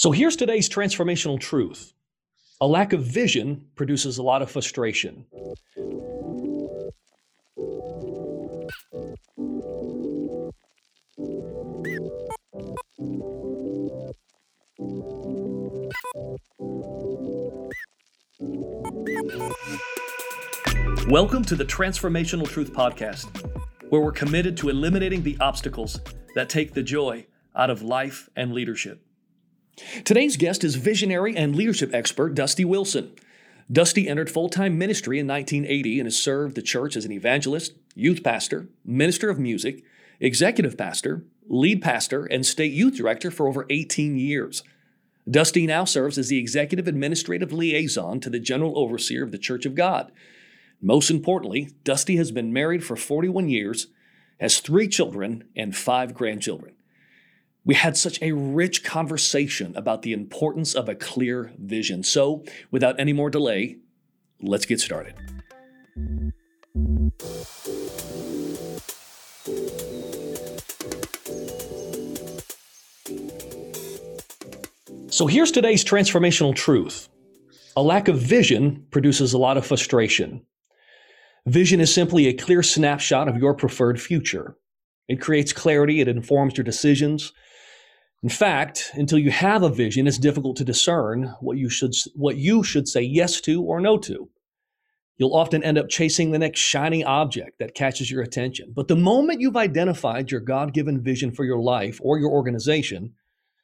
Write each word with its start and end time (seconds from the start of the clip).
So 0.00 0.12
here's 0.12 0.36
today's 0.36 0.68
transformational 0.68 1.40
truth 1.40 1.92
a 2.60 2.68
lack 2.68 2.92
of 2.92 3.02
vision 3.02 3.66
produces 3.74 4.16
a 4.16 4.22
lot 4.22 4.42
of 4.42 4.48
frustration. 4.48 5.26
Welcome 21.08 21.44
to 21.46 21.56
the 21.56 21.64
Transformational 21.68 22.48
Truth 22.48 22.72
Podcast, 22.72 23.26
where 23.88 24.00
we're 24.00 24.12
committed 24.12 24.56
to 24.58 24.68
eliminating 24.68 25.24
the 25.24 25.36
obstacles 25.40 25.98
that 26.36 26.48
take 26.48 26.74
the 26.74 26.84
joy 26.84 27.26
out 27.56 27.68
of 27.68 27.82
life 27.82 28.28
and 28.36 28.52
leadership. 28.52 29.04
Today's 30.04 30.36
guest 30.36 30.64
is 30.64 30.76
visionary 30.76 31.36
and 31.36 31.54
leadership 31.54 31.94
expert 31.94 32.34
Dusty 32.34 32.64
Wilson. 32.64 33.12
Dusty 33.70 34.08
entered 34.08 34.30
full 34.30 34.48
time 34.48 34.78
ministry 34.78 35.18
in 35.18 35.26
1980 35.26 36.00
and 36.00 36.06
has 36.06 36.18
served 36.18 36.54
the 36.54 36.62
church 36.62 36.96
as 36.96 37.04
an 37.04 37.12
evangelist, 37.12 37.74
youth 37.94 38.22
pastor, 38.22 38.68
minister 38.84 39.28
of 39.30 39.38
music, 39.38 39.84
executive 40.20 40.76
pastor, 40.76 41.24
lead 41.48 41.82
pastor, 41.82 42.24
and 42.24 42.46
state 42.46 42.72
youth 42.72 42.96
director 42.96 43.30
for 43.30 43.46
over 43.46 43.66
18 43.68 44.16
years. 44.16 44.62
Dusty 45.30 45.66
now 45.66 45.84
serves 45.84 46.16
as 46.16 46.28
the 46.28 46.38
executive 46.38 46.88
administrative 46.88 47.52
liaison 47.52 48.20
to 48.20 48.30
the 48.30 48.40
general 48.40 48.78
overseer 48.78 49.22
of 49.22 49.30
the 49.30 49.38
Church 49.38 49.66
of 49.66 49.74
God. 49.74 50.10
Most 50.80 51.10
importantly, 51.10 51.70
Dusty 51.84 52.16
has 52.16 52.30
been 52.30 52.52
married 52.52 52.82
for 52.84 52.96
41 52.96 53.48
years, 53.48 53.88
has 54.40 54.60
three 54.60 54.88
children, 54.88 55.44
and 55.54 55.76
five 55.76 56.14
grandchildren. 56.14 56.74
We 57.68 57.74
had 57.74 57.98
such 57.98 58.18
a 58.22 58.32
rich 58.32 58.82
conversation 58.82 59.76
about 59.76 60.00
the 60.00 60.14
importance 60.14 60.74
of 60.74 60.88
a 60.88 60.94
clear 60.94 61.52
vision. 61.58 62.02
So, 62.02 62.42
without 62.70 62.98
any 62.98 63.12
more 63.12 63.28
delay, 63.28 63.76
let's 64.40 64.64
get 64.64 64.80
started. 64.80 65.12
So, 75.10 75.26
here's 75.26 75.50
today's 75.50 75.84
transformational 75.84 76.56
truth 76.56 77.10
a 77.76 77.82
lack 77.82 78.08
of 78.08 78.18
vision 78.18 78.86
produces 78.90 79.34
a 79.34 79.38
lot 79.38 79.58
of 79.58 79.66
frustration. 79.66 80.40
Vision 81.44 81.82
is 81.82 81.92
simply 81.92 82.28
a 82.28 82.32
clear 82.32 82.62
snapshot 82.62 83.28
of 83.28 83.36
your 83.36 83.52
preferred 83.52 84.00
future. 84.00 84.56
It 85.06 85.20
creates 85.20 85.52
clarity, 85.52 86.00
it 86.00 86.08
informs 86.08 86.56
your 86.56 86.64
decisions, 86.64 87.34
in 88.22 88.28
fact, 88.28 88.90
until 88.94 89.18
you 89.18 89.30
have 89.30 89.62
a 89.62 89.68
vision, 89.68 90.06
it's 90.06 90.18
difficult 90.18 90.56
to 90.56 90.64
discern 90.64 91.34
what 91.40 91.56
you 91.56 91.68
should 91.68 91.92
what 92.14 92.36
you 92.36 92.62
should 92.62 92.88
say 92.88 93.02
yes 93.02 93.40
to 93.42 93.62
or 93.62 93.80
no 93.80 93.98
to. 93.98 94.28
You'll 95.18 95.34
often 95.34 95.64
end 95.64 95.78
up 95.78 95.88
chasing 95.88 96.30
the 96.30 96.38
next 96.38 96.60
shiny 96.60 97.02
object 97.02 97.58
that 97.58 97.74
catches 97.74 98.10
your 98.10 98.22
attention. 98.22 98.72
But 98.74 98.86
the 98.86 98.96
moment 98.96 99.40
you've 99.40 99.56
identified 99.56 100.30
your 100.30 100.40
God-given 100.40 101.02
vision 101.02 101.32
for 101.32 101.44
your 101.44 101.60
life 101.60 102.00
or 102.02 102.18
your 102.18 102.30
organization, 102.30 103.14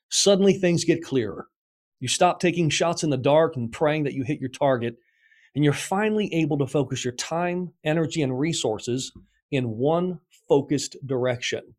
suddenly 0.08 0.52
things 0.52 0.84
get 0.84 1.04
clearer. 1.04 1.46
You 2.00 2.08
stop 2.08 2.40
taking 2.40 2.70
shots 2.70 3.04
in 3.04 3.10
the 3.10 3.16
dark 3.16 3.54
and 3.56 3.70
praying 3.70 4.02
that 4.04 4.14
you 4.14 4.24
hit 4.24 4.40
your 4.40 4.50
target, 4.50 4.96
and 5.54 5.62
you're 5.62 5.72
finally 5.72 6.32
able 6.34 6.58
to 6.58 6.66
focus 6.66 7.04
your 7.04 7.14
time, 7.14 7.72
energy, 7.84 8.20
and 8.22 8.36
resources 8.36 9.12
in 9.52 9.76
one 9.76 10.18
focused 10.48 10.96
direction. 11.06 11.76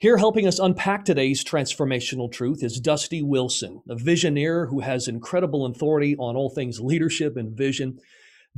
Here, 0.00 0.16
helping 0.16 0.46
us 0.46 0.60
unpack 0.60 1.04
today's 1.04 1.42
transformational 1.42 2.30
truth 2.30 2.62
is 2.62 2.78
Dusty 2.78 3.20
Wilson, 3.20 3.82
a 3.88 3.96
visioneer 3.96 4.68
who 4.68 4.78
has 4.78 5.08
incredible 5.08 5.66
authority 5.66 6.14
on 6.18 6.36
all 6.36 6.50
things 6.50 6.78
leadership 6.78 7.36
and 7.36 7.56
vision. 7.56 7.98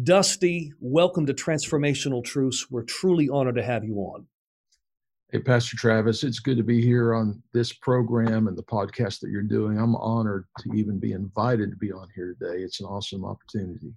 Dusty, 0.02 0.74
welcome 0.80 1.24
to 1.24 1.32
Transformational 1.32 2.22
Truths. 2.22 2.70
We're 2.70 2.82
truly 2.82 3.30
honored 3.30 3.54
to 3.54 3.62
have 3.62 3.84
you 3.84 3.94
on. 3.94 4.26
Hey, 5.32 5.38
Pastor 5.38 5.78
Travis, 5.78 6.24
it's 6.24 6.40
good 6.40 6.58
to 6.58 6.62
be 6.62 6.82
here 6.82 7.14
on 7.14 7.42
this 7.54 7.72
program 7.72 8.46
and 8.46 8.58
the 8.58 8.62
podcast 8.62 9.20
that 9.20 9.30
you're 9.30 9.40
doing. 9.40 9.78
I'm 9.78 9.96
honored 9.96 10.44
to 10.58 10.76
even 10.76 10.98
be 10.98 11.12
invited 11.12 11.70
to 11.70 11.76
be 11.76 11.90
on 11.90 12.08
here 12.14 12.36
today. 12.38 12.60
It's 12.60 12.80
an 12.80 12.86
awesome 12.86 13.24
opportunity. 13.24 13.94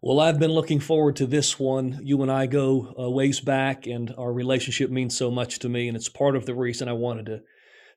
Well, 0.00 0.18
I've 0.18 0.40
been 0.40 0.50
looking 0.50 0.80
forward 0.80 1.14
to 1.16 1.26
this 1.26 1.60
one. 1.60 2.00
You 2.02 2.22
and 2.22 2.32
I 2.32 2.46
go 2.46 2.92
a 2.96 3.08
ways 3.08 3.40
back, 3.40 3.86
and 3.86 4.12
our 4.18 4.32
relationship 4.32 4.90
means 4.90 5.16
so 5.16 5.30
much 5.30 5.60
to 5.60 5.68
me, 5.68 5.86
and 5.86 5.96
it's 5.96 6.08
part 6.08 6.34
of 6.34 6.44
the 6.44 6.56
reason 6.56 6.88
I 6.88 6.94
wanted 6.94 7.26
to 7.26 7.42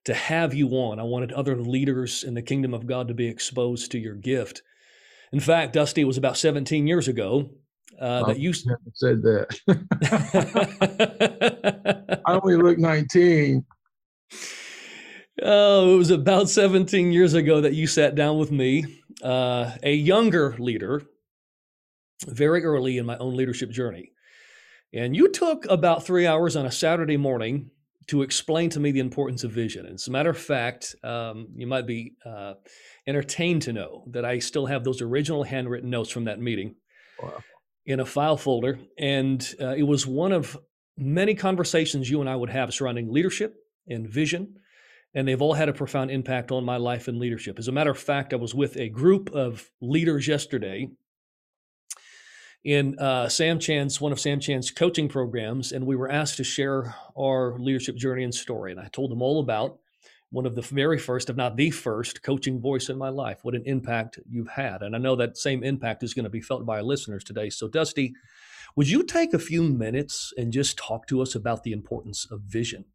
to 0.05 0.13
have 0.13 0.53
you 0.53 0.69
on. 0.69 0.99
I 0.99 1.03
wanted 1.03 1.31
other 1.31 1.57
leaders 1.57 2.23
in 2.23 2.35
the 2.35 2.41
kingdom 2.43 2.75
of 2.75 2.85
God 2.85 3.07
to 3.07 3.15
be 3.15 3.27
exposed 3.27 3.91
to 3.91 3.97
your 3.97 4.13
gift. 4.13 4.61
In 5.31 5.39
fact, 5.39 5.73
Dusty 5.73 6.01
it 6.01 6.05
was 6.05 6.17
about 6.17 6.37
17 6.37 6.85
years 6.85 7.07
ago 7.07 7.49
uh, 7.99 8.23
that 8.25 8.37
you 8.37 8.53
said 8.53 9.23
that. 9.23 9.59
I 12.25 12.33
only 12.33 12.55
look 12.55 12.77
19. 12.77 13.65
Oh, 15.41 15.95
it 15.95 15.97
was 15.97 16.11
about 16.11 16.49
17 16.49 17.11
years 17.11 17.33
ago 17.33 17.61
that 17.61 17.73
you 17.73 17.87
sat 17.87 18.13
down 18.13 18.37
with 18.37 18.51
me, 18.51 18.85
uh, 19.23 19.71
a 19.81 19.93
younger 19.93 20.55
leader 20.59 21.01
very 22.25 22.63
early 22.63 22.97
in 22.97 23.05
my 23.05 23.17
own 23.17 23.35
leadership 23.35 23.69
journey. 23.69 24.11
And 24.93 25.15
you 25.15 25.29
took 25.29 25.65
about 25.65 26.05
three 26.05 26.25
hours 26.25 26.55
on 26.55 26.65
a 26.65 26.71
Saturday 26.71 27.17
morning 27.17 27.71
to 28.07 28.21
explain 28.21 28.69
to 28.69 28.79
me 28.79 28.91
the 28.91 28.99
importance 28.99 29.43
of 29.43 29.51
vision. 29.51 29.85
And 29.85 29.95
as 29.95 30.07
a 30.07 30.11
matter 30.11 30.29
of 30.29 30.37
fact, 30.37 30.95
um, 31.03 31.47
you 31.55 31.65
might 31.65 31.87
be 31.87 32.13
uh, 32.25 32.53
entertained 33.07 33.63
to 33.63 33.73
know 33.73 34.05
that 34.11 34.25
I 34.25 34.39
still 34.39 34.67
have 34.67 34.83
those 34.83 35.01
original 35.01 35.43
handwritten 35.43 35.89
notes 35.89 36.11
from 36.11 36.25
that 36.25 36.39
meeting 36.39 36.75
wow. 37.21 37.41
in 37.85 37.99
a 37.99 38.05
file 38.05 38.37
folder. 38.37 38.79
And 38.97 39.45
uh, 39.59 39.75
it 39.75 39.83
was 39.83 40.05
one 40.05 40.31
of 40.31 40.57
many 40.97 41.33
conversations 41.33 42.09
you 42.09 42.21
and 42.21 42.29
I 42.29 42.35
would 42.35 42.51
have 42.51 42.73
surrounding 42.73 43.11
leadership 43.11 43.55
and 43.87 44.07
vision. 44.07 44.55
And 45.15 45.27
they've 45.27 45.41
all 45.41 45.53
had 45.53 45.69
a 45.69 45.73
profound 45.73 46.11
impact 46.11 46.51
on 46.51 46.63
my 46.63 46.77
life 46.77 47.07
and 47.07 47.17
leadership. 47.17 47.57
As 47.57 47.67
a 47.67 47.71
matter 47.71 47.91
of 47.91 47.97
fact, 47.97 48.33
I 48.33 48.37
was 48.37 48.53
with 48.53 48.77
a 48.77 48.89
group 48.89 49.31
of 49.33 49.69
leaders 49.81 50.27
yesterday 50.27 50.89
in 52.65 52.97
uh, 52.97 53.29
Sam 53.29 53.59
Chand's 53.59 54.01
one 54.01 54.11
of 54.11 54.19
Sam 54.19 54.39
Chand's 54.39 54.71
coaching 54.71 55.07
programs, 55.07 55.71
and 55.71 55.85
we 55.85 55.95
were 55.95 56.11
asked 56.11 56.37
to 56.37 56.43
share 56.43 56.95
our 57.17 57.57
leadership 57.59 57.95
journey 57.95 58.23
and 58.23 58.33
story. 58.33 58.71
And 58.71 58.81
I 58.81 58.87
told 58.87 59.11
them 59.11 59.21
all 59.21 59.39
about 59.39 59.77
one 60.31 60.47
of 60.47 60.55
the 60.55 60.63
very 60.63 60.97
first, 60.97 61.29
if 61.29 61.35
not 61.35 61.55
the 61.55 61.69
first, 61.69 62.23
coaching 62.23 62.59
voice 62.59 62.89
in 62.89 62.97
my 62.97 63.09
life. 63.09 63.37
What 63.43 63.53
an 63.53 63.61
impact 63.67 64.19
you've 64.27 64.49
had, 64.49 64.81
and 64.81 64.95
I 64.95 64.99
know 64.99 65.15
that 65.15 65.37
same 65.37 65.63
impact 65.63 66.01
is 66.03 66.15
going 66.15 66.23
to 66.23 66.29
be 66.29 66.41
felt 66.41 66.65
by 66.65 66.77
our 66.77 66.83
listeners 66.83 67.23
today. 67.23 67.51
So, 67.51 67.67
Dusty, 67.67 68.15
would 68.75 68.89
you 68.89 69.03
take 69.03 69.35
a 69.35 69.39
few 69.39 69.61
minutes 69.61 70.33
and 70.35 70.51
just 70.51 70.75
talk 70.75 71.07
to 71.07 71.21
us 71.21 71.35
about 71.35 71.63
the 71.63 71.71
importance 71.71 72.27
of 72.31 72.41
vision? 72.41 72.85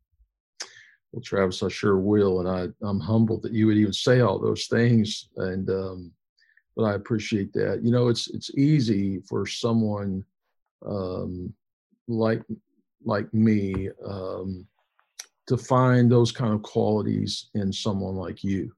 Well, 1.12 1.22
Travis, 1.22 1.62
I 1.62 1.68
sure 1.68 1.98
will, 1.98 2.40
and 2.40 2.48
I, 2.48 2.86
I'm 2.86 3.00
humbled 3.00 3.42
that 3.42 3.52
you 3.52 3.68
would 3.68 3.76
even 3.76 3.92
say 3.92 4.20
all 4.20 4.40
those 4.40 4.66
things, 4.66 5.28
and 5.36 5.70
um, 5.70 6.12
but 6.80 6.86
I 6.86 6.94
appreciate 6.94 7.52
that. 7.52 7.80
You 7.84 7.90
know, 7.90 8.08
it's 8.08 8.28
it's 8.28 8.50
easy 8.56 9.20
for 9.28 9.46
someone 9.46 10.24
um, 10.86 11.52
like 12.08 12.42
like 13.04 13.32
me 13.34 13.90
um, 14.04 14.66
to 15.46 15.58
find 15.58 16.10
those 16.10 16.32
kind 16.32 16.54
of 16.54 16.62
qualities 16.62 17.50
in 17.54 17.70
someone 17.70 18.16
like 18.16 18.42
you. 18.42 18.72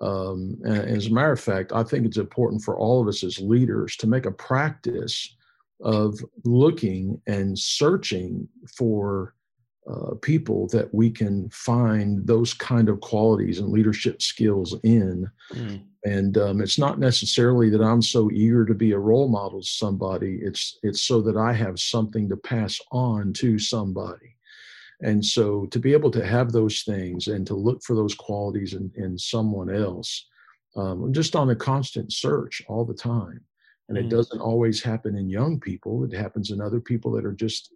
Um, 0.00 0.56
and, 0.64 0.78
and 0.78 0.96
as 0.96 1.08
a 1.08 1.12
matter 1.12 1.32
of 1.32 1.40
fact, 1.40 1.72
I 1.72 1.82
think 1.82 2.06
it's 2.06 2.16
important 2.16 2.62
for 2.62 2.78
all 2.78 3.02
of 3.02 3.08
us 3.08 3.22
as 3.22 3.38
leaders 3.38 3.96
to 3.98 4.06
make 4.06 4.24
a 4.24 4.32
practice 4.32 5.36
of 5.82 6.18
looking 6.44 7.20
and 7.26 7.58
searching 7.58 8.48
for 8.74 9.34
uh, 9.86 10.14
people 10.22 10.66
that 10.68 10.92
we 10.94 11.10
can 11.10 11.50
find 11.50 12.26
those 12.26 12.54
kind 12.54 12.88
of 12.88 13.00
qualities 13.00 13.58
and 13.58 13.68
leadership 13.68 14.22
skills 14.22 14.74
in. 14.82 15.30
Mm. 15.52 15.82
And 16.04 16.36
um, 16.36 16.60
it's 16.60 16.78
not 16.78 16.98
necessarily 16.98 17.70
that 17.70 17.82
I'm 17.82 18.02
so 18.02 18.30
eager 18.30 18.66
to 18.66 18.74
be 18.74 18.92
a 18.92 18.98
role 18.98 19.28
model 19.28 19.62
to 19.62 19.66
somebody. 19.66 20.38
It's 20.42 20.78
it's 20.82 21.02
so 21.02 21.22
that 21.22 21.36
I 21.36 21.52
have 21.54 21.78
something 21.78 22.28
to 22.28 22.36
pass 22.36 22.78
on 22.92 23.32
to 23.34 23.58
somebody. 23.58 24.36
And 25.00 25.24
so 25.24 25.66
to 25.66 25.78
be 25.78 25.92
able 25.92 26.10
to 26.12 26.24
have 26.24 26.52
those 26.52 26.82
things 26.82 27.28
and 27.28 27.46
to 27.46 27.54
look 27.54 27.82
for 27.82 27.96
those 27.96 28.14
qualities 28.14 28.74
in, 28.74 28.92
in 28.96 29.18
someone 29.18 29.74
else, 29.74 30.26
um, 30.76 31.12
just 31.12 31.34
on 31.36 31.50
a 31.50 31.56
constant 31.56 32.12
search 32.12 32.62
all 32.68 32.84
the 32.84 32.94
time. 32.94 33.40
And 33.88 33.98
mm. 33.98 34.02
it 34.02 34.08
doesn't 34.08 34.40
always 34.40 34.82
happen 34.82 35.16
in 35.16 35.28
young 35.28 35.58
people. 35.58 36.04
It 36.04 36.12
happens 36.12 36.50
in 36.50 36.60
other 36.60 36.80
people 36.80 37.12
that 37.12 37.24
are 37.24 37.32
just 37.32 37.72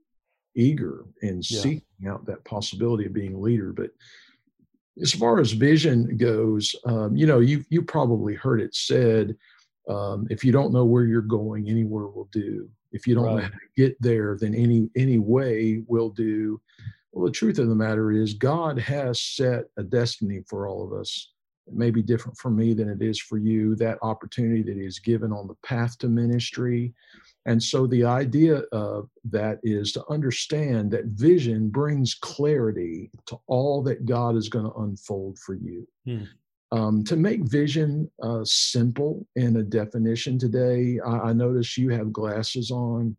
eager 0.54 1.04
and 1.22 1.48
yeah. 1.50 1.60
seeking 1.60 2.08
out 2.08 2.26
that 2.26 2.44
possibility 2.44 3.06
of 3.06 3.12
being 3.12 3.34
a 3.34 3.38
leader. 3.38 3.72
But 3.72 3.90
as 5.00 5.12
far 5.12 5.40
as 5.40 5.52
vision 5.52 6.16
goes, 6.16 6.74
um, 6.86 7.16
you 7.16 7.26
know, 7.26 7.40
you 7.40 7.64
you 7.70 7.82
probably 7.82 8.34
heard 8.34 8.60
it 8.60 8.74
said, 8.74 9.36
um, 9.88 10.26
if 10.30 10.44
you 10.44 10.52
don't 10.52 10.72
know 10.72 10.84
where 10.84 11.04
you're 11.04 11.22
going, 11.22 11.68
anywhere 11.68 12.06
will 12.06 12.28
do. 12.32 12.68
If 12.92 13.06
you 13.06 13.14
don't 13.14 13.24
right. 13.24 13.36
know 13.36 13.42
how 13.42 13.48
to 13.48 13.56
get 13.76 14.00
there, 14.00 14.36
then 14.40 14.54
any 14.54 14.88
any 14.96 15.18
way 15.18 15.82
will 15.86 16.10
do. 16.10 16.60
Well, 17.12 17.26
the 17.26 17.32
truth 17.32 17.58
of 17.58 17.68
the 17.68 17.74
matter 17.74 18.12
is, 18.12 18.34
God 18.34 18.78
has 18.78 19.20
set 19.20 19.64
a 19.76 19.82
destiny 19.82 20.42
for 20.46 20.68
all 20.68 20.84
of 20.84 20.98
us, 20.98 21.32
It 21.68 21.74
may 21.74 21.90
be 21.90 22.02
different 22.02 22.38
for 22.38 22.50
me 22.50 22.74
than 22.74 22.88
it 22.88 23.02
is 23.02 23.20
for 23.20 23.38
you. 23.38 23.74
That 23.76 23.98
opportunity 24.02 24.62
that 24.62 24.78
is 24.78 24.98
given 24.98 25.32
on 25.32 25.46
the 25.46 25.56
path 25.64 25.98
to 25.98 26.08
ministry. 26.08 26.94
And 27.46 27.62
so 27.62 27.86
the 27.86 28.04
idea 28.04 28.60
of 28.72 29.08
that 29.30 29.58
is 29.62 29.92
to 29.92 30.04
understand 30.10 30.90
that 30.90 31.06
vision 31.06 31.68
brings 31.68 32.14
clarity 32.14 33.10
to 33.26 33.38
all 33.46 33.82
that 33.84 34.06
God 34.06 34.36
is 34.36 34.48
going 34.48 34.64
to 34.64 34.78
unfold 34.78 35.38
for 35.38 35.54
you. 35.54 35.86
Hmm. 36.04 36.24
Um, 36.70 37.04
to 37.04 37.16
make 37.16 37.44
vision 37.44 38.10
uh, 38.22 38.44
simple 38.44 39.26
in 39.36 39.56
a 39.56 39.62
definition 39.62 40.38
today, 40.38 41.00
I, 41.04 41.30
I 41.30 41.32
notice 41.32 41.78
you 41.78 41.90
have 41.90 42.12
glasses 42.12 42.70
on. 42.70 43.16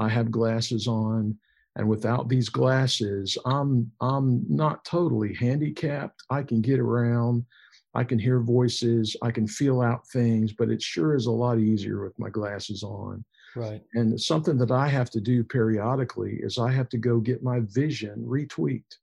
I 0.00 0.08
have 0.08 0.30
glasses 0.30 0.88
on 0.88 1.38
and 1.78 1.88
without 1.88 2.28
these 2.28 2.48
glasses 2.48 3.38
i'm 3.46 3.90
i'm 4.00 4.44
not 4.48 4.84
totally 4.84 5.32
handicapped 5.34 6.22
i 6.28 6.42
can 6.42 6.60
get 6.60 6.78
around 6.78 7.44
i 7.94 8.04
can 8.04 8.18
hear 8.18 8.40
voices 8.40 9.16
i 9.22 9.30
can 9.30 9.46
feel 9.46 9.80
out 9.80 10.06
things 10.08 10.52
but 10.52 10.70
it 10.70 10.80
sure 10.80 11.14
is 11.14 11.26
a 11.26 11.30
lot 11.30 11.58
easier 11.58 12.02
with 12.02 12.18
my 12.18 12.28
glasses 12.28 12.82
on 12.82 13.24
right 13.56 13.82
and 13.94 14.20
something 14.20 14.56
that 14.58 14.70
i 14.70 14.88
have 14.88 15.10
to 15.10 15.20
do 15.20 15.42
periodically 15.44 16.38
is 16.42 16.58
i 16.58 16.70
have 16.70 16.88
to 16.88 16.98
go 16.98 17.18
get 17.18 17.42
my 17.42 17.60
vision 17.68 18.24
retweaked 18.26 18.96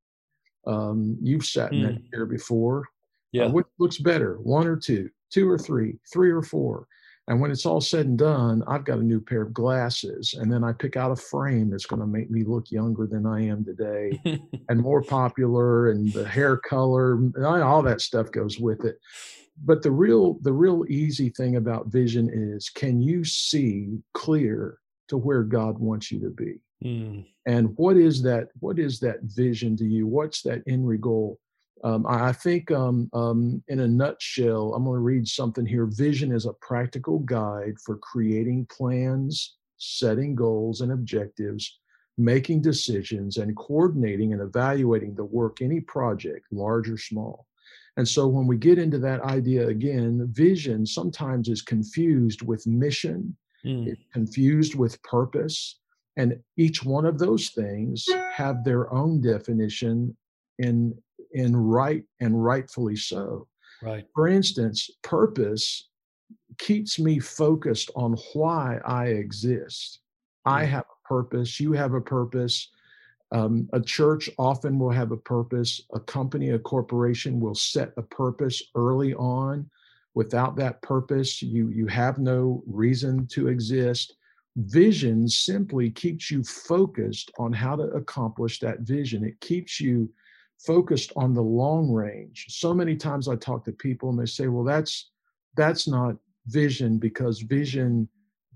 um, 0.68 1.16
you've 1.22 1.46
sat 1.46 1.72
in 1.74 1.80
mm. 1.80 1.86
that 1.86 2.02
hmm. 2.02 2.10
chair 2.12 2.26
before 2.26 2.82
uh, 2.82 2.84
yeah 3.32 3.44
uh, 3.46 3.50
what 3.50 3.66
looks 3.80 3.98
better 3.98 4.38
one 4.38 4.68
or 4.68 4.76
two 4.76 5.10
two 5.32 5.50
or 5.50 5.58
three 5.58 5.98
three 6.12 6.32
or 6.32 6.42
four 6.42 6.88
and 7.28 7.42
when 7.42 7.50
it's 7.50 7.66
all 7.66 7.82
said 7.82 8.06
and 8.06 8.18
done, 8.18 8.64
I've 8.68 8.86
got 8.86 9.00
a 9.00 9.04
new 9.04 9.20
pair 9.20 9.42
of 9.42 9.54
glasses. 9.54 10.36
And 10.40 10.52
then 10.52 10.64
I 10.64 10.74
pick 10.74 10.96
out 10.96 11.12
a 11.12 11.16
frame 11.16 11.72
that's 11.72 11.88
going 11.88 12.02
to 12.02 12.08
make 12.08 12.30
me 12.30 12.44
look 12.44 12.72
younger 12.72 13.08
than 13.08 13.26
I 13.26 13.46
am 13.46 13.66
today 13.66 14.22
and 14.70 14.80
more 14.80 15.02
popular 15.02 15.90
and 15.90 16.14
the 16.14 16.28
hair 16.28 16.58
color, 16.58 17.14
and 17.14 17.46
all 17.46 17.82
that 17.82 18.02
stuff 18.02 18.32
goes 18.32 18.60
with 18.60 18.86
it. 18.86 19.00
But 19.64 19.82
the 19.82 19.92
real 19.92 20.38
the 20.42 20.54
real 20.54 20.86
easy 20.90 21.30
thing 21.30 21.56
about 21.56 21.88
vision 21.88 22.30
is 22.32 22.70
can 22.70 23.02
you 23.02 23.24
see 23.24 24.00
clear 24.14 24.80
to 25.08 25.18
where 25.18 25.44
God 25.44 25.80
wants 25.80 26.12
you 26.12 26.20
to 26.20 26.30
be? 26.30 26.60
Mm. 26.84 27.26
And 27.48 27.70
what 27.78 27.96
is 27.96 28.22
that 28.24 28.50
what 28.60 28.78
is 28.78 29.00
that 29.00 29.22
vision 29.24 29.78
to 29.78 29.86
you? 29.86 30.08
What's 30.08 30.42
that 30.44 30.62
end 30.68 31.02
goal? 31.02 31.40
Um, 31.84 32.06
I 32.08 32.32
think, 32.32 32.72
um, 32.72 33.10
um, 33.14 33.62
in 33.68 33.82
a 33.82 33.88
nutshell, 33.88 34.74
I'm 34.74 34.86
going 34.86 34.96
to 34.96 35.00
read 35.02 35.28
something 35.28 35.66
here. 35.66 35.86
Vision 35.86 36.32
is 36.32 36.46
a 36.46 36.54
practical 36.54 37.20
guide 37.20 37.76
for 37.86 37.98
creating 37.98 38.68
plans, 38.68 39.58
setting 39.78 40.36
goals 40.36 40.82
and 40.82 40.92
objectives, 40.92 41.80
making 42.18 42.62
decisions, 42.62 43.38
and 43.38 43.56
coordinating 43.56 44.34
and 44.34 44.42
evaluating 44.42 45.16
the 45.16 45.26
work, 45.26 45.62
any 45.62 45.82
project, 45.82 46.46
large 46.52 46.90
or 46.90 46.98
small. 46.98 47.46
And 47.98 48.08
so 48.08 48.28
when 48.28 48.48
we 48.48 48.58
get 48.58 48.78
into 48.78 49.00
that 49.00 49.22
idea 49.22 49.68
again, 49.68 50.28
vision 50.32 50.86
sometimes 50.86 51.50
is 51.50 51.62
confused 51.62 52.42
with 52.42 52.68
mission, 52.68 53.36
mm. 53.66 53.96
confused 54.12 54.76
with 54.76 55.02
purpose. 55.04 55.80
And 56.18 56.40
each 56.58 56.84
one 56.84 57.06
of 57.06 57.20
those 57.20 57.50
things 57.50 58.08
have 58.34 58.64
their 58.64 58.94
own 58.94 59.22
definition 59.22 60.16
in 60.60 60.98
and 61.34 61.72
right 61.72 62.04
and 62.20 62.44
rightfully 62.44 62.96
so. 62.96 63.48
Right. 63.82 64.06
For 64.16 64.28
instance, 64.28 64.90
purpose 65.04 65.90
keeps 66.58 67.00
me 67.00 67.20
focused 67.20 67.92
on 67.96 68.18
why 68.34 68.80
I 68.86 69.08
exist. 69.08 70.00
I 70.46 70.64
have 70.66 70.84
a 70.84 71.08
purpose, 71.08 71.60
you 71.60 71.74
have 71.74 71.94
a 71.94 72.02
purpose. 72.02 72.70
Um, 73.32 73.68
a 73.74 73.82
church 73.82 74.30
often 74.38 74.78
will 74.78 74.92
have 74.92 75.12
a 75.12 75.18
purpose. 75.18 75.82
A 75.94 76.00
company, 76.00 76.52
a 76.52 76.60
corporation 76.60 77.40
will 77.40 77.56
set 77.56 77.92
a 77.98 78.04
purpose 78.04 78.62
early 78.76 79.14
on. 79.16 79.70
Without 80.14 80.56
that 80.58 80.82
purpose, 80.82 81.42
you 81.42 81.70
you 81.70 81.88
have 81.88 82.20
no 82.20 82.64
reason 82.68 83.28
to 83.28 83.50
exist. 83.50 84.16
Vision 84.56 85.28
simply 85.28 85.90
keeps 85.90 86.32
you 86.32 86.44
focused 86.44 87.32
on 87.38 87.52
how 87.52 87.76
to 87.76 87.84
accomplish 87.84 88.60
that 88.60 88.82
vision. 88.82 89.26
It 89.26 89.40
keeps 89.42 89.82
you 89.82 90.10
focused 90.60 91.12
on 91.16 91.34
the 91.34 91.44
long 91.44 91.92
range. 91.92 92.46
So 92.50 92.74
many 92.74 92.96
times 92.96 93.28
I 93.28 93.36
talk 93.36 93.66
to 93.66 93.72
people 93.72 94.10
and 94.10 94.20
they 94.20 94.26
say, 94.26 94.48
well, 94.48 94.64
that's 94.64 95.12
that's 95.56 95.88
not 95.88 96.16
vision 96.48 96.98
because 96.98 97.40
vision 97.42 98.08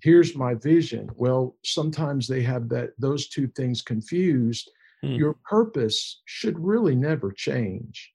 here's 0.02 0.36
my 0.36 0.54
vision. 0.54 1.10
Well 1.16 1.58
sometimes 1.64 2.28
they 2.28 2.42
have 2.44 2.70
that 2.70 2.92
those 2.98 3.28
two 3.28 3.48
things 3.48 3.82
confused. 3.82 4.70
Hmm. 5.02 5.14
your 5.14 5.36
purpose 5.50 6.22
should 6.26 6.60
really 6.60 6.94
never 6.94 7.32
change. 7.32 8.12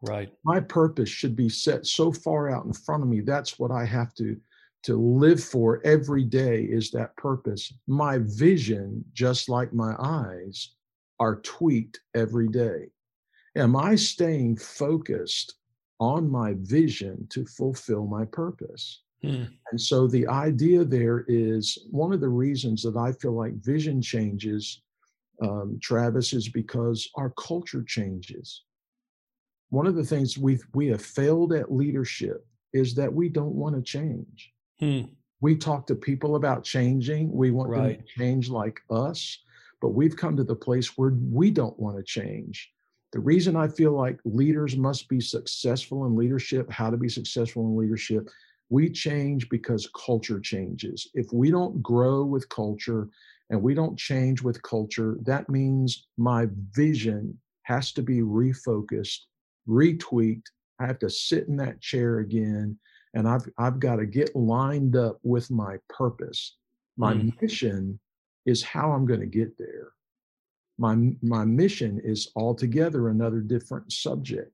Right. 0.00 0.32
My 0.44 0.58
purpose 0.58 1.08
should 1.08 1.36
be 1.36 1.48
set 1.48 1.86
so 1.86 2.10
far 2.10 2.50
out 2.50 2.64
in 2.64 2.72
front 2.72 3.04
of 3.04 3.08
me. 3.08 3.20
That's 3.20 3.56
what 3.56 3.70
i 3.70 3.84
have 3.84 4.12
to 4.14 4.36
to 4.82 4.96
live 4.96 5.42
for 5.42 5.80
every 5.84 6.24
day 6.24 6.62
is 6.62 6.90
that 6.90 7.16
purpose. 7.16 7.72
My 7.86 8.18
vision 8.22 9.04
just 9.12 9.48
like 9.48 9.72
my 9.72 9.94
eyes 10.00 10.74
are 11.22 11.36
tweaked 11.36 12.00
every 12.16 12.48
day. 12.48 12.90
Am 13.54 13.76
I 13.76 13.94
staying 13.94 14.56
focused 14.56 15.54
on 16.00 16.28
my 16.28 16.56
vision 16.58 17.28
to 17.30 17.46
fulfill 17.46 18.06
my 18.06 18.24
purpose? 18.24 19.02
Hmm. 19.22 19.44
And 19.70 19.80
so 19.80 20.08
the 20.08 20.26
idea 20.26 20.84
there 20.84 21.24
is 21.28 21.78
one 21.92 22.12
of 22.12 22.20
the 22.20 22.28
reasons 22.28 22.82
that 22.82 22.96
I 22.96 23.12
feel 23.12 23.34
like 23.34 23.54
vision 23.62 24.02
changes, 24.02 24.82
um, 25.40 25.78
Travis, 25.80 26.32
is 26.32 26.48
because 26.48 27.08
our 27.14 27.30
culture 27.38 27.84
changes. 27.86 28.64
One 29.70 29.86
of 29.86 29.94
the 29.94 30.04
things 30.04 30.36
we 30.36 30.58
we 30.74 30.88
have 30.88 31.04
failed 31.04 31.52
at 31.52 31.72
leadership 31.72 32.44
is 32.72 32.96
that 32.96 33.14
we 33.14 33.28
don't 33.28 33.54
want 33.54 33.76
to 33.76 33.82
change. 33.82 34.52
Hmm. 34.80 35.02
We 35.40 35.56
talk 35.56 35.86
to 35.86 35.94
people 35.94 36.34
about 36.34 36.64
changing. 36.64 37.30
We 37.32 37.52
want 37.52 37.70
right. 37.70 37.98
them 37.98 38.06
to 38.06 38.18
change 38.18 38.50
like 38.50 38.80
us 38.90 39.38
but 39.82 39.94
we've 39.94 40.16
come 40.16 40.36
to 40.36 40.44
the 40.44 40.54
place 40.54 40.96
where 40.96 41.12
we 41.30 41.50
don't 41.50 41.78
want 41.78 41.96
to 41.96 42.04
change. 42.04 42.70
The 43.12 43.18
reason 43.18 43.56
I 43.56 43.66
feel 43.68 43.92
like 43.92 44.18
leaders 44.24 44.76
must 44.76 45.08
be 45.08 45.20
successful 45.20 46.06
in 46.06 46.16
leadership, 46.16 46.70
how 46.70 46.88
to 46.88 46.96
be 46.96 47.08
successful 47.08 47.66
in 47.66 47.76
leadership, 47.76 48.30
we 48.70 48.88
change 48.88 49.48
because 49.50 49.90
culture 49.94 50.40
changes. 50.40 51.10
If 51.12 51.30
we 51.32 51.50
don't 51.50 51.82
grow 51.82 52.24
with 52.24 52.48
culture 52.48 53.08
and 53.50 53.60
we 53.60 53.74
don't 53.74 53.98
change 53.98 54.40
with 54.40 54.62
culture, 54.62 55.18
that 55.24 55.50
means 55.50 56.06
my 56.16 56.46
vision 56.70 57.36
has 57.64 57.92
to 57.92 58.02
be 58.02 58.20
refocused, 58.20 59.18
retweaked. 59.68 60.46
I 60.78 60.86
have 60.86 61.00
to 61.00 61.10
sit 61.10 61.48
in 61.48 61.56
that 61.56 61.80
chair 61.80 62.20
again 62.20 62.78
and 63.14 63.28
I've 63.28 63.46
I've 63.58 63.78
got 63.78 63.96
to 63.96 64.06
get 64.06 64.34
lined 64.34 64.96
up 64.96 65.18
with 65.22 65.50
my 65.50 65.76
purpose. 65.90 66.56
My 66.96 67.14
mm. 67.14 67.42
mission 67.42 68.00
is 68.46 68.62
how 68.62 68.92
I'm 68.92 69.06
going 69.06 69.20
to 69.20 69.26
get 69.26 69.56
there. 69.58 69.92
My, 70.78 70.96
my 71.22 71.44
mission 71.44 72.00
is 72.02 72.30
altogether 72.34 73.08
another 73.08 73.40
different 73.40 73.92
subject. 73.92 74.52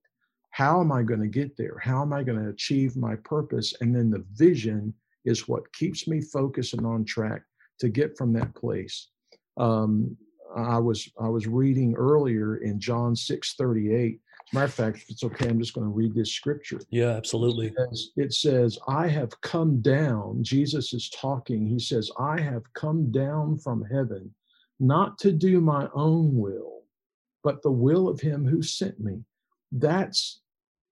How 0.50 0.80
am 0.80 0.90
I 0.90 1.02
going 1.02 1.20
to 1.20 1.28
get 1.28 1.56
there? 1.56 1.78
How 1.82 2.02
am 2.02 2.12
I 2.12 2.22
going 2.22 2.42
to 2.42 2.50
achieve 2.50 2.96
my 2.96 3.16
purpose? 3.16 3.74
And 3.80 3.94
then 3.94 4.10
the 4.10 4.24
vision 4.34 4.92
is 5.24 5.48
what 5.48 5.72
keeps 5.72 6.08
me 6.08 6.20
focused 6.20 6.74
and 6.74 6.86
on 6.86 7.04
track 7.04 7.42
to 7.80 7.88
get 7.88 8.16
from 8.16 8.32
that 8.32 8.54
place. 8.54 9.08
Um, 9.56 10.16
I 10.56 10.78
was 10.78 11.08
I 11.20 11.28
was 11.28 11.46
reading 11.46 11.94
earlier 11.94 12.56
in 12.56 12.80
John 12.80 13.14
six 13.14 13.54
thirty 13.54 13.94
eight 13.94 14.20
matter 14.52 14.66
of 14.66 14.74
fact, 14.74 14.98
if 14.98 15.10
it's 15.10 15.24
okay, 15.24 15.48
I'm 15.48 15.58
just 15.58 15.74
going 15.74 15.86
to 15.86 15.92
read 15.92 16.14
this 16.14 16.32
scripture. 16.32 16.80
Yeah, 16.90 17.10
absolutely. 17.10 17.68
It 17.68 17.74
says, 17.76 18.10
it 18.16 18.32
says, 18.32 18.78
I 18.88 19.06
have 19.08 19.38
come 19.40 19.80
down. 19.80 20.42
Jesus 20.42 20.92
is 20.92 21.10
talking. 21.10 21.66
He 21.66 21.78
says, 21.78 22.10
I 22.18 22.40
have 22.40 22.62
come 22.72 23.10
down 23.10 23.58
from 23.58 23.84
heaven, 23.84 24.34
not 24.80 25.18
to 25.18 25.32
do 25.32 25.60
my 25.60 25.88
own 25.94 26.36
will, 26.36 26.82
but 27.42 27.62
the 27.62 27.70
will 27.70 28.08
of 28.08 28.20
him 28.20 28.46
who 28.46 28.62
sent 28.62 28.98
me. 29.00 29.22
That's 29.72 30.40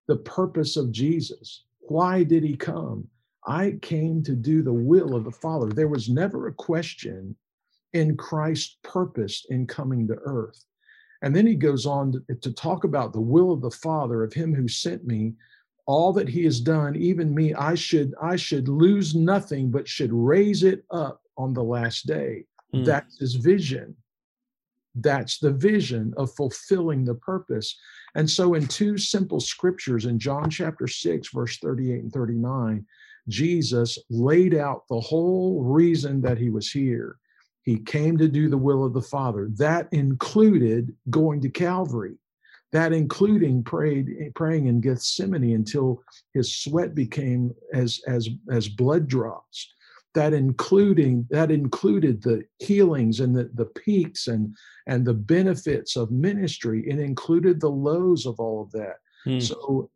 the 0.07 0.17
purpose 0.17 0.77
of 0.77 0.93
Jesus. 0.93 1.65
Why 1.81 2.23
did 2.25 2.43
he 2.43 2.57
come? 2.57 3.09
I 3.47 3.79
came 3.81 4.23
to 4.25 4.35
do 4.35 4.63
the 4.63 4.73
will 4.73 5.15
of 5.15 5.25
the 5.25 5.31
Father. 5.31 5.69
There 5.69 5.89
was 5.89 6.09
never 6.09 6.49
a 6.49 6.53
question 6.53 7.37
in 7.93 8.17
Christ's 8.17 8.77
purpose 8.83 9.47
in 9.51 9.67
coming 9.67 10.07
to 10.09 10.15
earth. 10.25 10.65
And 11.23 11.35
then 11.35 11.46
he 11.46 11.54
goes 11.54 11.87
on 11.87 12.12
to, 12.12 12.35
to, 12.35 12.52
talk 12.52 12.85
about 12.85 13.12
the 13.12 13.20
will 13.20 13.52
of 13.52 13.62
the 13.62 13.70
Father, 13.70 14.23
of 14.23 14.32
him 14.32 14.54
who 14.54 14.68
sent 14.68 15.06
me, 15.06 15.35
all 15.87 16.12
that 16.12 16.28
he 16.28 16.44
has 16.44 16.61
done, 16.61 16.96
even 16.96 17.35
me, 17.35 17.54
I 17.54 17.75
should, 17.75 18.14
I 18.20 18.37
should 18.37 18.68
lose 18.68 19.14
nothing, 19.14 19.70
but 19.70 19.88
should 19.88 20.12
raise 20.12 20.62
it 20.62 20.85
up 20.90 21.23
on 21.38 21.54
the 21.54 21.62
last 21.62 22.06
day. 22.06 22.44
Hmm. 22.73 22.85
That's 22.85 23.18
his 23.18 23.35
vision. 23.37 23.96
That's 24.96 25.38
the 25.38 25.52
vision 25.52 26.14
of 26.16 26.35
fulfilling 26.35 27.04
the 27.04 27.14
purpose. 27.14 27.78
And 28.14 28.28
so, 28.28 28.54
in 28.54 28.66
two 28.66 28.96
simple 28.96 29.40
scriptures 29.40 30.06
in 30.06 30.18
John 30.18 30.50
chapter 30.50 30.88
6, 30.88 31.28
verse 31.28 31.58
38 31.58 32.02
and 32.04 32.12
39, 32.12 32.87
Jesus 33.28 33.99
laid 34.08 34.54
out 34.54 34.85
the 34.88 35.00
whole 35.00 35.62
reason 35.62 36.20
that 36.23 36.38
he 36.38 36.49
was 36.49 36.70
here. 36.70 37.18
He 37.66 37.78
came 37.78 38.16
to 38.16 38.28
do 38.28 38.49
the 38.49 38.56
will 38.56 38.85
of 38.85 38.94
the 38.94 39.02
Father. 39.02 39.50
That 39.56 39.88
included 39.92 40.94
going 41.11 41.42
to 41.42 41.50
Calvary. 41.50 42.16
that 42.73 42.92
including 42.92 43.62
prayed, 43.62 44.32
praying 44.35 44.66
in 44.66 44.80
Gethsemane 44.80 45.54
until 45.54 46.02
his 46.35 46.56
sweat 46.56 46.94
became 46.94 47.54
as, 47.73 48.00
as, 48.06 48.28
as 48.50 48.68
blood 48.68 49.08
drops. 49.08 49.73
That 50.14 50.32
including 50.32 51.26
that 51.30 51.50
included 51.50 52.23
the 52.23 52.44
healings 52.58 53.20
and 53.20 53.37
the, 53.37 53.50
the 53.54 53.66
peaks 53.66 54.28
and 54.28 54.56
and 54.87 55.04
the 55.04 55.14
benefits 55.14 55.94
of 55.94 56.11
ministry. 56.11 56.88
It 56.88 56.99
included 56.99 57.61
the 57.61 57.70
lows 57.70 58.25
of 58.25 58.40
all 58.40 58.62
of 58.62 58.70
that. 58.73 58.96
Hmm. 59.25 59.40
So 59.40 59.90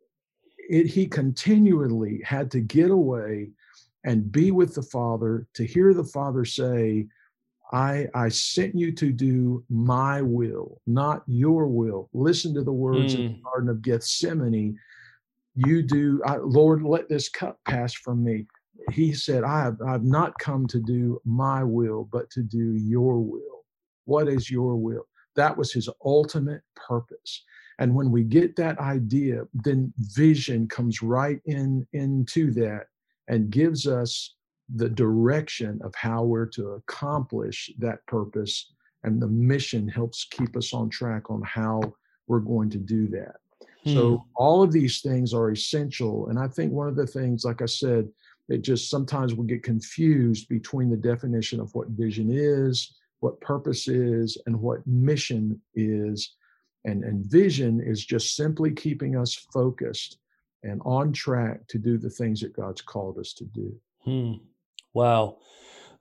it, 0.69 0.85
he 0.85 1.07
continually 1.07 2.21
had 2.23 2.51
to 2.51 2.59
get 2.59 2.91
away 2.91 3.49
and 4.05 4.31
be 4.31 4.51
with 4.51 4.75
the 4.75 4.83
Father 4.83 5.47
to 5.55 5.65
hear 5.65 5.93
the 5.93 6.03
Father 6.03 6.45
say, 6.45 7.07
I, 7.71 8.07
I 8.13 8.29
sent 8.29 8.75
you 8.75 8.91
to 8.93 9.11
do 9.11 9.63
my 9.69 10.21
will, 10.21 10.81
not 10.87 11.23
your 11.27 11.67
will. 11.67 12.09
Listen 12.13 12.53
to 12.55 12.63
the 12.63 12.73
words 12.73 13.15
mm. 13.15 13.19
in 13.19 13.31
the. 13.33 13.41
Garden 13.43 13.69
of 13.69 13.81
Gethsemane. 13.81 14.77
You 15.55 15.81
do, 15.81 16.21
I, 16.25 16.37
Lord, 16.37 16.83
let 16.83 17.07
this 17.07 17.29
cup 17.29 17.59
pass 17.65 17.93
from 17.93 18.23
me. 18.23 18.45
He 18.91 19.13
said, 19.13 19.43
I 19.43 19.61
have 19.61 19.77
I've 19.81 20.03
not 20.03 20.37
come 20.39 20.67
to 20.67 20.79
do 20.79 21.21
my 21.23 21.63
will, 21.63 22.09
but 22.11 22.29
to 22.31 22.41
do 22.41 22.75
your 22.75 23.19
will. 23.19 23.65
What 24.05 24.27
is 24.27 24.49
your 24.49 24.75
will? 24.75 25.05
That 25.35 25.55
was 25.55 25.71
his 25.71 25.87
ultimate 26.03 26.61
purpose. 26.75 27.43
And 27.79 27.95
when 27.95 28.11
we 28.11 28.23
get 28.23 28.55
that 28.57 28.79
idea, 28.79 29.43
then 29.53 29.93
vision 29.97 30.67
comes 30.67 31.01
right 31.01 31.39
in 31.45 31.87
into 31.93 32.51
that 32.53 32.87
and 33.27 33.49
gives 33.49 33.87
us 33.87 34.35
the 34.75 34.89
direction 34.89 35.79
of 35.83 35.93
how 35.95 36.23
we're 36.23 36.45
to 36.45 36.71
accomplish 36.71 37.71
that 37.79 38.05
purpose. 38.07 38.71
And 39.03 39.21
the 39.21 39.27
mission 39.27 39.87
helps 39.87 40.25
keep 40.25 40.55
us 40.55 40.73
on 40.73 40.89
track 40.89 41.29
on 41.29 41.41
how 41.41 41.81
we're 42.27 42.39
going 42.39 42.69
to 42.71 42.77
do 42.77 43.07
that. 43.09 43.35
Hmm. 43.83 43.93
So, 43.93 44.25
all 44.35 44.61
of 44.61 44.71
these 44.71 45.01
things 45.01 45.33
are 45.33 45.51
essential. 45.51 46.27
And 46.27 46.37
I 46.37 46.47
think 46.47 46.71
one 46.71 46.87
of 46.87 46.95
the 46.95 47.07
things, 47.07 47.43
like 47.43 47.61
I 47.61 47.65
said, 47.65 48.07
it 48.47 48.61
just 48.61 48.89
sometimes 48.89 49.33
we 49.33 49.47
get 49.47 49.63
confused 49.63 50.49
between 50.49 50.89
the 50.89 50.97
definition 50.97 51.59
of 51.59 51.73
what 51.73 51.87
vision 51.89 52.29
is, 52.31 52.93
what 53.21 53.39
purpose 53.41 53.87
is, 53.87 54.37
and 54.45 54.59
what 54.59 54.85
mission 54.85 55.59
is. 55.73 56.35
And, 56.85 57.03
and 57.03 57.25
vision 57.25 57.79
is 57.79 58.05
just 58.05 58.35
simply 58.35 58.71
keeping 58.71 59.15
us 59.15 59.35
focused 59.53 60.17
and 60.63 60.81
on 60.83 61.13
track 61.13 61.67
to 61.67 61.77
do 61.77 61.97
the 61.97 62.09
things 62.09 62.41
that 62.41 62.55
God's 62.55 62.81
called 62.81 63.17
us 63.17 63.33
to 63.33 63.45
do. 63.45 63.75
Hmm. 64.03 64.33
Wow. 64.93 65.37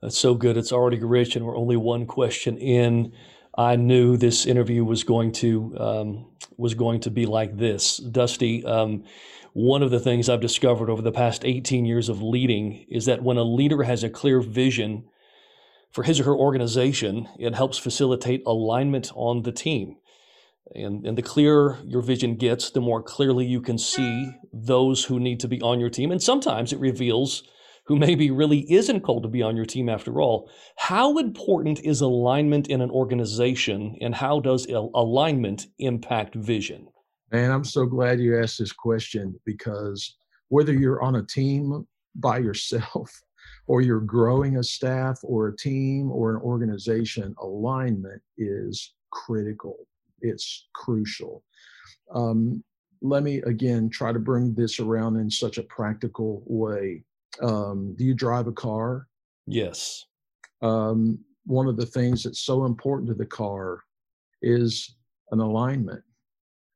That's 0.03 0.19
so 0.19 0.35
good. 0.35 0.57
It's 0.57 0.73
already 0.73 0.99
rich, 1.03 1.37
and 1.37 1.45
we're 1.45 1.57
only 1.57 1.77
one 1.77 2.07
question 2.07 2.57
in. 2.57 3.13
I 3.57 3.77
knew 3.77 4.17
this 4.17 4.47
interview 4.47 4.85
was 4.85 5.05
going 5.05 5.33
to 5.33 5.77
um, 5.79 6.27
was 6.57 6.75
going 6.75 7.01
to 7.01 7.11
be 7.11 7.27
like 7.27 7.59
this, 7.59 7.99
Dusty. 7.99 8.65
Um, 8.65 9.05
one 9.53 9.83
of 9.83 9.91
the 9.91 10.01
things 10.01 10.29
I've 10.29 10.41
discovered 10.41 10.89
over 10.89 11.03
the 11.03 11.13
past 11.13 11.45
18 11.45 11.85
years 11.85 12.09
of 12.09 12.23
leading 12.23 12.87
is 12.89 13.07
that 13.07 13.23
when 13.23 13.37
a 13.37 13.43
leader 13.43 13.83
has 13.83 14.05
a 14.05 14.09
clear 14.09 14.41
vision 14.41 15.05
for 15.91 16.05
his 16.05 16.21
or 16.21 16.25
her 16.25 16.37
organization, 16.37 17.29
it 17.39 17.55
helps 17.55 17.77
facilitate 17.77 18.43
alignment 18.47 19.11
on 19.15 19.43
the 19.43 19.53
team. 19.53 19.97
And, 20.73 21.05
and 21.05 21.19
the 21.19 21.23
clearer 21.23 21.79
your 21.85 22.01
vision 22.01 22.37
gets, 22.37 22.71
the 22.71 22.81
more 22.81 23.03
clearly 23.03 23.45
you 23.45 23.61
can 23.61 23.77
see 23.77 24.31
those 24.53 25.05
who 25.05 25.19
need 25.19 25.41
to 25.41 25.49
be 25.49 25.61
on 25.61 25.81
your 25.81 25.91
team. 25.91 26.13
And 26.13 26.23
sometimes 26.23 26.73
it 26.73 26.79
reveals 26.79 27.43
who 27.91 27.97
maybe 27.97 28.31
really 28.31 28.71
isn't 28.73 29.01
called 29.01 29.25
to 29.25 29.29
be 29.29 29.43
on 29.43 29.57
your 29.57 29.65
team 29.65 29.89
after 29.89 30.21
all. 30.21 30.49
How 30.77 31.19
important 31.19 31.81
is 31.81 32.01
alignment 32.01 32.69
in 32.69 32.81
an 32.81 32.91
organization, 32.91 33.97
and 34.01 34.15
how 34.15 34.39
does 34.39 34.65
alignment 34.67 35.67
impact 35.81 36.37
vision? 36.37 36.87
Man, 37.33 37.51
I'm 37.51 37.65
so 37.65 37.87
glad 37.87 38.21
you 38.21 38.41
asked 38.41 38.61
this 38.61 38.73
question 38.73 39.35
because 39.45 40.17
whether 40.51 40.73
you're 40.73 41.03
on 41.03 41.17
a 41.17 41.27
team 41.27 41.85
by 42.15 42.39
yourself 42.39 43.11
or 43.67 43.81
you're 43.81 44.01
growing 44.01 44.59
a 44.59 44.63
staff 44.63 45.19
or 45.25 45.49
a 45.49 45.57
team 45.57 46.13
or 46.13 46.31
an 46.31 46.41
organization, 46.43 47.35
alignment 47.41 48.23
is 48.39 48.95
critical 49.11 49.77
it's 50.23 50.69
crucial. 50.75 51.43
Um, 52.15 52.63
let 53.03 53.23
me 53.23 53.39
again 53.39 53.89
try 53.89 54.13
to 54.13 54.19
bring 54.19 54.55
this 54.55 54.79
around 54.79 55.17
in 55.17 55.31
such 55.31 55.59
a 55.59 55.63
practical 55.63 56.43
way. 56.47 57.03
Um, 57.41 57.95
do 57.97 58.05
you 58.05 58.15
drive 58.15 58.47
a 58.47 58.53
car? 58.53 59.07
Yes. 59.47 60.07
Um, 60.63 61.19
one 61.47 61.67
of 61.67 61.77
the 61.77 61.87
things 61.87 62.23
that's 62.23 62.41
so 62.41 62.65
important 62.65 63.09
to 63.09 63.15
the 63.15 63.27
car 63.27 63.83
is 64.43 64.97
an 65.31 65.41
alignment, 65.41 66.03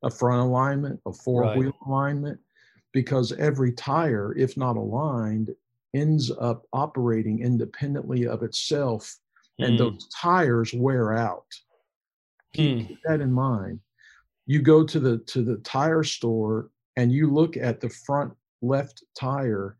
a 0.03 0.09
front 0.09 0.41
alignment, 0.41 0.99
a 1.05 1.13
four 1.13 1.43
wheel 1.55 1.71
right. 1.71 1.87
alignment, 1.87 2.39
because 2.93 3.31
every 3.33 3.71
tire, 3.73 4.33
if 4.37 4.57
not 4.57 4.77
aligned, 4.77 5.51
ends 5.93 6.31
up 6.39 6.65
operating 6.73 7.41
independently 7.41 8.27
of 8.27 8.43
itself, 8.43 9.17
and 9.59 9.71
hmm. 9.71 9.77
those 9.77 10.07
tires 10.09 10.73
wear 10.73 11.13
out. 11.13 11.45
Mm. 12.57 12.87
keep 12.87 12.99
that 13.03 13.21
in 13.21 13.31
mind. 13.31 13.79
You 14.45 14.61
go 14.61 14.85
to 14.85 14.99
the 14.99 15.17
to 15.19 15.43
the 15.43 15.57
tire 15.57 16.03
store 16.03 16.69
and 16.95 17.11
you 17.11 17.31
look 17.31 17.57
at 17.57 17.81
the 17.81 17.89
front 17.89 18.33
left 18.61 19.03
tire 19.19 19.77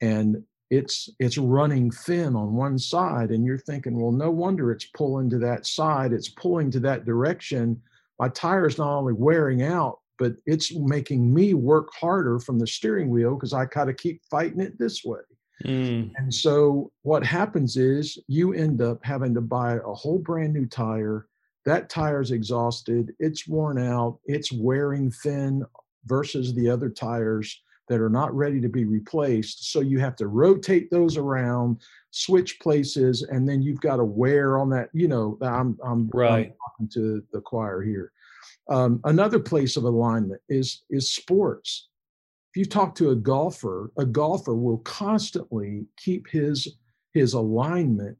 and 0.00 0.42
it's 0.70 1.08
it's 1.18 1.38
running 1.38 1.90
thin 1.90 2.36
on 2.36 2.54
one 2.54 2.78
side 2.78 3.30
and 3.30 3.44
you're 3.44 3.58
thinking 3.58 3.98
well 3.98 4.12
no 4.12 4.30
wonder 4.30 4.70
it's 4.70 4.84
pulling 4.86 5.30
to 5.30 5.38
that 5.38 5.66
side. 5.66 6.12
It's 6.12 6.28
pulling 6.28 6.70
to 6.72 6.80
that 6.80 7.06
direction. 7.06 7.80
My 8.18 8.28
tire 8.28 8.66
is 8.66 8.78
not 8.78 8.98
only 8.98 9.14
wearing 9.14 9.62
out 9.62 10.00
but 10.18 10.32
it's 10.46 10.74
making 10.74 11.32
me 11.32 11.54
work 11.54 11.88
harder 11.94 12.40
from 12.40 12.58
the 12.58 12.66
steering 12.66 13.08
wheel 13.08 13.34
because 13.34 13.52
i 13.52 13.64
gotta 13.64 13.94
keep 13.94 14.20
fighting 14.30 14.60
it 14.60 14.78
this 14.78 15.04
way. 15.04 15.20
Mm. 15.64 16.12
and 16.16 16.32
so 16.32 16.92
what 17.02 17.24
happens 17.24 17.76
is 17.76 18.16
you 18.28 18.52
end 18.52 18.80
up 18.80 19.00
having 19.02 19.34
to 19.34 19.40
buy 19.40 19.74
a 19.74 19.92
whole 19.92 20.20
brand 20.20 20.52
new 20.52 20.66
tire. 20.66 21.26
That 21.64 21.90
tire's 21.90 22.30
exhausted, 22.30 23.12
it's 23.18 23.48
worn 23.48 23.76
out, 23.76 24.20
it's 24.24 24.52
wearing 24.52 25.10
thin 25.10 25.64
versus 26.06 26.54
the 26.54 26.70
other 26.70 26.88
tires 26.88 27.60
that 27.88 28.00
are 28.00 28.10
not 28.10 28.34
ready 28.34 28.60
to 28.60 28.68
be 28.68 28.84
replaced. 28.84 29.72
So 29.72 29.80
you 29.80 29.98
have 29.98 30.16
to 30.16 30.28
rotate 30.28 30.90
those 30.90 31.16
around, 31.16 31.80
switch 32.10 32.60
places, 32.60 33.22
and 33.22 33.48
then 33.48 33.62
you've 33.62 33.80
got 33.80 33.96
to 33.96 34.04
wear 34.04 34.58
on 34.58 34.70
that. 34.70 34.90
You 34.92 35.08
know, 35.08 35.38
I'm 35.42 35.78
I'm, 35.84 36.08
right. 36.12 36.46
I'm 36.46 36.52
talking 36.70 36.88
to 36.94 37.22
the 37.32 37.40
choir 37.40 37.82
here. 37.82 38.12
Um, 38.70 39.00
another 39.04 39.38
place 39.38 39.76
of 39.76 39.84
alignment 39.84 40.40
is 40.48 40.82
is 40.90 41.10
sports. 41.10 41.88
If 42.52 42.60
you 42.60 42.64
talk 42.64 42.94
to 42.96 43.10
a 43.10 43.16
golfer, 43.16 43.92
a 43.98 44.04
golfer 44.04 44.54
will 44.54 44.78
constantly 44.78 45.86
keep 45.96 46.28
his 46.28 46.76
his 47.14 47.32
alignment 47.34 48.16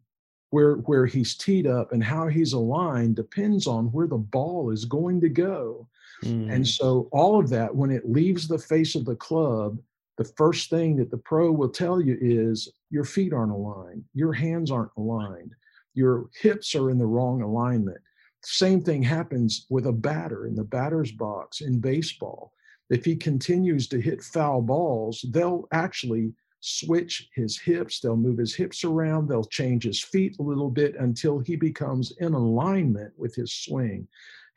where 0.50 0.76
where 0.76 1.06
he's 1.06 1.36
teed 1.36 1.66
up 1.66 1.92
and 1.92 2.02
how 2.02 2.28
he's 2.28 2.52
aligned 2.52 3.16
depends 3.16 3.66
on 3.66 3.86
where 3.86 4.06
the 4.06 4.16
ball 4.16 4.70
is 4.70 4.84
going 4.84 5.20
to 5.20 5.28
go. 5.28 5.86
Mm. 6.24 6.52
And 6.52 6.66
so 6.66 7.08
all 7.12 7.38
of 7.38 7.48
that 7.50 7.74
when 7.74 7.90
it 7.90 8.08
leaves 8.08 8.48
the 8.48 8.58
face 8.58 8.94
of 8.94 9.04
the 9.04 9.16
club, 9.16 9.78
the 10.16 10.24
first 10.36 10.68
thing 10.68 10.96
that 10.96 11.10
the 11.10 11.18
pro 11.18 11.52
will 11.52 11.68
tell 11.68 12.00
you 12.00 12.18
is 12.20 12.68
your 12.90 13.04
feet 13.04 13.32
aren't 13.32 13.52
aligned, 13.52 14.04
your 14.14 14.32
hands 14.32 14.70
aren't 14.70 14.90
aligned, 14.96 15.54
your 15.94 16.28
hips 16.40 16.74
are 16.74 16.90
in 16.90 16.98
the 16.98 17.06
wrong 17.06 17.42
alignment. 17.42 17.98
Same 18.44 18.80
thing 18.80 19.02
happens 19.02 19.66
with 19.70 19.86
a 19.86 19.92
batter 19.92 20.46
in 20.46 20.54
the 20.54 20.64
batter's 20.64 21.12
box 21.12 21.60
in 21.60 21.80
baseball. 21.80 22.52
If 22.90 23.04
he 23.04 23.16
continues 23.16 23.86
to 23.88 24.00
hit 24.00 24.22
foul 24.22 24.62
balls, 24.62 25.24
they'll 25.30 25.68
actually 25.72 26.32
switch 26.60 27.28
his 27.34 27.58
hips, 27.58 28.00
they'll 28.00 28.16
move 28.16 28.38
his 28.38 28.54
hips 28.54 28.84
around, 28.84 29.28
they'll 29.28 29.44
change 29.44 29.84
his 29.84 30.02
feet 30.02 30.36
a 30.38 30.42
little 30.42 30.70
bit 30.70 30.96
until 30.96 31.38
he 31.38 31.56
becomes 31.56 32.12
in 32.18 32.34
alignment 32.34 33.12
with 33.16 33.34
his 33.34 33.52
swing. 33.52 34.08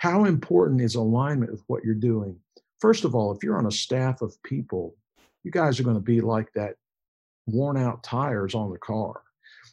How 0.01 0.25
important 0.25 0.81
is 0.81 0.95
alignment 0.95 1.51
with 1.51 1.63
what 1.67 1.83
you're 1.83 1.93
doing? 1.93 2.35
First 2.79 3.05
of 3.05 3.13
all, 3.13 3.31
if 3.31 3.43
you're 3.43 3.59
on 3.59 3.67
a 3.67 3.71
staff 3.71 4.23
of 4.23 4.41
people, 4.41 4.95
you 5.43 5.51
guys 5.51 5.79
are 5.79 5.83
going 5.83 5.95
to 5.95 6.01
be 6.01 6.21
like 6.21 6.51
that 6.53 6.73
worn 7.45 7.77
out 7.77 8.01
tires 8.01 8.55
on 8.55 8.71
the 8.71 8.79
car. 8.79 9.21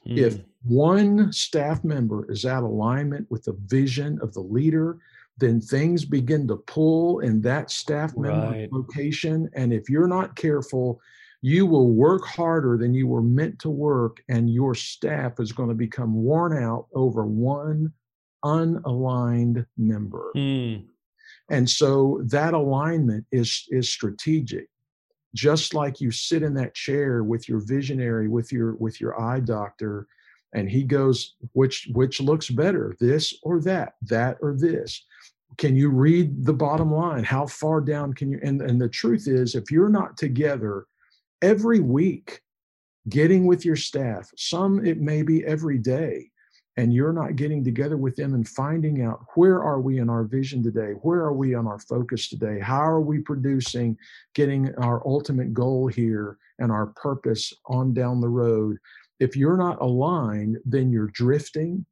Mm. 0.06 0.18
If 0.18 0.40
one 0.64 1.32
staff 1.32 1.82
member 1.82 2.30
is 2.30 2.44
out 2.44 2.62
of 2.62 2.68
alignment 2.68 3.26
with 3.30 3.44
the 3.44 3.56
vision 3.68 4.18
of 4.20 4.34
the 4.34 4.42
leader, 4.42 4.98
then 5.38 5.62
things 5.62 6.04
begin 6.04 6.46
to 6.48 6.56
pull 6.56 7.20
in 7.20 7.40
that 7.40 7.70
staff 7.70 8.14
member 8.14 8.50
right. 8.50 8.70
location. 8.70 9.48
And 9.54 9.72
if 9.72 9.88
you're 9.88 10.06
not 10.08 10.36
careful, 10.36 11.00
you 11.40 11.64
will 11.64 11.90
work 11.92 12.26
harder 12.26 12.76
than 12.76 12.92
you 12.92 13.06
were 13.06 13.22
meant 13.22 13.58
to 13.60 13.70
work, 13.70 14.18
and 14.28 14.52
your 14.52 14.74
staff 14.74 15.40
is 15.40 15.52
going 15.52 15.70
to 15.70 15.74
become 15.74 16.12
worn 16.12 16.62
out 16.62 16.86
over 16.92 17.24
one 17.24 17.94
unaligned 18.44 19.66
member. 19.76 20.30
Mm. 20.36 20.84
And 21.50 21.68
so 21.68 22.22
that 22.26 22.54
alignment 22.54 23.26
is, 23.32 23.64
is 23.70 23.90
strategic. 23.90 24.68
Just 25.34 25.74
like 25.74 26.00
you 26.00 26.10
sit 26.10 26.42
in 26.42 26.54
that 26.54 26.74
chair 26.74 27.22
with 27.24 27.48
your 27.48 27.60
visionary, 27.60 28.28
with 28.28 28.50
your 28.50 28.74
with 28.76 29.00
your 29.00 29.20
eye 29.20 29.40
doctor, 29.40 30.06
and 30.54 30.70
he 30.70 30.82
goes, 30.82 31.36
which 31.52 31.88
which 31.92 32.20
looks 32.20 32.48
better, 32.48 32.96
this 32.98 33.34
or 33.42 33.60
that, 33.60 33.94
that 34.02 34.38
or 34.40 34.56
this. 34.56 35.04
can 35.56 35.76
you 35.76 35.90
read 35.90 36.44
the 36.44 36.52
bottom 36.52 36.92
line 36.92 37.24
how 37.24 37.46
far 37.46 37.80
down 37.80 38.12
can 38.12 38.30
you 38.30 38.40
and, 38.42 38.60
and 38.62 38.80
the 38.80 38.88
truth 38.88 39.26
is 39.26 39.54
if 39.54 39.70
you're 39.70 39.88
not 39.88 40.16
together 40.16 40.86
every 41.42 41.80
week 41.80 42.40
getting 43.08 43.46
with 43.46 43.64
your 43.64 43.76
staff 43.76 44.30
some 44.36 44.84
it 44.84 45.00
may 45.00 45.22
be 45.22 45.44
every 45.44 45.78
day 45.78 46.30
and 46.78 46.94
you're 46.94 47.12
not 47.12 47.34
getting 47.34 47.64
together 47.64 47.96
with 47.96 48.14
them 48.14 48.34
and 48.34 48.48
finding 48.48 49.02
out 49.02 49.20
where 49.34 49.60
are 49.60 49.80
we 49.80 49.98
in 49.98 50.08
our 50.08 50.22
vision 50.22 50.62
today? 50.62 50.92
Where 51.02 51.18
are 51.18 51.32
we 51.32 51.54
on 51.54 51.66
our 51.66 51.80
focus 51.80 52.28
today? 52.28 52.60
How 52.60 52.80
are 52.80 53.00
we 53.00 53.18
producing 53.18 53.98
getting 54.34 54.72
our 54.76 55.04
ultimate 55.04 55.52
goal 55.52 55.88
here 55.88 56.38
and 56.60 56.70
our 56.70 56.86
purpose 56.86 57.52
on 57.66 57.94
down 57.94 58.20
the 58.20 58.28
road? 58.28 58.78
If 59.18 59.36
you're 59.36 59.56
not 59.56 59.82
aligned 59.82 60.58
then 60.64 60.90
you're 60.90 61.08
drifting 61.08 61.84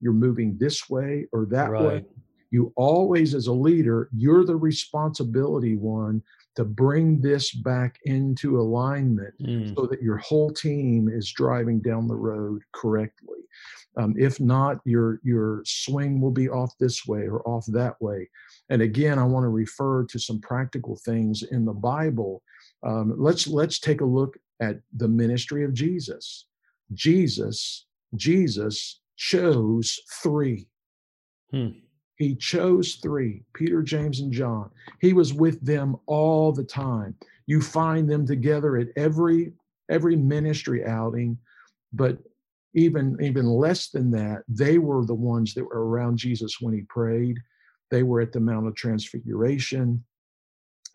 you're 0.00 0.12
moving 0.12 0.56
this 0.58 0.90
way 0.90 1.26
or 1.32 1.46
that 1.46 1.70
right. 1.70 1.82
way 1.82 2.04
you 2.50 2.72
always 2.76 3.34
as 3.34 3.46
a 3.46 3.52
leader 3.52 4.10
you're 4.14 4.44
the 4.44 4.54
responsibility 4.54 5.76
one 5.76 6.22
to 6.56 6.64
bring 6.64 7.20
this 7.20 7.52
back 7.52 7.98
into 8.04 8.60
alignment 8.60 9.34
mm. 9.40 9.74
so 9.74 9.86
that 9.86 10.02
your 10.02 10.18
whole 10.18 10.50
team 10.50 11.08
is 11.08 11.32
driving 11.32 11.80
down 11.80 12.06
the 12.06 12.14
road 12.14 12.60
correctly 12.72 13.43
um, 13.96 14.14
if 14.18 14.40
not 14.40 14.78
your 14.84 15.20
your 15.22 15.62
swing 15.64 16.20
will 16.20 16.30
be 16.30 16.48
off 16.48 16.72
this 16.78 17.06
way 17.06 17.26
or 17.28 17.46
off 17.48 17.64
that 17.66 18.00
way 18.00 18.28
and 18.70 18.82
again 18.82 19.18
i 19.18 19.24
want 19.24 19.44
to 19.44 19.48
refer 19.48 20.04
to 20.04 20.18
some 20.18 20.40
practical 20.40 20.98
things 21.04 21.42
in 21.50 21.64
the 21.64 21.72
bible 21.72 22.42
um, 22.84 23.14
let's 23.16 23.46
let's 23.46 23.78
take 23.78 24.00
a 24.00 24.04
look 24.04 24.36
at 24.60 24.76
the 24.96 25.08
ministry 25.08 25.64
of 25.64 25.72
jesus 25.72 26.46
jesus 26.92 27.86
jesus 28.16 29.00
chose 29.16 30.00
three 30.22 30.66
hmm. 31.50 31.68
He 32.16 32.36
chose 32.36 32.96
three 33.02 33.42
Peter, 33.54 33.82
James, 33.82 34.20
and 34.20 34.32
John. 34.32 34.70
He 35.00 35.12
was 35.12 35.34
with 35.34 35.64
them 35.64 35.96
all 36.06 36.52
the 36.52 36.64
time. 36.64 37.14
You 37.46 37.60
find 37.60 38.08
them 38.08 38.26
together 38.26 38.76
at 38.76 38.88
every 38.96 39.52
every 39.90 40.16
ministry 40.16 40.84
outing, 40.84 41.36
but 41.92 42.18
even 42.74 43.16
even 43.20 43.46
less 43.46 43.88
than 43.88 44.10
that, 44.12 44.42
they 44.48 44.78
were 44.78 45.04
the 45.04 45.14
ones 45.14 45.54
that 45.54 45.64
were 45.64 45.88
around 45.88 46.18
Jesus 46.18 46.60
when 46.60 46.74
he 46.74 46.82
prayed. 46.82 47.38
They 47.90 48.02
were 48.02 48.20
at 48.20 48.32
the 48.32 48.40
Mount 48.40 48.66
of 48.66 48.74
Transfiguration. 48.74 50.04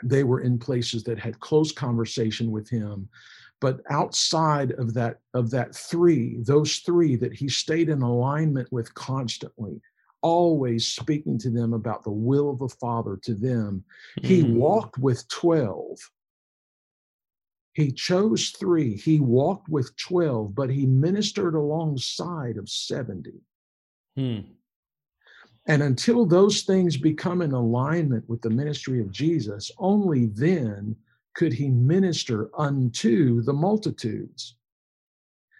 They 0.04 0.24
were 0.24 0.42
in 0.42 0.60
places 0.60 1.04
that 1.04 1.20
had 1.20 1.40
close 1.40 1.72
conversation 1.72 2.52
with 2.52 2.70
him. 2.70 3.10
But 3.62 3.82
outside 3.90 4.72
of 4.72 4.94
that 4.94 5.20
of 5.34 5.50
that 5.52 5.76
three, 5.76 6.38
those 6.42 6.78
three 6.78 7.16
that 7.18 7.34
he 7.34 7.50
stayed 7.50 7.90
in 7.90 8.02
alignment 8.02 8.72
with 8.72 8.94
constantly, 8.94 9.82
always 10.22 10.88
speaking 10.88 11.38
to 11.40 11.50
them 11.50 11.74
about 11.74 12.04
the 12.04 12.12
will 12.12 12.50
of 12.50 12.60
the 12.60 12.70
Father 12.70 13.18
to 13.24 13.34
them. 13.34 13.84
Mm. 14.22 14.26
He 14.26 14.44
walked 14.44 14.98
with 14.98 15.28
12. 15.30 15.98
He 17.74 17.92
chose 17.92 18.50
three. 18.50 18.96
He 18.96 19.20
walked 19.20 19.70
with 19.70 19.96
12, 19.98 20.56
but 20.56 20.70
he 20.70 20.86
ministered 20.86 21.56
alongside 21.56 22.58
of 22.58 22.70
70. 22.70 23.32
Mm. 24.18 24.46
And 25.68 25.84
until 25.84 26.26
those 26.26 26.64
things 26.64 26.98
become 26.98 27.42
in 27.42 27.52
alignment 27.52 28.28
with 28.28 28.42
the 28.42 28.50
ministry 28.50 29.00
of 29.00 29.12
Jesus, 29.12 29.72
only 29.78 30.26
then 30.28 30.96
could 31.36 31.54
he 31.54 31.70
minister 31.70 32.50
unto 32.58 33.42
the 33.44 33.54
multitudes. 33.54 34.56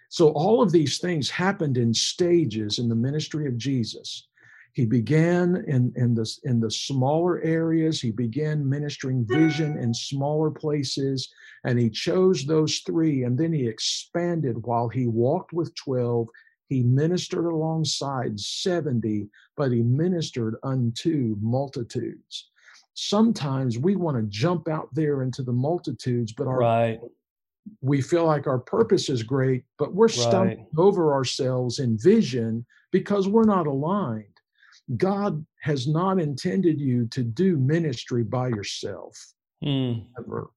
So 0.08 0.30
all 0.30 0.60
of 0.60 0.72
these 0.72 0.98
things 0.98 1.30
happened 1.30 1.78
in 1.78 1.94
stages 1.94 2.80
in 2.80 2.88
the 2.88 2.96
ministry 2.96 3.46
of 3.46 3.56
Jesus. 3.56 4.26
He 4.72 4.86
began 4.86 5.64
in, 5.66 5.92
in, 5.96 6.14
the, 6.14 6.30
in 6.44 6.60
the 6.60 6.70
smaller 6.70 7.40
areas. 7.42 8.00
He 8.00 8.10
began 8.10 8.68
ministering 8.68 9.26
vision 9.26 9.76
in 9.78 9.92
smaller 9.92 10.50
places, 10.50 11.32
and 11.64 11.78
he 11.78 11.90
chose 11.90 12.44
those 12.44 12.78
three. 12.86 13.24
And 13.24 13.38
then 13.38 13.52
he 13.52 13.66
expanded 13.66 14.64
while 14.64 14.88
he 14.88 15.06
walked 15.06 15.52
with 15.52 15.74
12. 15.74 16.28
He 16.68 16.82
ministered 16.82 17.46
alongside 17.46 18.38
70, 18.38 19.28
but 19.56 19.72
he 19.72 19.82
ministered 19.82 20.56
unto 20.62 21.36
multitudes. 21.40 22.50
Sometimes 22.94 23.78
we 23.78 23.96
want 23.96 24.16
to 24.16 24.22
jump 24.24 24.68
out 24.68 24.88
there 24.92 25.22
into 25.22 25.42
the 25.42 25.52
multitudes, 25.52 26.32
but 26.32 26.46
our 26.46 26.58
right 26.58 27.00
we 27.80 28.00
feel 28.00 28.24
like 28.24 28.46
our 28.46 28.58
purpose 28.58 29.08
is 29.08 29.22
great, 29.22 29.64
but 29.78 29.94
we're 29.94 30.08
stumbling 30.08 30.66
over 30.76 31.12
ourselves 31.12 31.78
in 31.78 31.98
vision 31.98 32.64
because 32.90 33.28
we're 33.28 33.44
not 33.44 33.66
aligned. 33.66 34.24
God 34.96 35.44
has 35.62 35.86
not 35.86 36.20
intended 36.20 36.80
you 36.80 37.06
to 37.08 37.22
do 37.22 37.56
ministry 37.56 38.24
by 38.24 38.48
yourself. 38.48 39.16
Mm. 39.64 40.06
Ever. 40.18 40.50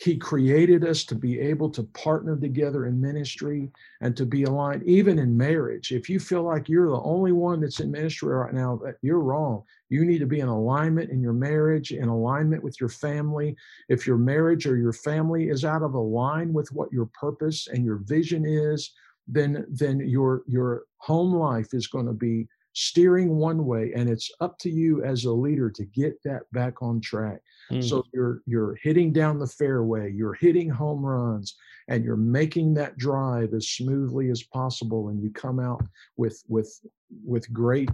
He 0.00 0.16
created 0.16 0.84
us 0.84 1.04
to 1.06 1.16
be 1.16 1.40
able 1.40 1.70
to 1.70 1.82
partner 1.82 2.36
together 2.36 2.86
in 2.86 3.00
ministry 3.00 3.72
and 4.00 4.16
to 4.16 4.24
be 4.24 4.44
aligned, 4.44 4.84
even 4.84 5.18
in 5.18 5.36
marriage. 5.36 5.90
If 5.90 6.08
you 6.08 6.20
feel 6.20 6.44
like 6.44 6.68
you're 6.68 6.90
the 6.90 7.02
only 7.02 7.32
one 7.32 7.60
that's 7.60 7.80
in 7.80 7.90
ministry 7.90 8.32
right 8.32 8.54
now, 8.54 8.80
you're 9.02 9.18
wrong. 9.18 9.64
You 9.88 10.04
need 10.04 10.20
to 10.20 10.26
be 10.26 10.38
in 10.38 10.46
alignment 10.46 11.10
in 11.10 11.20
your 11.20 11.32
marriage, 11.32 11.90
in 11.90 12.08
alignment 12.08 12.62
with 12.62 12.78
your 12.78 12.90
family. 12.90 13.56
If 13.88 14.06
your 14.06 14.18
marriage 14.18 14.68
or 14.68 14.76
your 14.76 14.92
family 14.92 15.48
is 15.48 15.64
out 15.64 15.82
of 15.82 15.94
line 15.94 16.52
with 16.52 16.70
what 16.70 16.92
your 16.92 17.06
purpose 17.06 17.66
and 17.66 17.84
your 17.84 17.96
vision 17.96 18.44
is, 18.46 18.92
then 19.26 19.66
then 19.68 20.00
your 20.00 20.42
your 20.46 20.84
home 20.98 21.34
life 21.34 21.74
is 21.74 21.86
going 21.86 22.06
to 22.06 22.12
be 22.12 22.48
steering 22.78 23.36
one 23.36 23.66
way 23.66 23.92
and 23.96 24.08
it's 24.08 24.30
up 24.40 24.56
to 24.56 24.70
you 24.70 25.02
as 25.02 25.24
a 25.24 25.32
leader 25.32 25.68
to 25.68 25.84
get 25.86 26.16
that 26.22 26.42
back 26.52 26.80
on 26.80 27.00
track. 27.00 27.40
Mm. 27.72 27.82
so 27.82 28.04
you're 28.14 28.40
you're 28.46 28.76
hitting 28.82 29.12
down 29.12 29.38
the 29.38 29.46
fairway 29.46 30.10
you're 30.12 30.34
hitting 30.34 30.70
home 30.70 31.04
runs 31.04 31.56
and 31.88 32.04
you're 32.04 32.16
making 32.16 32.72
that 32.74 32.96
drive 32.96 33.52
as 33.52 33.68
smoothly 33.68 34.30
as 34.30 34.44
possible 34.44 35.08
and 35.08 35.20
you 35.20 35.30
come 35.30 35.58
out 35.58 35.82
with 36.16 36.40
with 36.48 36.80
with 37.24 37.52
great 37.52 37.90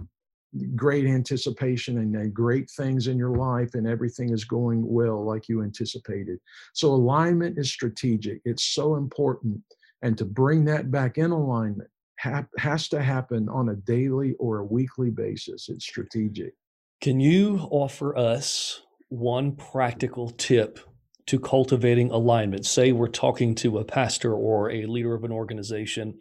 great 0.75 1.05
anticipation 1.05 1.97
and 1.97 2.33
great 2.33 2.69
things 2.69 3.07
in 3.07 3.17
your 3.17 3.35
life 3.35 3.73
and 3.73 3.87
everything 3.87 4.31
is 4.31 4.45
going 4.45 4.87
well 4.87 5.25
like 5.25 5.49
you 5.49 5.63
anticipated. 5.63 6.39
So 6.73 6.93
alignment 6.93 7.57
is 7.57 7.69
strategic. 7.69 8.39
It's 8.45 8.63
so 8.63 8.95
important. 8.95 9.61
And 10.01 10.17
to 10.17 10.25
bring 10.25 10.63
that 10.65 10.91
back 10.91 11.17
in 11.17 11.31
alignment 11.31 11.89
ha- 12.19 12.45
has 12.57 12.87
to 12.89 13.01
happen 13.01 13.49
on 13.49 13.69
a 13.69 13.75
daily 13.75 14.33
or 14.39 14.59
a 14.59 14.65
weekly 14.65 15.09
basis. 15.09 15.69
It's 15.69 15.85
strategic. 15.85 16.53
Can 17.01 17.19
you 17.19 17.67
offer 17.71 18.17
us 18.17 18.81
one 19.09 19.55
practical 19.55 20.29
tip 20.29 20.79
to 21.27 21.39
cultivating 21.39 22.11
alignment? 22.11 22.65
Say 22.65 22.91
we're 22.91 23.07
talking 23.07 23.55
to 23.55 23.79
a 23.79 23.85
pastor 23.85 24.33
or 24.33 24.71
a 24.71 24.85
leader 24.85 25.13
of 25.13 25.23
an 25.23 25.31
organization 25.31 26.19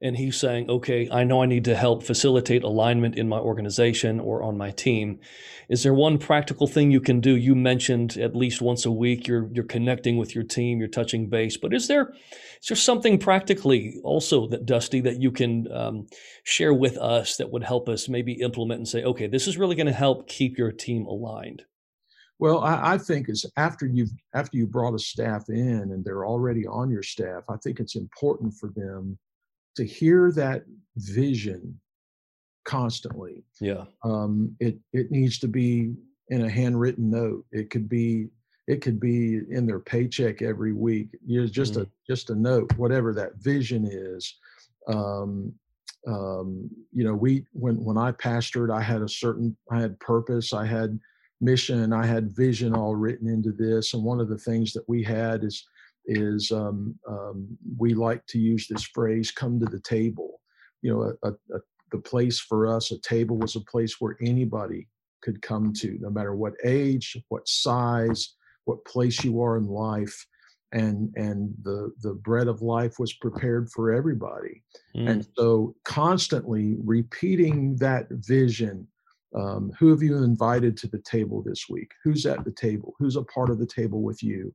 and 0.00 0.16
he's 0.16 0.38
saying, 0.38 0.70
okay, 0.70 1.08
I 1.10 1.24
know 1.24 1.42
I 1.42 1.46
need 1.46 1.64
to 1.64 1.74
help 1.74 2.04
facilitate 2.04 2.62
alignment 2.62 3.16
in 3.16 3.28
my 3.28 3.38
organization 3.38 4.20
or 4.20 4.44
on 4.44 4.56
my 4.56 4.70
team. 4.70 5.18
Is 5.68 5.82
there 5.82 5.94
one 5.94 6.18
practical 6.18 6.68
thing 6.68 6.92
you 6.92 7.00
can 7.00 7.20
do? 7.20 7.34
You 7.34 7.56
mentioned 7.56 8.16
at 8.16 8.36
least 8.36 8.62
once 8.62 8.86
a 8.86 8.92
week 8.92 9.26
you're 9.26 9.48
you're 9.52 9.64
connecting 9.64 10.16
with 10.16 10.34
your 10.36 10.44
team, 10.44 10.78
you're 10.78 10.88
touching 10.88 11.28
base, 11.28 11.56
but 11.56 11.74
is 11.74 11.88
there 11.88 12.12
is 12.60 12.68
there 12.68 12.76
something 12.76 13.18
practically 13.18 14.00
also 14.04 14.46
that 14.48 14.66
Dusty 14.66 15.00
that 15.00 15.20
you 15.20 15.32
can 15.32 15.70
um, 15.72 16.06
share 16.44 16.74
with 16.74 16.96
us 16.96 17.36
that 17.36 17.50
would 17.50 17.64
help 17.64 17.88
us 17.88 18.08
maybe 18.08 18.34
implement 18.34 18.78
and 18.78 18.88
say, 18.88 19.02
okay, 19.02 19.26
this 19.26 19.48
is 19.48 19.58
really 19.58 19.74
going 19.74 19.86
to 19.86 19.92
help 19.92 20.28
keep 20.28 20.56
your 20.56 20.70
team 20.70 21.06
aligned? 21.06 21.64
Well, 22.38 22.60
I, 22.60 22.94
I, 22.94 22.98
think 22.98 23.28
is 23.28 23.44
after 23.56 23.84
you've 23.84 24.12
after 24.32 24.56
you 24.56 24.68
brought 24.68 24.94
a 24.94 24.98
staff 25.00 25.48
in 25.48 25.90
and 25.90 26.04
they're 26.04 26.24
already 26.24 26.68
on 26.68 26.88
your 26.88 27.02
staff, 27.02 27.42
I 27.48 27.56
think 27.56 27.80
it's 27.80 27.96
important 27.96 28.54
for 28.54 28.70
them 28.76 29.18
to 29.78 29.84
hear 29.84 30.32
that 30.32 30.64
vision 30.96 31.80
constantly. 32.64 33.44
Yeah. 33.60 33.84
Um, 34.02 34.56
it 34.58 34.76
it 34.92 35.10
needs 35.10 35.38
to 35.38 35.48
be 35.48 35.94
in 36.28 36.44
a 36.44 36.50
handwritten 36.50 37.08
note. 37.08 37.46
It 37.52 37.70
could 37.70 37.88
be 37.88 38.28
it 38.66 38.82
could 38.82 38.98
be 38.98 39.40
in 39.50 39.66
their 39.66 39.78
paycheck 39.78 40.42
every 40.42 40.72
week. 40.72 41.08
You 41.24 41.42
know, 41.42 41.46
just 41.46 41.74
mm. 41.74 41.82
a 41.82 41.86
just 42.08 42.30
a 42.30 42.34
note, 42.34 42.76
whatever 42.76 43.14
that 43.14 43.36
vision 43.36 43.88
is. 43.88 44.34
Um, 44.88 45.54
um, 46.08 46.68
you 46.92 47.04
know, 47.04 47.14
we 47.14 47.46
when 47.52 47.76
when 47.84 47.96
I 47.96 48.10
pastored, 48.12 48.74
I 48.74 48.82
had 48.82 49.02
a 49.02 49.08
certain 49.08 49.56
I 49.70 49.80
had 49.80 49.98
purpose, 50.00 50.52
I 50.52 50.66
had 50.66 50.98
mission, 51.40 51.92
I 51.92 52.04
had 52.04 52.36
vision 52.36 52.74
all 52.74 52.96
written 52.96 53.28
into 53.28 53.52
this. 53.52 53.94
And 53.94 54.02
one 54.02 54.18
of 54.18 54.28
the 54.28 54.38
things 54.38 54.72
that 54.72 54.88
we 54.88 55.04
had 55.04 55.44
is 55.44 55.64
is 56.08 56.50
um, 56.50 56.94
um, 57.08 57.46
we 57.76 57.94
like 57.94 58.24
to 58.26 58.38
use 58.38 58.66
this 58.66 58.84
phrase 58.84 59.30
come 59.30 59.60
to 59.60 59.66
the 59.66 59.80
table 59.80 60.40
you 60.82 60.90
know 60.90 61.12
a, 61.22 61.32
a, 61.54 61.60
the 61.92 61.98
place 61.98 62.40
for 62.40 62.66
us 62.66 62.90
a 62.90 62.98
table 63.00 63.36
was 63.36 63.56
a 63.56 63.70
place 63.72 63.96
where 64.00 64.16
anybody 64.22 64.88
could 65.22 65.40
come 65.42 65.72
to 65.72 65.98
no 66.00 66.10
matter 66.10 66.34
what 66.34 66.54
age 66.64 67.16
what 67.28 67.46
size 67.46 68.34
what 68.64 68.84
place 68.84 69.22
you 69.22 69.40
are 69.42 69.56
in 69.56 69.66
life 69.66 70.26
and 70.72 71.12
and 71.16 71.54
the 71.62 71.92
the 72.02 72.14
bread 72.14 72.48
of 72.48 72.62
life 72.62 72.98
was 72.98 73.12
prepared 73.14 73.70
for 73.70 73.92
everybody 73.92 74.62
mm. 74.96 75.08
and 75.08 75.26
so 75.36 75.74
constantly 75.84 76.76
repeating 76.84 77.76
that 77.76 78.06
vision 78.10 78.86
Um, 79.34 79.72
who 79.78 79.90
have 79.90 80.02
you 80.02 80.24
invited 80.24 80.74
to 80.78 80.88
the 80.88 81.02
table 81.02 81.42
this 81.42 81.68
week? 81.68 81.90
Who's 82.02 82.24
at 82.24 82.44
the 82.44 82.54
table? 82.66 82.94
Who's 82.98 83.16
a 83.16 83.28
part 83.34 83.50
of 83.50 83.58
the 83.58 83.72
table 83.80 84.00
with 84.08 84.22
you? 84.22 84.54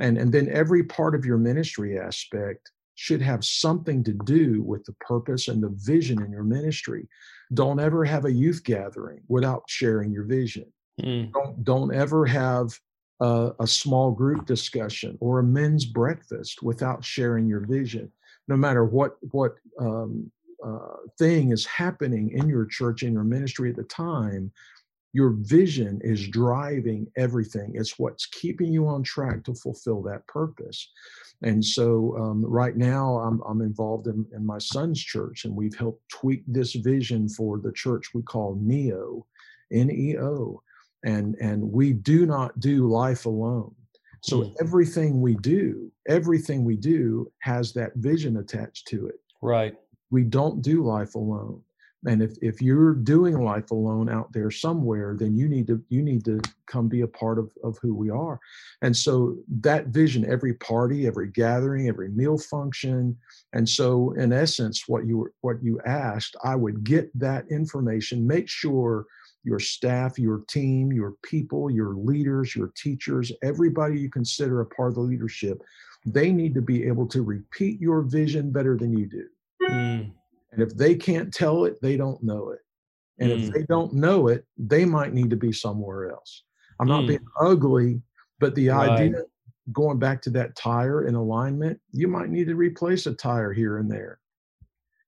And, 0.00 0.18
and 0.18 0.32
then 0.32 0.48
every 0.48 0.82
part 0.82 1.14
of 1.14 1.24
your 1.24 1.38
ministry 1.38 1.98
aspect 1.98 2.70
should 2.94 3.22
have 3.22 3.44
something 3.44 4.02
to 4.04 4.12
do 4.12 4.62
with 4.62 4.84
the 4.84 4.92
purpose 5.00 5.48
and 5.48 5.62
the 5.62 5.74
vision 5.74 6.22
in 6.22 6.32
your 6.32 6.44
ministry. 6.44 7.08
Don't 7.54 7.80
ever 7.80 8.04
have 8.04 8.24
a 8.24 8.32
youth 8.32 8.62
gathering 8.64 9.20
without 9.28 9.62
sharing 9.68 10.12
your 10.12 10.24
vision. 10.24 10.66
Mm. 11.00 11.32
Don't, 11.32 11.64
don't 11.64 11.94
ever 11.94 12.26
have 12.26 12.78
a, 13.20 13.52
a 13.60 13.66
small 13.66 14.10
group 14.10 14.46
discussion 14.46 15.16
or 15.20 15.38
a 15.38 15.44
men's 15.44 15.84
breakfast 15.84 16.62
without 16.62 17.04
sharing 17.04 17.46
your 17.46 17.60
vision. 17.60 18.10
No 18.48 18.56
matter 18.56 18.84
what 18.84 19.16
what 19.30 19.54
um, 19.78 20.30
uh, 20.64 20.96
thing 21.18 21.52
is 21.52 21.64
happening 21.66 22.32
in 22.32 22.48
your 22.48 22.66
church 22.66 23.02
in 23.02 23.12
your 23.12 23.24
ministry 23.24 23.70
at 23.70 23.76
the 23.76 23.84
time, 23.84 24.50
your 25.12 25.30
vision 25.40 26.00
is 26.02 26.28
driving 26.28 27.06
everything. 27.16 27.72
It's 27.74 27.98
what's 27.98 28.26
keeping 28.26 28.72
you 28.72 28.86
on 28.86 29.02
track 29.02 29.44
to 29.44 29.54
fulfill 29.54 30.02
that 30.02 30.26
purpose. 30.26 30.90
And 31.42 31.64
so, 31.64 32.16
um, 32.18 32.44
right 32.44 32.76
now, 32.76 33.18
I'm, 33.18 33.40
I'm 33.48 33.62
involved 33.62 34.06
in, 34.06 34.26
in 34.34 34.44
my 34.44 34.58
son's 34.58 35.02
church, 35.02 35.44
and 35.44 35.56
we've 35.56 35.76
helped 35.76 36.08
tweak 36.10 36.44
this 36.46 36.74
vision 36.74 37.28
for 37.28 37.58
the 37.58 37.72
church 37.72 38.10
we 38.14 38.22
call 38.22 38.58
NEO, 38.60 39.26
N 39.72 39.90
E 39.90 40.18
O 40.18 40.62
and 41.04 41.34
and 41.40 41.62
we 41.62 41.92
do 41.92 42.26
not 42.26 42.58
do 42.60 42.88
life 42.88 43.26
alone 43.26 43.74
so 44.20 44.42
mm. 44.42 44.54
everything 44.60 45.20
we 45.20 45.34
do 45.36 45.90
everything 46.08 46.64
we 46.64 46.76
do 46.76 47.30
has 47.40 47.72
that 47.72 47.94
vision 47.96 48.38
attached 48.38 48.86
to 48.86 49.06
it 49.06 49.20
right 49.42 49.74
we 50.10 50.22
don't 50.22 50.62
do 50.62 50.82
life 50.84 51.14
alone 51.14 51.60
and 52.06 52.22
if, 52.22 52.32
if 52.40 52.62
you're 52.62 52.94
doing 52.94 53.44
life 53.44 53.70
alone 53.70 54.08
out 54.08 54.32
there 54.32 54.50
somewhere 54.50 55.16
then 55.18 55.36
you 55.36 55.48
need 55.48 55.66
to 55.66 55.82
you 55.88 56.02
need 56.02 56.24
to 56.24 56.40
come 56.66 56.88
be 56.88 57.02
a 57.02 57.06
part 57.06 57.38
of, 57.38 57.52
of 57.62 57.76
who 57.82 57.94
we 57.94 58.10
are 58.10 58.38
and 58.82 58.96
so 58.96 59.36
that 59.48 59.86
vision 59.88 60.24
every 60.30 60.54
party 60.54 61.06
every 61.06 61.28
gathering 61.28 61.88
every 61.88 62.08
meal 62.08 62.38
function 62.38 63.16
and 63.52 63.68
so 63.68 64.12
in 64.12 64.32
essence 64.32 64.84
what 64.88 65.06
you 65.06 65.18
were 65.18 65.32
what 65.42 65.62
you 65.62 65.80
asked 65.84 66.36
i 66.44 66.54
would 66.54 66.84
get 66.84 67.10
that 67.18 67.44
information 67.50 68.26
make 68.26 68.48
sure 68.48 69.06
your 69.42 69.58
staff, 69.58 70.18
your 70.18 70.42
team, 70.48 70.92
your 70.92 71.14
people, 71.22 71.70
your 71.70 71.94
leaders, 71.94 72.54
your 72.54 72.72
teachers, 72.76 73.32
everybody 73.42 73.98
you 73.98 74.10
consider 74.10 74.60
a 74.60 74.66
part 74.66 74.90
of 74.90 74.94
the 74.96 75.00
leadership, 75.00 75.62
they 76.04 76.30
need 76.30 76.54
to 76.54 76.62
be 76.62 76.86
able 76.86 77.06
to 77.06 77.22
repeat 77.22 77.80
your 77.80 78.02
vision 78.02 78.50
better 78.50 78.76
than 78.76 78.96
you 78.96 79.06
do. 79.06 79.26
Mm. 79.62 80.12
And 80.52 80.62
if 80.62 80.76
they 80.76 80.94
can't 80.94 81.32
tell 81.32 81.64
it, 81.64 81.80
they 81.80 81.96
don't 81.96 82.22
know 82.22 82.50
it. 82.50 82.60
And 83.18 83.30
mm. 83.30 83.40
if 83.40 83.52
they 83.52 83.62
don't 83.64 83.92
know 83.92 84.28
it, 84.28 84.44
they 84.58 84.84
might 84.84 85.12
need 85.12 85.30
to 85.30 85.36
be 85.36 85.52
somewhere 85.52 86.10
else. 86.10 86.44
I'm 86.80 86.88
not 86.88 87.04
mm. 87.04 87.08
being 87.08 87.26
ugly, 87.40 88.02
but 88.38 88.54
the 88.54 88.70
right. 88.70 88.90
idea 88.90 89.22
going 89.72 89.98
back 89.98 90.20
to 90.22 90.30
that 90.30 90.56
tire 90.56 91.06
in 91.06 91.14
alignment, 91.14 91.78
you 91.92 92.08
might 92.08 92.30
need 92.30 92.48
to 92.48 92.56
replace 92.56 93.06
a 93.06 93.14
tire 93.14 93.52
here 93.52 93.78
and 93.78 93.90
there 93.90 94.20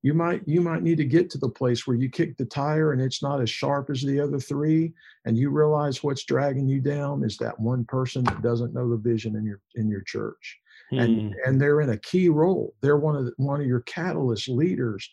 you 0.02 0.14
might 0.14 0.42
you 0.46 0.61
might 0.61 0.83
need 0.83 0.98
to 0.98 1.05
get 1.05 1.31
to 1.31 1.38
the 1.38 1.48
place 1.48 1.87
where 1.87 1.96
you 1.96 2.09
kick 2.09 2.37
the 2.37 2.44
tire 2.44 2.92
and 2.92 3.00
it's 3.00 3.22
not 3.22 3.40
as 3.40 3.48
sharp 3.48 3.88
as 3.88 4.02
the 4.02 4.20
other 4.20 4.38
three 4.38 4.92
and 5.24 5.38
you 5.38 5.50
realize 5.50 6.02
what's 6.02 6.24
dragging 6.24 6.68
you 6.68 6.81
down 6.81 7.24
is 7.24 7.37
that 7.38 7.59
one 7.59 7.85
person 7.85 8.24
that 8.24 8.42
doesn't 8.42 8.74
know 8.74 8.90
the 8.90 8.96
vision 8.96 9.37
in 9.37 9.44
your 9.44 9.61
in 9.76 9.88
your 9.88 10.02
church 10.02 10.59
and 10.90 11.33
hmm. 11.33 11.38
and 11.46 11.61
they're 11.61 11.81
in 11.81 11.90
a 11.90 11.98
key 11.98 12.28
role 12.28 12.74
they're 12.83 12.96
one 12.96 13.16
of 13.16 13.24
the, 13.24 13.33
one 13.37 13.61
of 13.61 13.66
your 13.66 13.81
catalyst 13.83 14.48
leaders 14.48 15.09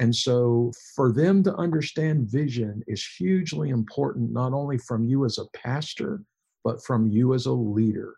and 0.00 0.14
so 0.14 0.72
for 0.96 1.12
them 1.12 1.42
to 1.44 1.54
understand 1.54 2.28
vision 2.28 2.82
is 2.88 3.06
hugely 3.06 3.70
important 3.70 4.32
not 4.32 4.52
only 4.52 4.78
from 4.78 5.04
you 5.04 5.24
as 5.24 5.38
a 5.38 5.46
pastor 5.56 6.22
but 6.64 6.82
from 6.82 7.06
you 7.06 7.34
as 7.34 7.46
a 7.46 7.52
leader 7.52 8.16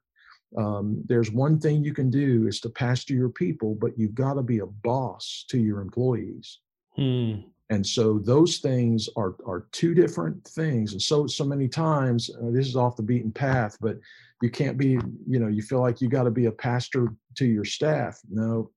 um, 0.57 1.03
there's 1.07 1.31
one 1.31 1.59
thing 1.59 1.83
you 1.83 1.95
can 1.95 2.11
do 2.11 2.47
is 2.47 2.61
to 2.61 2.69
pastor 2.69 3.15
your 3.15 3.31
people, 3.31 3.75
but 3.75 3.99
you've 3.99 4.15
got 4.15 4.35
to 4.35 4.43
be 4.43 4.59
a 4.59 4.67
boss 4.67 5.45
to 5.49 5.59
your 5.59 5.81
employees. 5.81 6.59
Hmm. 6.95 7.35
And 7.71 7.87
so 7.87 8.19
those 8.19 8.59
things 8.59 9.09
are 9.17 9.35
are 9.47 9.67
two 9.73 9.95
different 9.95 10.45
things. 10.45 10.93
And 10.93 11.01
so 11.01 11.27
so 11.27 11.45
many 11.45 11.69
times 11.69 12.31
uh, 12.31 12.51
this 12.51 12.67
is 12.67 12.77
off 12.77 12.97
the 12.97 13.03
beaten 13.03 13.33
path, 13.33 13.79
but 13.81 13.97
you 14.43 14.51
can't 14.51 14.77
be 14.77 14.99
you 15.27 15.39
know 15.39 15.49
you 15.49 15.63
feel 15.63 15.81
like 15.81 16.01
you 16.01 16.09
got 16.09 16.25
to 16.25 16.31
be 16.31 16.47
a 16.47 16.53
pastor 16.53 17.15
to 17.37 17.47
your 17.47 17.65
staff. 17.65 18.21
No, 18.31 18.71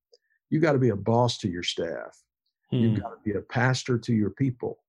you 0.49 0.61
got 0.61 0.73
to 0.73 0.79
be 0.79 0.89
a 0.89 0.95
boss 0.95 1.37
to 1.39 1.49
your 1.49 1.63
staff. 1.63 2.17
Hmm. 2.71 2.77
You've 2.77 3.01
got 3.01 3.09
to 3.09 3.17
be 3.23 3.37
a 3.37 3.41
pastor 3.41 3.97
to 3.97 4.13
your 4.13 4.31
people. 4.31 4.79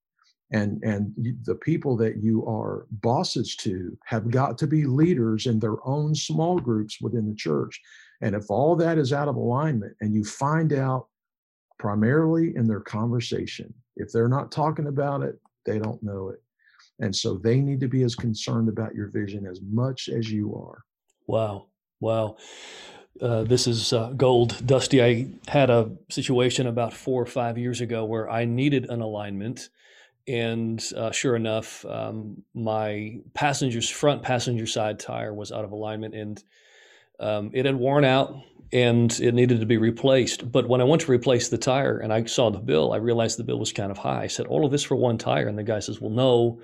And 0.53 0.81
and 0.85 1.12
the 1.43 1.57
people 1.57 1.97
that 1.97 2.19
you 2.23 2.47
are 2.47 2.87
bosses 2.91 3.57
to 3.57 3.99
have 4.05 4.31
got 4.31 4.57
to 4.59 4.67
be 4.69 4.85
leaders 4.85 5.47
in 5.47 5.59
their 5.59 5.85
own 5.87 6.15
small 6.15 6.61
groups 6.61 7.01
within 7.01 7.29
the 7.29 7.35
church. 7.35 7.81
And 8.21 8.35
if 8.35 8.49
all 8.49 8.77
that 8.77 8.97
is 8.97 9.12
out 9.12 9.27
of 9.27 9.35
alignment 9.35 9.97
and 10.01 10.15
you 10.15 10.23
find 10.25 10.73
out 10.73 11.09
primarily 11.81 12.55
in 12.55 12.69
their 12.69 12.81
conversation 12.81 13.75
if 13.97 14.11
they're 14.12 14.29
not 14.29 14.51
talking 14.51 14.87
about 14.87 15.23
it 15.23 15.39
they 15.67 15.79
don't 15.79 16.03
know 16.03 16.31
it. 16.31 16.41
And 17.01 17.15
so 17.15 17.35
they 17.35 17.61
need 17.61 17.81
to 17.81 17.89
be 17.89 18.05
as 18.05 18.15
concerned 18.15 18.69
about 18.69 18.95
your 18.95 19.09
vision 19.09 19.47
as 19.47 19.61
much 19.61 20.09
as 20.09 20.31
you 20.31 20.55
are. 20.55 20.85
Wow. 21.27 21.67
Wow 22.01 22.37
uh, 23.20 23.44
this 23.44 23.66
is 23.66 23.92
uh, 23.92 24.12
gold 24.16 24.66
dusty 24.66 25.02
i 25.02 25.26
had 25.48 25.70
a 25.70 25.90
situation 26.09 26.66
about 26.66 26.92
four 26.92 27.22
or 27.22 27.26
five 27.26 27.57
years 27.59 27.81
ago 27.81 28.05
where 28.05 28.29
i 28.31 28.44
needed 28.44 28.88
an 28.90 29.00
alignment 29.00 29.68
and 30.29 30.85
uh, 30.96 31.12
sure 31.12 31.37
enough, 31.37 31.85
um, 31.85 32.42
my 32.52 33.18
passenger's 33.35 33.88
front 33.88 34.22
passenger 34.22 34.66
side 34.66 34.98
tire 34.98 35.33
was 35.33 35.52
out 35.52 35.64
of 35.64 35.70
alignment, 35.70 36.14
and 36.14 36.42
um, 37.20 37.50
it 37.55 37.64
had 37.64 37.76
worn 37.76 38.05
out, 38.05 38.35
and 38.72 39.18
it 39.20 39.35
needed 39.35 39.61
to 39.61 39.66
be 39.66 39.76
replaced. 39.76 40.50
But 40.50 40.68
when 40.68 40.81
I 40.81 40.85
went 40.85 41.02
to 41.02 41.12
replace 41.12 41.48
the 41.48 41.59
tire, 41.59 41.98
and 41.98 42.12
I 42.12 42.24
saw 42.24 42.50
the 42.50 42.59
bill, 42.59 42.92
I 42.92 42.96
realized 42.96 43.38
the 43.38 43.44
bill 43.44 43.61
was 43.61 43.72
kind 43.72 43.92
of 43.92 43.98
high. 43.98 44.24
I 44.24 44.26
said, 44.26 44.46
"All 44.46 44.64
of 44.64 44.72
this 44.72 44.83
for 44.83 44.96
one 44.96 45.16
tire," 45.16 45.46
and 45.46 45.57
the 45.57 45.62
guy 45.62 45.79
says, 45.79 46.00
"Well, 46.00 46.11
no." 46.11 46.61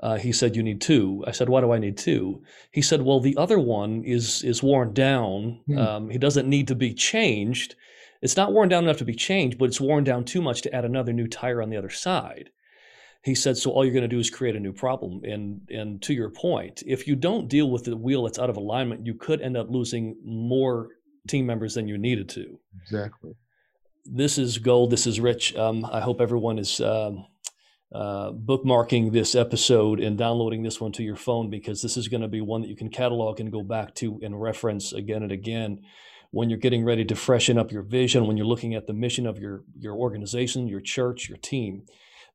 Uh, 0.00 0.16
he 0.16 0.32
said, 0.32 0.56
"You 0.56 0.62
need 0.62 0.80
two. 0.80 1.24
I 1.26 1.30
said, 1.30 1.48
"Why 1.48 1.60
do 1.60 1.72
I 1.72 1.78
need 1.78 1.96
two? 1.96 2.42
He 2.70 2.82
said, 2.82 3.02
"Well, 3.02 3.20
the 3.20 3.36
other 3.36 3.58
one 3.58 4.04
is 4.04 4.42
is 4.42 4.62
worn 4.62 4.92
down. 4.92 5.60
Hmm. 5.66 5.78
Um, 5.78 6.10
he 6.10 6.18
doesn't 6.18 6.48
need 6.48 6.68
to 6.68 6.74
be 6.74 6.92
changed. 6.92 7.76
It's 8.22 8.36
not 8.36 8.52
worn 8.52 8.68
down 8.68 8.84
enough 8.84 8.98
to 8.98 9.04
be 9.04 9.14
changed, 9.14 9.58
but 9.58 9.66
it's 9.66 9.80
worn 9.80 10.04
down 10.04 10.24
too 10.24 10.40
much 10.42 10.62
to 10.62 10.74
add 10.74 10.84
another 10.84 11.12
new 11.12 11.26
tire 11.26 11.62
on 11.62 11.70
the 11.70 11.76
other 11.76 11.90
side." 11.90 12.50
he 13.24 13.34
said, 13.34 13.56
so 13.56 13.70
all 13.70 13.84
you're 13.84 13.94
going 13.94 14.02
to 14.02 14.08
do 14.08 14.18
is 14.18 14.28
create 14.28 14.54
a 14.54 14.60
new 14.60 14.72
problem. 14.72 15.22
And 15.24 15.62
and 15.70 16.02
to 16.02 16.12
your 16.12 16.28
point, 16.28 16.82
if 16.86 17.08
you 17.08 17.16
don't 17.16 17.48
deal 17.48 17.70
with 17.70 17.84
the 17.84 17.96
wheel 17.96 18.24
that's 18.24 18.38
out 18.38 18.50
of 18.50 18.58
alignment, 18.58 19.06
you 19.06 19.14
could 19.14 19.40
end 19.40 19.56
up 19.56 19.70
losing 19.70 20.16
more 20.22 20.88
team 21.26 21.46
members 21.46 21.74
than 21.74 21.88
you 21.88 21.96
needed 21.96 22.28
to. 22.30 22.58
Exactly. 22.82 23.32
This 24.04 24.36
is 24.36 24.58
gold. 24.58 24.90
This 24.90 25.06
is 25.06 25.20
rich. 25.20 25.56
Um, 25.56 25.86
I 25.86 26.00
hope 26.00 26.20
everyone 26.20 26.58
is 26.58 26.82
um, 26.82 27.24
uh, 27.92 28.32
bookmarking 28.32 29.12
this 29.12 29.34
episode 29.34 30.00
and 30.00 30.18
downloading 30.18 30.62
this 30.62 30.80
one 30.80 30.92
to 30.92 31.02
your 31.02 31.16
phone 31.16 31.50
because 31.50 31.82
this 31.82 31.96
is 31.96 32.08
going 32.08 32.22
to 32.22 32.28
be 32.28 32.40
one 32.40 32.62
that 32.62 32.68
you 32.68 32.76
can 32.76 32.90
catalog 32.90 33.40
and 33.40 33.52
go 33.52 33.62
back 33.62 33.94
to 33.94 34.20
and 34.22 34.40
reference 34.40 34.92
again 34.92 35.22
and 35.22 35.32
again 35.32 35.80
when 36.34 36.50
you're 36.50 36.58
getting 36.58 36.84
ready 36.84 37.04
to 37.04 37.14
freshen 37.14 37.56
up 37.56 37.70
your 37.70 37.82
vision, 37.82 38.26
when 38.26 38.36
you're 38.36 38.44
looking 38.44 38.74
at 38.74 38.88
the 38.88 38.92
mission 38.92 39.24
of 39.24 39.38
your 39.38 39.62
your 39.78 39.94
organization, 39.94 40.66
your 40.66 40.80
church, 40.80 41.28
your 41.28 41.38
team. 41.38 41.84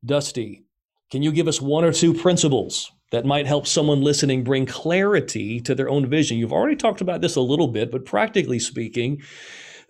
Dusty, 0.02 0.64
can 1.10 1.22
you 1.22 1.30
give 1.30 1.46
us 1.46 1.60
one 1.60 1.84
or 1.84 1.92
two 1.92 2.14
principles 2.14 2.90
that 3.12 3.26
might 3.26 3.46
help 3.46 3.66
someone 3.66 4.00
listening 4.00 4.42
bring 4.42 4.64
clarity 4.64 5.60
to 5.60 5.74
their 5.74 5.90
own 5.90 6.08
vision? 6.08 6.38
You've 6.38 6.52
already 6.52 6.76
talked 6.76 7.02
about 7.02 7.20
this 7.20 7.36
a 7.36 7.42
little 7.42 7.68
bit, 7.68 7.90
but 7.90 8.06
practically 8.06 8.58
speaking, 8.58 9.20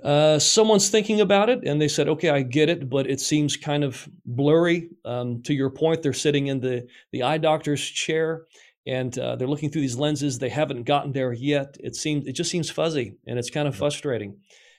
uh, 0.02 0.38
someone's 0.38 0.88
thinking 0.88 1.20
about 1.20 1.48
it 1.50 1.64
and 1.64 1.80
they 1.80 1.88
said, 1.88 2.08
okay, 2.08 2.30
I 2.30 2.42
get 2.42 2.68
it, 2.68 2.88
but 2.88 3.08
it 3.08 3.20
seems 3.20 3.56
kind 3.56 3.84
of 3.84 4.08
blurry. 4.24 4.90
Um, 5.04 5.42
to 5.42 5.54
your 5.54 5.70
point, 5.70 6.02
they're 6.02 6.12
sitting 6.12 6.48
in 6.48 6.60
the, 6.60 6.86
the 7.12 7.22
eye 7.22 7.38
doctor's 7.38 7.82
chair 7.82 8.46
and 8.86 9.16
uh, 9.18 9.36
they're 9.36 9.48
looking 9.48 9.70
through 9.70 9.82
these 9.82 9.96
lenses. 9.96 10.38
They 10.38 10.48
haven't 10.48 10.84
gotten 10.84 11.12
there 11.12 11.32
yet. 11.32 11.76
It 11.80 11.96
seems 11.96 12.26
it 12.26 12.32
just 12.32 12.50
seems 12.50 12.70
fuzzy 12.70 13.16
and 13.26 13.38
it's 13.38 13.50
kind 13.50 13.68
of 13.68 13.76
frustrating. 13.76 14.36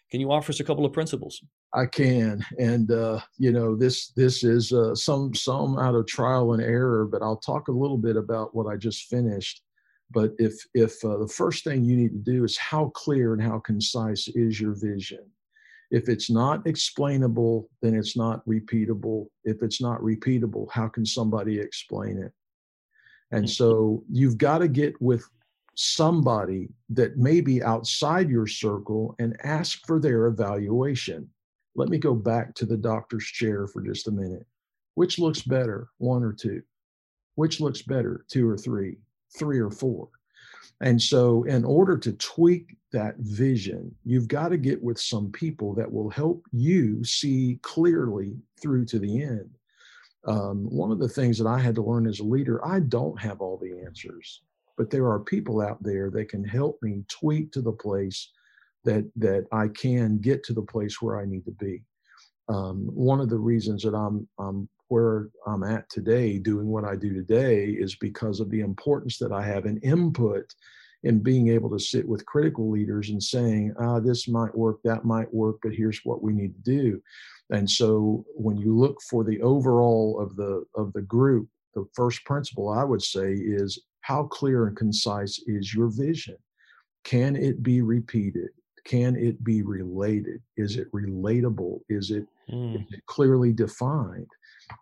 Can 0.10 0.20
you 0.20 0.32
offer 0.32 0.52
us 0.52 0.60
a 0.60 0.64
couple 0.64 0.86
of 0.86 0.92
principles? 0.92 1.42
I 1.74 1.86
can, 1.86 2.46
and 2.60 2.92
uh, 2.92 3.22
you 3.38 3.54
know 3.54 3.78
this 3.78 4.10
this 4.10 4.44
is 4.44 4.74
uh, 4.74 4.94
some 4.94 5.34
some 5.34 5.80
out 5.80 5.96
of 5.96 6.06
trial 6.06 6.52
and 6.52 6.62
error, 6.62 7.08
but 7.10 7.22
I'll 7.22 7.38
talk 7.38 7.70
a 7.70 7.72
little 7.72 7.98
bit 7.98 8.18
about 8.18 8.54
what 8.54 8.68
I 8.68 8.76
just 8.76 9.06
finished. 9.06 9.62
But 10.12 10.34
if 10.38 10.54
if 10.74 11.04
uh, 11.04 11.18
the 11.18 11.28
first 11.28 11.64
thing 11.64 11.84
you 11.84 11.96
need 11.96 12.12
to 12.12 12.32
do 12.32 12.44
is 12.44 12.58
how 12.58 12.90
clear 12.90 13.34
and 13.34 13.42
how 13.42 13.60
concise 13.60 14.28
is 14.30 14.60
your 14.60 14.74
vision. 14.74 15.26
If 15.90 16.08
it's 16.08 16.30
not 16.30 16.66
explainable, 16.66 17.70
then 17.82 17.96
it's 17.96 18.16
not 18.16 18.46
repeatable. 18.48 19.28
If 19.44 19.62
it's 19.62 19.82
not 19.82 20.00
repeatable, 20.02 20.68
how 20.72 20.88
can 20.88 21.06
somebody 21.06 21.60
explain 21.60 22.18
it? 22.18 22.32
And 23.32 23.46
mm. 23.46 23.50
so 23.50 24.04
you've 24.10 24.38
got 24.38 24.60
to 24.60 24.68
get 24.70 25.02
with 25.02 25.28
somebody 25.76 26.70
that 26.90 27.18
may 27.18 27.42
be 27.42 27.62
outside 27.62 28.30
your 28.30 28.48
circle 28.48 29.16
and 29.20 29.38
ask 29.44 29.86
for 29.86 30.00
their 30.00 30.28
evaluation. 30.28 31.30
Let 31.76 31.90
me 31.90 31.98
go 31.98 32.14
back 32.14 32.54
to 32.56 32.66
the 32.66 32.78
doctor's 32.78 33.26
chair 33.26 33.68
for 33.68 33.82
just 33.82 34.08
a 34.08 34.12
minute. 34.12 34.46
Which 34.96 35.20
looks 35.20 35.42
better, 35.42 35.90
one 35.98 36.24
or 36.24 36.34
two? 36.34 36.62
which 37.36 37.60
looks 37.60 37.82
better, 37.82 38.26
two 38.30 38.48
or 38.48 38.58
three, 38.58 38.98
three 39.38 39.60
or 39.60 39.72
four. 39.72 40.10
And 40.82 41.00
so, 41.00 41.44
in 41.44 41.64
order 41.64 41.98
to 41.98 42.14
tweak 42.14 42.76
that 42.92 43.16
vision, 43.20 43.96
you've 44.04 44.28
got 44.28 44.50
to 44.50 44.58
get 44.58 44.82
with 44.82 45.00
some 45.00 45.32
people 45.32 45.74
that 45.76 45.92
will 45.92 46.10
help 46.10 46.44
you 46.52 47.04
see 47.04 47.60
clearly 47.62 48.36
through 48.60 48.86
to 48.86 49.00
the 49.00 49.22
end. 49.22 49.50
Um, 50.26 50.66
one 50.66 50.92
of 50.92 51.00
the 51.00 51.10
things 51.10 51.38
that 51.38 51.48
I 51.48 51.60
had 51.60 51.76
to 51.76 51.84
learn 51.84 52.08
as 52.08 52.20
a 52.20 52.24
leader, 52.24 52.66
I 52.66 52.80
don't 52.80 53.20
have 53.20 53.42
all 53.42 53.58
the 53.58 53.84
answers, 53.86 54.42
but 54.78 54.90
there 54.90 55.08
are 55.08 55.20
people 55.20 55.62
out 55.62 55.82
there 55.82 56.10
that 56.12 56.30
can 56.30 56.44
help 56.44 56.80
me 56.82 57.04
tweak 57.08 57.52
to 57.54 57.62
the 57.62 57.72
place 57.72 58.30
that 58.84 59.10
that 59.16 59.46
I 59.52 59.68
can 59.68 60.18
get 60.18 60.44
to 60.46 60.54
the 60.54 60.62
place 60.64 61.02
where 61.02 61.20
I 61.20 61.26
need 61.26 61.46
to 61.46 61.52
be. 61.52 61.84
Um, 62.50 62.90
one 62.94 63.22
of 63.22 63.30
the 63.30 63.38
reasons 63.38 63.84
that 63.84 63.94
I'm, 63.94 64.28
I'm 64.38 64.68
where 64.92 65.30
I'm 65.48 65.64
at 65.64 65.90
today, 65.90 66.38
doing 66.38 66.68
what 66.68 66.84
I 66.84 66.98
do 66.98 67.14
today, 67.14 67.68
is 67.68 67.96
because 67.96 68.42
of 68.42 68.50
the 68.50 68.60
importance 68.60 69.18
that 69.20 69.32
I 69.32 69.42
have 69.42 69.66
in 69.66 69.78
input 69.78 70.54
in 71.04 71.20
being 71.20 71.48
able 71.48 71.70
to 71.70 71.80
sit 71.80 72.08
with 72.08 72.26
critical 72.26 72.70
leaders 72.70 73.10
and 73.10 73.24
saying, 73.24 73.74
ah, 73.80 74.00
this 74.00 74.28
might 74.28 74.54
work, 74.54 74.80
that 74.84 75.06
might 75.06 75.34
work, 75.34 75.56
but 75.64 75.74
here's 75.74 76.02
what 76.04 76.22
we 76.22 76.34
need 76.34 76.54
to 76.54 76.62
do. 76.62 77.02
And 77.52 77.70
so 77.70 78.26
when 78.36 78.58
you 78.58 78.78
look 78.78 79.02
for 79.10 79.24
the 79.24 79.42
overall 79.42 80.20
of 80.20 80.36
the 80.36 80.64
of 80.76 80.92
the 80.94 81.02
group, 81.02 81.48
the 81.74 81.86
first 81.94 82.24
principle 82.26 82.70
I 82.70 82.84
would 82.84 83.02
say 83.02 83.32
is 83.34 83.82
how 84.02 84.24
clear 84.24 84.68
and 84.68 84.76
concise 84.76 85.40
is 85.48 85.74
your 85.74 85.88
vision? 85.88 86.38
Can 87.04 87.36
it 87.36 87.64
be 87.64 87.82
repeated? 87.82 88.50
Can 88.86 89.16
it 89.16 89.44
be 89.44 89.62
related? 89.62 90.42
Is 90.58 90.76
it 90.76 90.92
relatable? 90.92 91.80
Is 91.88 92.12
it, 92.12 92.26
mm. 92.52 92.76
is 92.76 92.92
it 92.92 93.06
clearly 93.06 93.54
defined? 93.54 94.28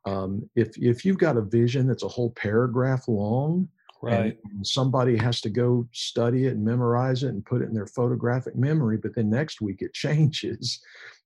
Um, 0.05 0.49
if 0.55 0.77
if 0.77 1.05
you've 1.05 1.17
got 1.17 1.37
a 1.37 1.41
vision 1.41 1.87
that's 1.87 2.03
a 2.03 2.07
whole 2.07 2.31
paragraph 2.31 3.07
long, 3.07 3.67
right, 4.01 4.37
and 4.51 4.65
somebody 4.65 5.17
has 5.17 5.41
to 5.41 5.49
go 5.49 5.87
study 5.91 6.45
it 6.45 6.53
and 6.53 6.63
memorize 6.63 7.23
it 7.23 7.29
and 7.29 7.45
put 7.45 7.61
it 7.61 7.69
in 7.69 7.73
their 7.73 7.87
photographic 7.87 8.55
memory, 8.55 8.97
but 8.97 9.15
then 9.15 9.29
next 9.29 9.61
week 9.61 9.81
it 9.81 9.93
changes. 10.05 10.81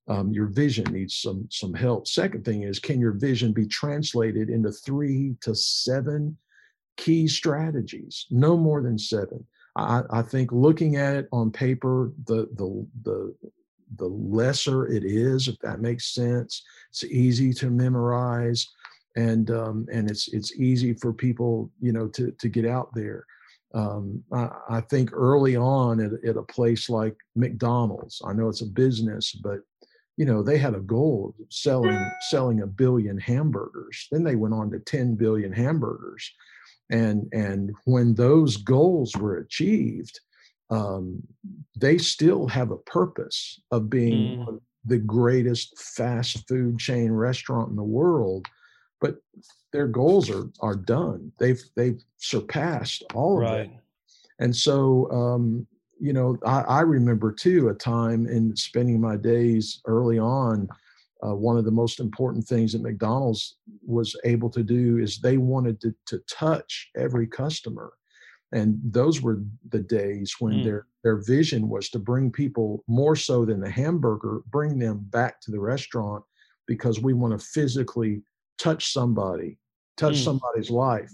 Um, 0.06 0.32
your 0.32 0.46
vision 0.46 0.84
needs 0.92 1.14
some 1.14 1.48
some 1.50 1.72
help. 1.72 2.06
Second 2.06 2.44
thing 2.44 2.62
is, 2.62 2.78
can 2.78 3.00
your 3.00 3.12
vision 3.12 3.52
be 3.52 3.66
translated 3.66 4.50
into 4.50 4.70
three 4.70 5.34
to 5.40 5.54
seven 5.54 6.36
key 6.96 7.26
strategies? 7.26 8.26
No 8.30 8.56
more 8.56 8.82
than 8.82 8.98
seven. 8.98 9.46
I, 9.76 10.02
I 10.10 10.22
think 10.22 10.52
looking 10.52 10.96
at 10.96 11.16
it 11.16 11.28
on 11.32 11.50
paper, 11.50 12.12
the 12.26 12.48
the 12.54 12.86
the 13.02 13.34
the 13.96 14.06
lesser 14.06 14.86
it 14.86 15.04
is, 15.04 15.48
if 15.48 15.58
that 15.60 15.80
makes 15.80 16.14
sense. 16.14 16.62
It's 16.90 17.04
easy 17.04 17.52
to 17.54 17.70
memorize, 17.70 18.68
and 19.16 19.50
um, 19.50 19.86
and 19.92 20.10
it's 20.10 20.28
it's 20.28 20.54
easy 20.56 20.94
for 20.94 21.12
people, 21.12 21.70
you 21.80 21.92
know, 21.92 22.08
to 22.08 22.30
to 22.32 22.48
get 22.48 22.66
out 22.66 22.94
there. 22.94 23.24
Um, 23.74 24.22
I, 24.32 24.50
I, 24.70 24.80
think 24.82 25.10
early 25.12 25.56
on 25.56 25.98
at, 25.98 26.12
at, 26.24 26.36
a 26.36 26.42
place 26.44 26.88
like 26.88 27.16
McDonald's, 27.34 28.22
I 28.24 28.32
know 28.32 28.48
it's 28.48 28.60
a 28.60 28.66
business, 28.66 29.32
but 29.32 29.62
you 30.16 30.24
know 30.24 30.44
they 30.44 30.58
had 30.58 30.76
a 30.76 30.80
goal 30.80 31.34
of 31.40 31.52
selling 31.52 31.98
selling 32.30 32.62
a 32.62 32.66
billion 32.66 33.18
hamburgers. 33.18 34.06
Then 34.12 34.22
they 34.22 34.36
went 34.36 34.54
on 34.54 34.70
to 34.70 34.78
10 34.78 35.16
billion 35.16 35.52
hamburgers, 35.52 36.32
and 36.90 37.28
and 37.32 37.72
when 37.84 38.14
those 38.14 38.56
goals 38.56 39.16
were 39.16 39.38
achieved, 39.38 40.20
um, 40.70 41.22
they 41.76 41.98
still 41.98 42.46
have 42.48 42.70
a 42.70 42.78
purpose 42.78 43.60
of 43.70 43.90
being 43.90 44.38
mm. 44.38 44.60
the 44.84 44.98
greatest 44.98 45.78
fast 45.78 46.46
food 46.48 46.78
chain 46.78 47.10
restaurant 47.12 47.70
in 47.70 47.76
the 47.76 47.82
world, 47.82 48.46
but 49.00 49.16
their 49.72 49.88
goals 49.88 50.30
are 50.30 50.48
are 50.60 50.76
done. 50.76 51.32
They've 51.38 51.62
they've 51.76 52.02
surpassed 52.16 53.04
all 53.14 53.44
of 53.44 53.52
it. 53.60 53.70
And 54.40 54.54
so, 54.54 55.10
um, 55.10 55.66
you 56.00 56.12
know, 56.12 56.36
I, 56.44 56.60
I, 56.62 56.80
remember 56.80 57.30
too 57.30 57.68
a 57.68 57.74
time 57.74 58.26
in 58.26 58.56
spending 58.56 59.00
my 59.00 59.16
days 59.16 59.80
early 59.86 60.18
on. 60.18 60.68
Uh, 61.24 61.34
one 61.34 61.56
of 61.56 61.64
the 61.64 61.70
most 61.70 62.00
important 62.00 62.44
things 62.44 62.72
that 62.72 62.82
McDonald's 62.82 63.56
was 63.86 64.14
able 64.24 64.50
to 64.50 64.62
do 64.62 64.98
is 64.98 65.18
they 65.18 65.38
wanted 65.38 65.80
to, 65.80 65.94
to 66.06 66.18
touch 66.28 66.90
every 66.96 67.26
customer 67.26 67.92
and 68.52 68.78
those 68.84 69.20
were 69.20 69.42
the 69.70 69.80
days 69.80 70.36
when 70.38 70.54
mm. 70.54 70.64
their 70.64 70.86
their 71.02 71.16
vision 71.16 71.68
was 71.68 71.90
to 71.90 71.98
bring 71.98 72.30
people 72.30 72.82
more 72.86 73.16
so 73.16 73.44
than 73.44 73.60
the 73.60 73.70
hamburger 73.70 74.40
bring 74.50 74.78
them 74.78 74.98
back 75.10 75.40
to 75.40 75.50
the 75.50 75.60
restaurant 75.60 76.22
because 76.66 77.00
we 77.00 77.12
want 77.12 77.38
to 77.38 77.46
physically 77.46 78.22
touch 78.58 78.92
somebody 78.92 79.58
touch 79.96 80.14
mm. 80.14 80.24
somebody's 80.24 80.70
life 80.70 81.12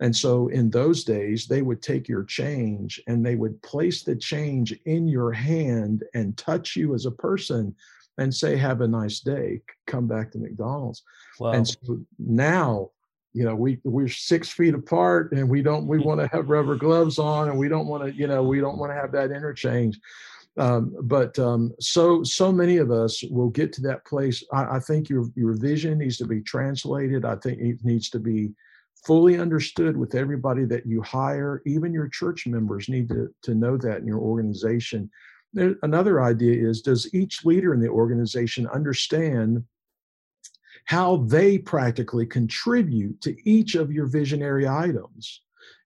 and 0.00 0.14
so 0.14 0.48
in 0.48 0.70
those 0.70 1.04
days 1.04 1.46
they 1.46 1.62
would 1.62 1.82
take 1.82 2.08
your 2.08 2.24
change 2.24 3.00
and 3.06 3.24
they 3.24 3.36
would 3.36 3.60
place 3.62 4.02
the 4.02 4.16
change 4.16 4.72
in 4.86 5.06
your 5.06 5.32
hand 5.32 6.04
and 6.14 6.36
touch 6.36 6.76
you 6.76 6.94
as 6.94 7.06
a 7.06 7.10
person 7.10 7.74
and 8.18 8.34
say 8.34 8.56
have 8.56 8.82
a 8.82 8.88
nice 8.88 9.20
day 9.20 9.60
come 9.86 10.06
back 10.06 10.30
to 10.30 10.38
mcdonald's 10.38 11.02
wow. 11.40 11.52
and 11.52 11.66
so 11.66 11.98
now 12.18 12.90
you 13.32 13.44
know 13.44 13.54
we 13.54 13.78
we're 13.84 14.08
six 14.08 14.50
feet 14.50 14.74
apart 14.74 15.32
and 15.32 15.48
we 15.48 15.62
don't 15.62 15.86
we 15.86 15.98
want 15.98 16.20
to 16.20 16.28
have 16.28 16.48
rubber 16.48 16.76
gloves 16.76 17.18
on 17.18 17.48
and 17.48 17.58
we 17.58 17.68
don't 17.68 17.86
want 17.86 18.04
to 18.04 18.14
you 18.14 18.26
know 18.26 18.42
we 18.42 18.60
don't 18.60 18.78
want 18.78 18.90
to 18.90 18.96
have 18.96 19.12
that 19.12 19.30
interchange. 19.30 19.98
Um, 20.58 20.94
but 21.04 21.38
um, 21.38 21.72
so 21.80 22.22
so 22.22 22.52
many 22.52 22.76
of 22.76 22.90
us 22.90 23.22
will 23.22 23.48
get 23.48 23.72
to 23.74 23.80
that 23.82 24.04
place. 24.04 24.44
I, 24.52 24.76
I, 24.76 24.80
think 24.80 25.08
your 25.08 25.24
your 25.34 25.54
vision 25.54 25.98
needs 25.98 26.18
to 26.18 26.26
be 26.26 26.42
translated. 26.42 27.24
I 27.24 27.36
think 27.36 27.58
it 27.58 27.78
needs 27.82 28.10
to 28.10 28.18
be 28.18 28.50
fully 29.06 29.38
understood 29.38 29.96
with 29.96 30.14
everybody 30.14 30.66
that 30.66 30.84
you 30.84 31.00
hire. 31.00 31.62
Even 31.64 31.92
your 31.94 32.08
church 32.08 32.46
members 32.46 32.90
need 32.90 33.08
to 33.08 33.34
to 33.44 33.54
know 33.54 33.78
that 33.78 34.00
in 34.00 34.06
your 34.06 34.18
organization. 34.18 35.10
There, 35.54 35.76
another 35.82 36.22
idea 36.22 36.68
is 36.68 36.82
does 36.82 37.12
each 37.14 37.46
leader 37.46 37.72
in 37.72 37.80
the 37.80 37.88
organization 37.88 38.66
understand 38.68 39.64
how 40.84 41.16
they 41.28 41.58
practically 41.58 42.26
contribute 42.26 43.20
to 43.20 43.36
each 43.48 43.74
of 43.74 43.92
your 43.92 44.06
visionary 44.06 44.68
items. 44.68 45.42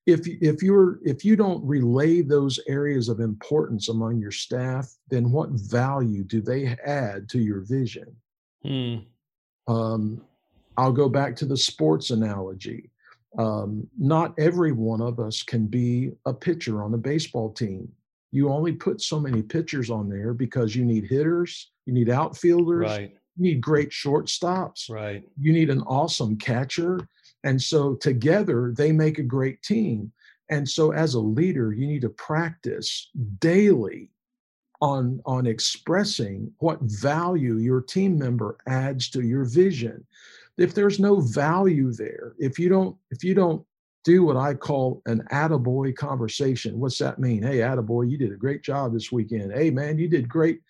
If, 0.07 0.21
if 0.27 0.63
you're 0.63 1.01
if 1.05 1.25
you 1.25 1.35
don't 1.35 1.65
relay 1.67 2.23
those 2.23 2.61
areas 2.69 3.09
of 3.09 3.19
importance 3.19 3.89
among 3.89 4.21
your 4.21 4.31
staff, 4.31 4.95
then 5.11 5.33
what 5.33 5.51
value 5.51 6.23
do 6.23 6.41
they 6.41 6.77
add 6.85 7.29
to 7.31 7.41
your 7.41 7.63
vision? 7.63 8.15
Hmm. 8.63 8.97
Um, 9.67 10.23
I'll 10.77 10.93
go 10.93 11.09
back 11.09 11.35
to 11.37 11.47
the 11.47 11.57
sports 11.57 12.11
analogy. 12.11 12.91
Um, 13.39 13.87
not 13.99 14.35
every 14.39 14.73
one 14.73 15.01
of 15.01 15.19
us 15.19 15.43
can 15.43 15.67
be 15.67 16.13
a 16.25 16.33
pitcher 16.33 16.83
on 16.83 16.95
a 16.95 16.99
baseball 16.99 17.53
team. 17.53 17.91
You 18.31 18.51
only 18.51 18.73
put 18.73 19.01
so 19.01 19.19
many 19.19 19.43
pitchers 19.43 19.91
on 19.91 20.09
there 20.09 20.33
because 20.35 20.75
you 20.75 20.85
need 20.85 21.05
hitters, 21.05 21.73
you 21.85 21.93
need 21.93 22.11
outfielders, 22.11 22.91
right. 22.91 23.17
You 23.37 23.43
need 23.43 23.61
great 23.61 23.91
shortstops. 23.91 24.91
Right. 24.91 25.25
You 25.39 25.53
need 25.53 25.71
an 25.71 25.83
awesome 25.83 26.37
catcher. 26.37 27.01
And 27.45 27.61
so 27.61 27.95
together 27.95 28.73
they 28.77 28.93
make 28.93 29.19
a 29.19 29.23
great 29.23 29.63
team. 29.63 30.13
And 30.49 30.69
so 30.69 30.93
as 30.93 31.15
a 31.15 31.21
leader, 31.21 31.73
you 31.73 31.87
need 31.87 32.03
to 32.03 32.09
practice 32.11 33.11
daily 33.41 34.11
on 34.81 35.21
on 35.25 35.47
expressing 35.47 36.53
what 36.59 36.81
value 36.83 37.57
your 37.57 37.81
team 37.81 38.19
member 38.19 38.59
adds 38.67 39.09
to 39.11 39.23
your 39.23 39.45
vision. 39.45 40.07
If 40.59 40.75
there's 40.75 41.01
no 41.01 41.21
value 41.21 41.93
there, 41.93 42.35
if 42.39 42.59
you 42.59 42.69
don't 42.69 42.97
if 43.11 43.25
you 43.25 43.35
don't 43.35 43.65
do 44.07 44.23
what 44.23 44.37
I 44.37 44.55
call 44.55 45.03
an 45.07 45.21
attaboy 45.33 45.97
conversation. 45.97 46.79
What's 46.79 46.99
that 46.99 47.19
mean? 47.19 47.43
Hey, 47.43 47.59
attaboy, 47.59 48.09
you 48.09 48.17
did 48.17 48.31
a 48.31 48.37
great 48.37 48.63
job 48.63 48.93
this 48.93 49.11
weekend. 49.11 49.53
Hey, 49.53 49.69
man, 49.69 49.99
you 49.99 50.09
did 50.09 50.29
great 50.29 50.61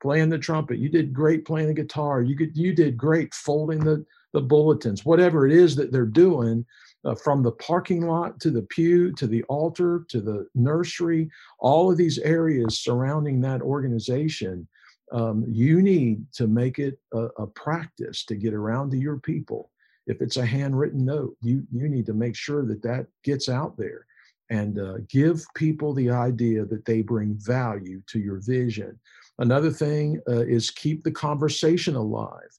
playing 0.00 0.30
the 0.30 0.38
trumpet. 0.38 0.78
You 0.78 0.88
did 0.88 1.12
great 1.12 1.44
playing 1.44 1.66
the 1.66 1.74
guitar. 1.74 2.22
You 2.22 2.34
could, 2.34 2.56
you 2.56 2.74
did 2.74 2.96
great 2.96 3.34
folding 3.34 3.80
the, 3.80 4.02
the 4.32 4.40
bulletins, 4.40 5.04
whatever 5.04 5.46
it 5.46 5.52
is 5.52 5.76
that 5.76 5.92
they're 5.92 6.06
doing 6.06 6.64
uh, 7.04 7.14
from 7.14 7.42
the 7.42 7.52
parking 7.52 8.06
lot 8.06 8.40
to 8.40 8.50
the 8.50 8.62
pew 8.62 9.12
to 9.12 9.26
the 9.26 9.42
altar 9.42 10.06
to 10.08 10.22
the 10.22 10.48
nursery, 10.54 11.28
all 11.58 11.90
of 11.90 11.98
these 11.98 12.18
areas 12.20 12.80
surrounding 12.80 13.42
that 13.42 13.60
organization. 13.60 14.66
Um, 15.12 15.44
you 15.46 15.82
need 15.82 16.24
to 16.32 16.46
make 16.46 16.78
it 16.78 16.98
a, 17.12 17.28
a 17.36 17.46
practice 17.46 18.24
to 18.24 18.36
get 18.36 18.54
around 18.54 18.90
to 18.92 18.96
your 18.96 19.18
people 19.18 19.70
if 20.06 20.22
it's 20.22 20.36
a 20.36 20.46
handwritten 20.46 21.04
note 21.04 21.36
you 21.42 21.66
you 21.72 21.88
need 21.88 22.06
to 22.06 22.14
make 22.14 22.36
sure 22.36 22.64
that 22.64 22.82
that 22.82 23.06
gets 23.24 23.48
out 23.48 23.76
there 23.76 24.06
and 24.50 24.78
uh, 24.78 24.94
give 25.08 25.44
people 25.54 25.92
the 25.92 26.10
idea 26.10 26.64
that 26.64 26.84
they 26.84 27.02
bring 27.02 27.34
value 27.38 28.00
to 28.06 28.18
your 28.18 28.40
vision. 28.40 28.98
Another 29.38 29.70
thing 29.70 30.20
uh, 30.28 30.44
is 30.44 30.70
keep 30.70 31.02
the 31.02 31.10
conversation 31.10 31.96
alive 31.96 32.50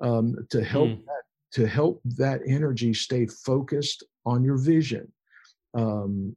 um, 0.00 0.36
to 0.50 0.64
help 0.64 0.88
mm. 0.88 1.04
that, 1.04 1.22
to 1.52 1.66
help 1.66 2.00
that 2.04 2.40
energy 2.46 2.94
stay 2.94 3.26
focused 3.26 4.04
on 4.26 4.42
your 4.42 4.56
vision. 4.56 5.10
Um, 5.74 6.34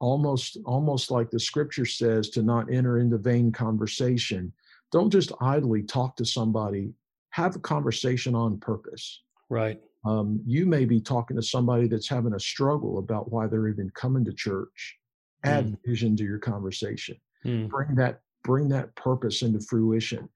almost 0.00 0.58
almost 0.64 1.10
like 1.10 1.30
the 1.30 1.38
scripture 1.38 1.86
says 1.86 2.30
to 2.30 2.42
not 2.42 2.72
enter 2.72 2.98
into 2.98 3.18
vain 3.18 3.52
conversation. 3.52 4.52
Don't 4.92 5.10
just 5.10 5.32
idly 5.40 5.82
talk 5.82 6.16
to 6.16 6.24
somebody. 6.24 6.92
Have 7.30 7.54
a 7.54 7.60
conversation 7.60 8.34
on 8.34 8.58
purpose. 8.58 9.22
Right 9.48 9.80
Um, 10.04 10.40
you 10.46 10.66
may 10.66 10.84
be 10.84 11.00
talking 11.00 11.36
to 11.36 11.42
somebody 11.42 11.86
that's 11.86 12.08
having 12.08 12.34
a 12.34 12.40
struggle 12.40 12.98
about 12.98 13.30
why 13.30 13.46
they're 13.46 13.68
even 13.68 13.90
coming 13.90 14.24
to 14.24 14.32
church. 14.32 14.96
Add 15.44 15.66
mm. 15.66 15.76
vision 15.84 16.16
to 16.16 16.24
your 16.24 16.38
conversation. 16.38 17.16
Mm. 17.44 17.68
Bring 17.68 17.94
that 17.96 18.20
bring 18.42 18.68
that 18.70 18.94
purpose 18.94 19.42
into 19.42 19.60
fruition. 19.60 20.28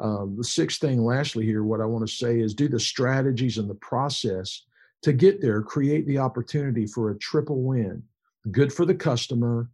Um, 0.00 0.36
the 0.38 0.44
sixth 0.44 0.80
thing, 0.80 1.02
lastly, 1.02 1.44
here, 1.44 1.62
what 1.62 1.80
I 1.80 1.84
want 1.84 2.06
to 2.08 2.14
say 2.14 2.40
is 2.40 2.54
do 2.54 2.68
the 2.68 2.80
strategies 2.80 3.58
and 3.58 3.68
the 3.68 3.74
process 3.74 4.64
to 5.02 5.12
get 5.12 5.42
there. 5.42 5.62
Create 5.62 6.06
the 6.06 6.18
opportunity 6.18 6.86
for 6.86 7.10
a 7.10 7.18
triple 7.18 7.62
win: 7.62 8.02
good 8.50 8.72
for 8.72 8.86
the 8.86 8.94
customer 8.94 9.70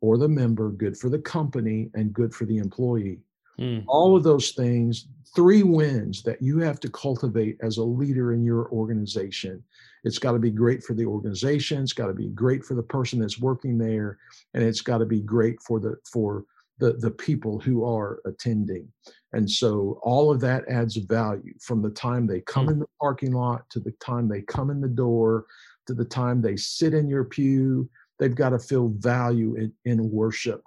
or 0.00 0.18
the 0.18 0.28
member, 0.28 0.70
good 0.70 0.96
for 0.96 1.08
the 1.08 1.18
company, 1.18 1.90
and 1.94 2.12
good 2.12 2.34
for 2.34 2.44
the 2.44 2.58
employee. 2.58 3.20
Mm. 3.62 3.84
All 3.86 4.16
of 4.16 4.24
those 4.24 4.50
things, 4.50 5.06
three 5.34 5.62
wins 5.62 6.22
that 6.24 6.42
you 6.42 6.58
have 6.58 6.80
to 6.80 6.90
cultivate 6.90 7.56
as 7.62 7.76
a 7.76 7.84
leader 7.84 8.32
in 8.32 8.44
your 8.44 8.68
organization. 8.70 9.62
It's 10.04 10.18
got 10.18 10.32
to 10.32 10.40
be 10.40 10.50
great 10.50 10.82
for 10.82 10.94
the 10.94 11.06
organization, 11.06 11.82
it's 11.82 11.92
got 11.92 12.08
to 12.08 12.12
be 12.12 12.28
great 12.28 12.64
for 12.64 12.74
the 12.74 12.82
person 12.82 13.20
that's 13.20 13.40
working 13.40 13.78
there, 13.78 14.18
and 14.54 14.64
it's 14.64 14.80
got 14.80 14.98
to 14.98 15.06
be 15.06 15.20
great 15.20 15.62
for 15.62 15.78
the 15.78 15.94
for 16.12 16.44
the, 16.78 16.94
the 16.94 17.10
people 17.10 17.60
who 17.60 17.84
are 17.84 18.20
attending. 18.26 18.88
And 19.32 19.48
so 19.48 20.00
all 20.02 20.32
of 20.32 20.40
that 20.40 20.68
adds 20.68 20.96
value 20.96 21.54
from 21.60 21.80
the 21.80 21.90
time 21.90 22.26
they 22.26 22.40
come 22.40 22.66
mm. 22.66 22.72
in 22.72 22.78
the 22.80 22.88
parking 23.00 23.32
lot 23.32 23.62
to 23.70 23.78
the 23.78 23.92
time 24.04 24.26
they 24.26 24.42
come 24.42 24.70
in 24.70 24.80
the 24.80 24.88
door 24.88 25.46
to 25.86 25.94
the 25.94 26.04
time 26.04 26.42
they 26.42 26.56
sit 26.56 26.94
in 26.94 27.08
your 27.08 27.24
pew. 27.24 27.88
They've 28.18 28.34
got 28.34 28.50
to 28.50 28.58
feel 28.58 28.88
value 28.88 29.54
in, 29.54 29.72
in 29.84 30.10
worship 30.10 30.62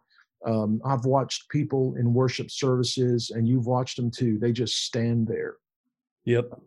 um, 0.45 0.81
I've 0.85 1.05
watched 1.05 1.49
people 1.49 1.95
in 1.97 2.13
worship 2.13 2.51
services, 2.51 3.31
and 3.31 3.47
you've 3.47 3.65
watched 3.65 3.97
them 3.97 4.11
too. 4.11 4.37
They 4.39 4.51
just 4.51 4.85
stand 4.85 5.27
there. 5.27 5.55
Yep. 6.25 6.59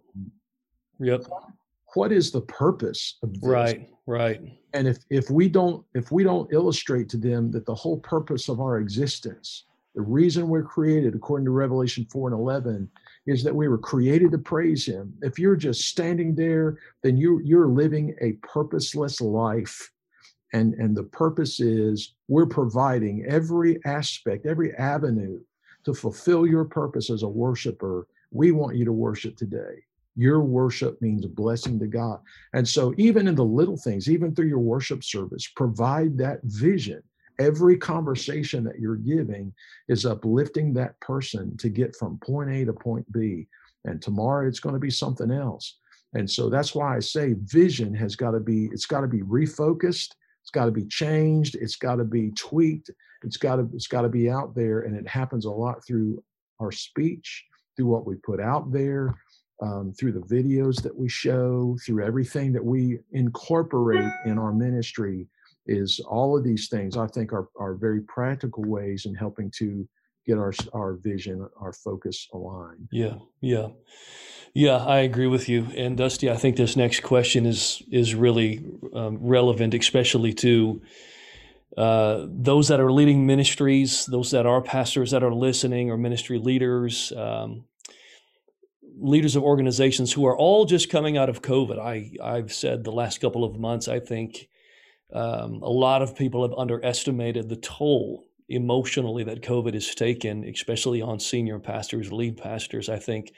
Yep. 1.01 1.27
What 1.95 2.13
is 2.13 2.31
the 2.31 2.43
purpose 2.43 3.19
of 3.23 3.33
this? 3.35 3.43
Right. 3.43 3.89
Right. 4.07 4.41
And 4.73 4.89
if 4.89 4.99
if 5.11 5.31
we 5.31 5.49
don't 5.49 5.85
if 5.95 6.11
we 6.11 6.25
don't 6.25 6.53
illustrate 6.53 7.09
to 7.11 7.17
them 7.17 7.51
that 7.53 7.67
the 7.67 7.75
whole 7.75 7.99
purpose 8.01 8.49
of 8.49 8.61
our 8.61 8.79
existence, 8.79 9.65
the 9.95 10.03
reason 10.03 10.49
we're 10.49 10.63
created, 10.63 11.15
according 11.15 11.45
to 11.45 11.51
Revelation 11.51 12.07
four 12.11 12.29
and 12.29 12.39
eleven, 12.39 12.91
is 13.27 13.45
that 13.45 13.55
we 13.55 13.69
were 13.69 13.79
created 13.79 14.33
to 14.33 14.39
praise 14.39 14.87
Him. 14.87 15.13
If 15.23 15.39
you're 15.39 15.57
just 15.57 15.83
standing 15.83 16.35
there, 16.35 16.79
then 17.03 17.17
you 17.17 17.41
you're 17.45 17.69
living 17.69 18.17
a 18.21 18.33
purposeless 18.43 19.21
life 19.21 19.91
and 20.53 20.75
and 20.75 20.97
the 20.97 21.05
purpose 21.05 21.61
is 21.61 22.15
we're 22.29 22.47
providing 22.47 23.25
every 23.27 23.79
aspect 23.85 24.47
every 24.47 24.75
avenue 24.75 25.41
to 25.85 25.95
fulfill 25.95 26.47
your 26.47 26.65
purpose 26.65 27.11
as 27.11 27.23
a 27.23 27.29
worshiper. 27.29 28.07
We 28.31 28.53
want 28.53 28.77
you 28.77 28.85
to 28.85 28.93
worship 28.93 29.37
today. 29.37 29.85
Your 30.17 30.41
worship 30.43 31.01
means 31.01 31.25
blessing 31.27 31.79
to 31.79 31.87
god. 31.87 32.21
And 32.53 32.69
so 32.69 32.93
even 32.99 33.29
in 33.29 33.35
the 33.35 33.45
little 33.45 33.77
things 33.77 34.11
even 34.11 34.35
through 34.35 34.49
your 34.49 34.59
worship 34.59 35.05
service 35.05 35.47
provide 35.47 36.19
that 36.19 36.41
vision. 36.45 37.03
Every 37.41 37.77
conversation 37.77 38.65
that 38.65 38.81
you're 38.81 38.97
giving 38.97 39.53
is 39.87 40.05
uplifting 40.05 40.75
that 40.75 40.99
person 41.01 41.57
to 41.59 41.69
get 41.69 41.95
from 41.95 42.19
point 42.19 42.51
a 42.51 42.65
to 42.65 42.73
point 42.73 43.11
b. 43.13 43.47
And 43.85 44.03
tomorrow 44.03 44.49
it's 44.49 44.61
going 44.61 44.75
to 44.75 44.81
be 44.81 44.91
something 44.91 45.31
else. 45.31 45.79
And 46.15 46.29
so 46.29 46.49
that's 46.49 46.75
why 46.75 46.97
i 46.97 47.01
say 47.01 47.35
vision 47.45 47.95
has 47.95 48.17
got 48.17 48.33
to 48.33 48.41
be 48.41 48.67
it's 48.73 48.87
got 48.87 49.03
to 49.03 49.07
be 49.07 49.23
refocused 49.23 50.15
it's 50.49 50.55
got 50.55 50.65
to 50.65 50.71
be 50.71 50.87
changed. 50.87 51.57
It's 51.57 51.77
got 51.77 51.97
to 51.97 52.05
be 52.05 52.31
tweaked. 52.31 52.91
It's 53.23 53.37
got 53.37 53.57
to 53.57 53.69
it's 53.75 53.87
got 53.87 54.03
to 54.03 54.09
be 54.09 54.31
out 54.31 54.55
there, 54.55 54.81
and 54.81 54.97
it 54.97 55.07
happens 55.07 55.45
a 55.45 55.51
lot 55.51 55.87
through 55.87 56.25
our 56.59 56.73
speech, 56.73 57.45
through 57.77 57.85
what 57.85 58.07
we 58.07 58.15
put 58.25 58.41
out 58.41 58.73
there, 58.73 59.15
um, 59.63 59.93
through 59.93 60.13
the 60.13 60.21
videos 60.21 60.81
that 60.83 60.97
we 60.97 61.07
show, 61.07 61.77
through 61.85 62.03
everything 62.03 62.55
that 62.55 62.65
we 62.65 62.99
incorporate 63.13 64.11
in 64.25 64.39
our 64.39 64.55
ministry. 64.55 65.29
Is 65.67 66.01
all 66.01 66.35
of 66.35 66.45
these 66.45 66.71
things 66.71 66.97
I 66.97 67.09
think 67.09 67.35
are 67.35 67.49
are 67.61 67.75
very 67.75 68.01
practical 68.01 68.65
ways 68.65 69.05
in 69.05 69.15
helping 69.15 69.51
to 69.59 69.87
get 70.27 70.39
our 70.39 70.55
our 70.73 70.95
vision, 70.95 71.47
our 71.61 71.75
focus 71.75 72.27
aligned. 72.33 72.89
Yeah, 72.91 73.17
yeah. 73.43 73.67
Yeah, 74.55 74.77
I 74.77 74.99
agree 75.01 75.27
with 75.27 75.49
you. 75.49 75.69
And 75.77 75.97
Dusty, 75.97 76.31
I 76.31 76.37
think 76.37 76.57
this 76.57 76.77
next 76.77 77.01
question 77.03 77.47
is 77.47 77.83
is 77.91 78.15
really 78.15 78.65
um, 78.95 79.19
relevant, 79.21 79.75
especially 79.75 80.33
to 80.35 80.83
uh, 81.77 82.27
those 82.29 82.69
that 82.69 82.81
are 82.81 82.91
leading 82.91 83.27
ministries, 83.27 84.07
those 84.07 84.31
that 84.33 84.47
are 84.47 84.61
pastors 84.61 85.13
that 85.13 85.23
are 85.23 85.33
listening, 85.35 85.91
or 85.91 85.97
ministry 85.97 86.39
leaders, 86.39 87.13
um, 87.17 87.65
leaders 88.99 89.37
of 89.37 89.45
organizations 89.45 90.13
who 90.13 90.27
are 90.27 90.37
all 90.37 90.65
just 90.65 90.91
coming 90.91 91.17
out 91.17 91.29
of 91.29 91.43
COVID. 91.43 91.79
I 91.79 92.11
I've 92.23 92.53
said 92.53 92.85
the 92.85 92.93
last 92.93 93.21
couple 93.21 93.45
of 93.45 93.59
months, 93.59 93.87
I 93.87 94.01
think 94.01 94.49
um, 95.13 95.63
a 95.63 95.71
lot 95.71 96.03
of 96.03 96.17
people 96.17 96.43
have 96.43 96.59
underestimated 96.59 97.49
the 97.49 97.57
toll 97.57 98.25
emotionally 98.49 99.25
that 99.25 99.43
COVID 99.43 99.75
has 99.75 99.95
taken, 99.95 100.45
especially 100.45 101.03
on 101.03 101.21
senior 101.21 101.59
pastors, 101.59 102.11
lead 102.11 102.39
pastors. 102.39 102.89
I 102.89 102.99
think 102.99 103.33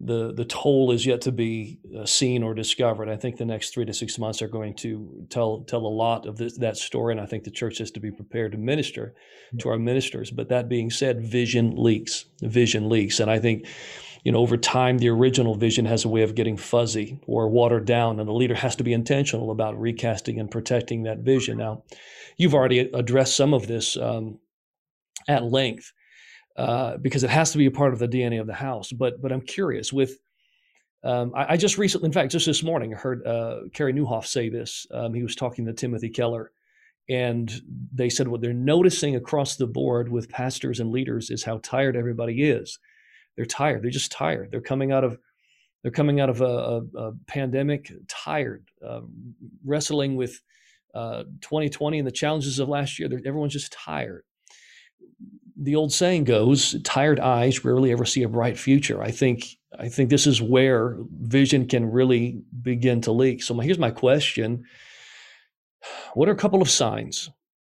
the 0.00 0.32
the 0.32 0.46
toll 0.46 0.92
is 0.92 1.04
yet 1.04 1.20
to 1.22 1.32
be 1.32 1.78
uh, 1.96 2.06
seen 2.06 2.42
or 2.42 2.54
discovered. 2.54 3.08
I 3.08 3.16
think 3.16 3.36
the 3.36 3.44
next 3.44 3.74
three 3.74 3.84
to 3.84 3.92
six 3.92 4.18
months 4.18 4.40
are 4.40 4.48
going 4.48 4.74
to 4.76 5.26
tell 5.28 5.60
tell 5.60 5.80
a 5.80 5.88
lot 5.88 6.26
of 6.26 6.38
this, 6.38 6.56
that 6.56 6.78
story, 6.78 7.12
and 7.12 7.20
I 7.20 7.26
think 7.26 7.44
the 7.44 7.50
church 7.50 7.78
has 7.78 7.90
to 7.92 8.00
be 8.00 8.10
prepared 8.10 8.52
to 8.52 8.58
minister 8.58 9.14
to 9.58 9.68
our 9.68 9.78
ministers. 9.78 10.30
But 10.30 10.48
that 10.48 10.70
being 10.70 10.90
said, 10.90 11.20
vision 11.20 11.74
leaks, 11.76 12.24
vision 12.40 12.88
leaks, 12.88 13.20
and 13.20 13.30
I 13.30 13.38
think 13.38 13.66
you 14.24 14.32
know 14.32 14.38
over 14.38 14.56
time 14.56 14.98
the 14.98 15.10
original 15.10 15.54
vision 15.54 15.84
has 15.84 16.06
a 16.06 16.08
way 16.08 16.22
of 16.22 16.34
getting 16.34 16.56
fuzzy 16.56 17.20
or 17.26 17.48
watered 17.48 17.84
down, 17.84 18.18
and 18.18 18.28
the 18.28 18.32
leader 18.32 18.54
has 18.54 18.76
to 18.76 18.84
be 18.84 18.94
intentional 18.94 19.50
about 19.50 19.78
recasting 19.78 20.40
and 20.40 20.50
protecting 20.50 21.02
that 21.02 21.18
vision. 21.18 21.58
Now, 21.58 21.82
you've 22.38 22.54
already 22.54 22.78
addressed 22.78 23.36
some 23.36 23.52
of 23.52 23.66
this 23.66 23.98
um, 23.98 24.38
at 25.28 25.44
length. 25.44 25.92
Uh, 26.56 26.96
because 26.96 27.22
it 27.24 27.30
has 27.30 27.52
to 27.52 27.58
be 27.58 27.66
a 27.66 27.70
part 27.70 27.92
of 27.92 27.98
the 27.98 28.08
DNA 28.08 28.40
of 28.40 28.46
the 28.46 28.52
house. 28.52 28.92
But 28.92 29.20
but 29.20 29.32
I'm 29.32 29.40
curious 29.40 29.92
with. 29.92 30.18
Um, 31.02 31.32
I, 31.34 31.52
I, 31.52 31.56
just 31.56 31.78
recently, 31.78 32.08
in 32.08 32.12
fact, 32.12 32.30
just 32.30 32.44
this 32.44 32.62
morning, 32.62 32.92
I 32.92 32.98
heard 32.98 33.26
uh, 33.26 33.60
Carey 33.72 33.94
Nieuwhof 33.94 34.26
say 34.26 34.50
this. 34.50 34.86
Um, 34.92 35.14
he 35.14 35.22
was 35.22 35.34
talking 35.34 35.64
to 35.64 35.72
Timothy 35.72 36.10
Keller, 36.10 36.52
and 37.08 37.50
they 37.94 38.10
said 38.10 38.28
what 38.28 38.42
they're 38.42 38.52
noticing 38.52 39.16
across 39.16 39.56
the 39.56 39.66
board 39.66 40.10
with 40.10 40.28
pastors 40.28 40.78
and 40.78 40.90
leaders 40.90 41.30
is 41.30 41.42
how 41.42 41.58
tired 41.62 41.96
everybody 41.96 42.50
is. 42.50 42.78
They're 43.36 43.46
tired. 43.46 43.82
They're 43.82 43.90
just 43.90 44.12
tired. 44.12 44.50
They're 44.50 44.60
coming 44.60 44.92
out 44.92 45.04
of 45.04 45.18
they're 45.82 45.90
coming 45.90 46.20
out 46.20 46.28
of 46.28 46.42
a, 46.42 46.44
a, 46.44 46.82
a 46.98 47.12
pandemic 47.26 47.90
tired, 48.06 48.68
uh, 48.86 49.00
wrestling 49.64 50.16
with 50.16 50.42
2020 50.92 51.96
uh, 51.96 51.98
and 51.98 52.06
the 52.06 52.12
challenges 52.12 52.58
of 52.58 52.68
last 52.68 52.98
year. 52.98 53.08
They're, 53.08 53.22
everyone's 53.24 53.54
just 53.54 53.72
tired 53.72 54.24
the 55.60 55.76
old 55.76 55.92
saying 55.92 56.24
goes, 56.24 56.80
tired 56.82 57.20
eyes 57.20 57.64
rarely 57.64 57.92
ever 57.92 58.06
see 58.06 58.22
a 58.22 58.28
bright 58.28 58.58
future. 58.58 59.02
I 59.02 59.10
think 59.10 59.44
I 59.78 59.88
think 59.88 60.10
this 60.10 60.26
is 60.26 60.42
where 60.42 60.96
vision 61.20 61.66
can 61.66 61.90
really 61.90 62.42
begin 62.62 63.00
to 63.02 63.12
leak. 63.12 63.42
So 63.42 63.54
my, 63.54 63.64
here's 63.64 63.78
my 63.78 63.90
question. 63.90 64.64
What 66.14 66.28
are 66.28 66.32
a 66.32 66.36
couple 66.36 66.60
of 66.60 66.68
signs 66.68 67.30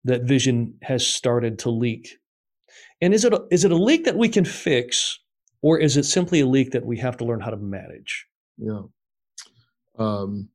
that 0.05 0.23
vision 0.23 0.75
has 0.83 1.07
started 1.07 1.59
to 1.61 1.71
leak? 1.71 2.19
And 3.01 3.15
is 3.15 3.25
it 3.25 3.33
a, 3.33 3.45
is 3.51 3.65
it 3.65 3.71
a 3.71 3.77
leak 3.77 4.05
that 4.05 4.17
we 4.17 4.29
can 4.29 4.45
fix 4.45 5.19
or 5.63 5.79
is 5.79 5.97
it 5.97 6.05
simply 6.05 6.41
a 6.41 6.47
leak 6.47 6.73
that 6.73 6.85
we 6.85 6.99
have 6.99 7.17
to 7.19 7.25
learn 7.25 7.41
how 7.41 7.51
to 7.51 7.57
manage? 7.57 8.27
Yeah. 8.59 8.83
Um, 9.99 10.49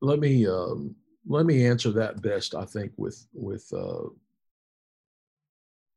let 0.00 0.18
me 0.18 0.46
um, 0.46 0.94
let 1.26 1.46
me 1.46 1.66
answer 1.66 1.90
that 1.92 2.22
best 2.22 2.54
I 2.54 2.64
think 2.64 2.92
with 2.96 3.26
with 3.32 3.66
uh, 3.72 4.08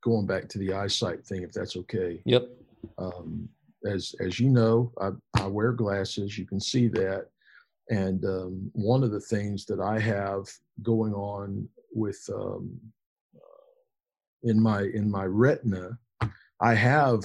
going 0.01 0.25
back 0.25 0.47
to 0.49 0.57
the 0.57 0.73
eyesight 0.73 1.25
thing, 1.25 1.43
if 1.43 1.51
that's 1.51 1.77
okay. 1.77 2.21
Yep. 2.25 2.49
Um, 2.97 3.47
as 3.85 4.13
as 4.19 4.39
you 4.39 4.49
know, 4.49 4.91
I, 4.99 5.09
I 5.35 5.47
wear 5.47 5.71
glasses. 5.71 6.37
You 6.37 6.45
can 6.45 6.59
see 6.59 6.87
that, 6.89 7.27
and 7.89 8.23
um, 8.25 8.69
one 8.73 9.03
of 9.03 9.11
the 9.11 9.19
things 9.19 9.65
that 9.65 9.79
I 9.79 9.99
have 9.99 10.47
going 10.81 11.13
on 11.13 11.67
with 11.93 12.21
um, 12.33 12.79
in 14.43 14.61
my 14.61 14.83
in 14.93 15.09
my 15.09 15.25
retina, 15.25 15.97
I 16.59 16.73
have 16.73 17.21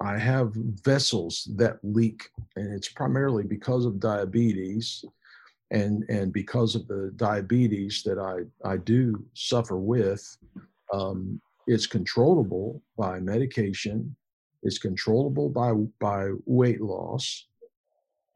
I 0.00 0.18
have 0.18 0.52
vessels 0.54 1.48
that 1.56 1.78
leak, 1.82 2.28
and 2.56 2.72
it's 2.72 2.88
primarily 2.88 3.44
because 3.44 3.84
of 3.84 4.00
diabetes, 4.00 5.04
and 5.70 6.04
and 6.08 6.32
because 6.32 6.74
of 6.74 6.86
the 6.88 7.12
diabetes 7.16 8.02
that 8.04 8.18
I 8.18 8.68
I 8.68 8.76
do 8.78 9.24
suffer 9.34 9.76
with. 9.76 10.36
Um, 10.92 11.40
it's 11.66 11.86
controllable 11.86 12.82
by 12.96 13.20
medication. 13.20 14.16
It's 14.62 14.78
controllable 14.78 15.48
by 15.48 15.72
by 16.00 16.30
weight 16.46 16.80
loss. 16.80 17.46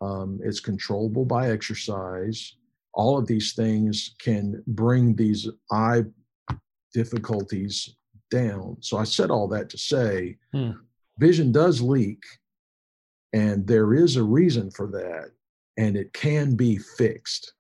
Um, 0.01 0.41
it's 0.45 0.61
controllable 0.61 1.25
by 1.25 1.51
exercise. 1.51 2.57
All 2.95 3.19
of 3.19 3.27
these 3.27 3.55
things 3.55 4.15
can 4.19 4.63
bring 4.67 5.15
these 5.15 5.49
eye 5.71 6.05
difficulties 6.95 7.97
down. 8.31 8.77
So 8.81 8.97
I 8.99 9.05
said 9.05 9.31
all 9.31 9.49
that 9.49 9.69
to 9.71 9.79
say, 9.79 10.39
hmm. 10.53 10.73
vision 11.19 11.53
does 11.53 11.81
leak, 11.81 12.23
and 13.33 13.67
there 13.67 13.95
is 13.95 14.17
a 14.17 14.23
reason 14.23 14.71
for 14.71 14.87
that. 14.89 15.31
and 15.79 15.97
it 15.97 16.13
can 16.13 16.57
be 16.57 16.79
fixed. 16.79 17.55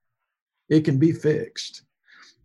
It 0.68 0.84
can 0.84 0.98
be 0.98 1.12
fixed. 1.12 1.82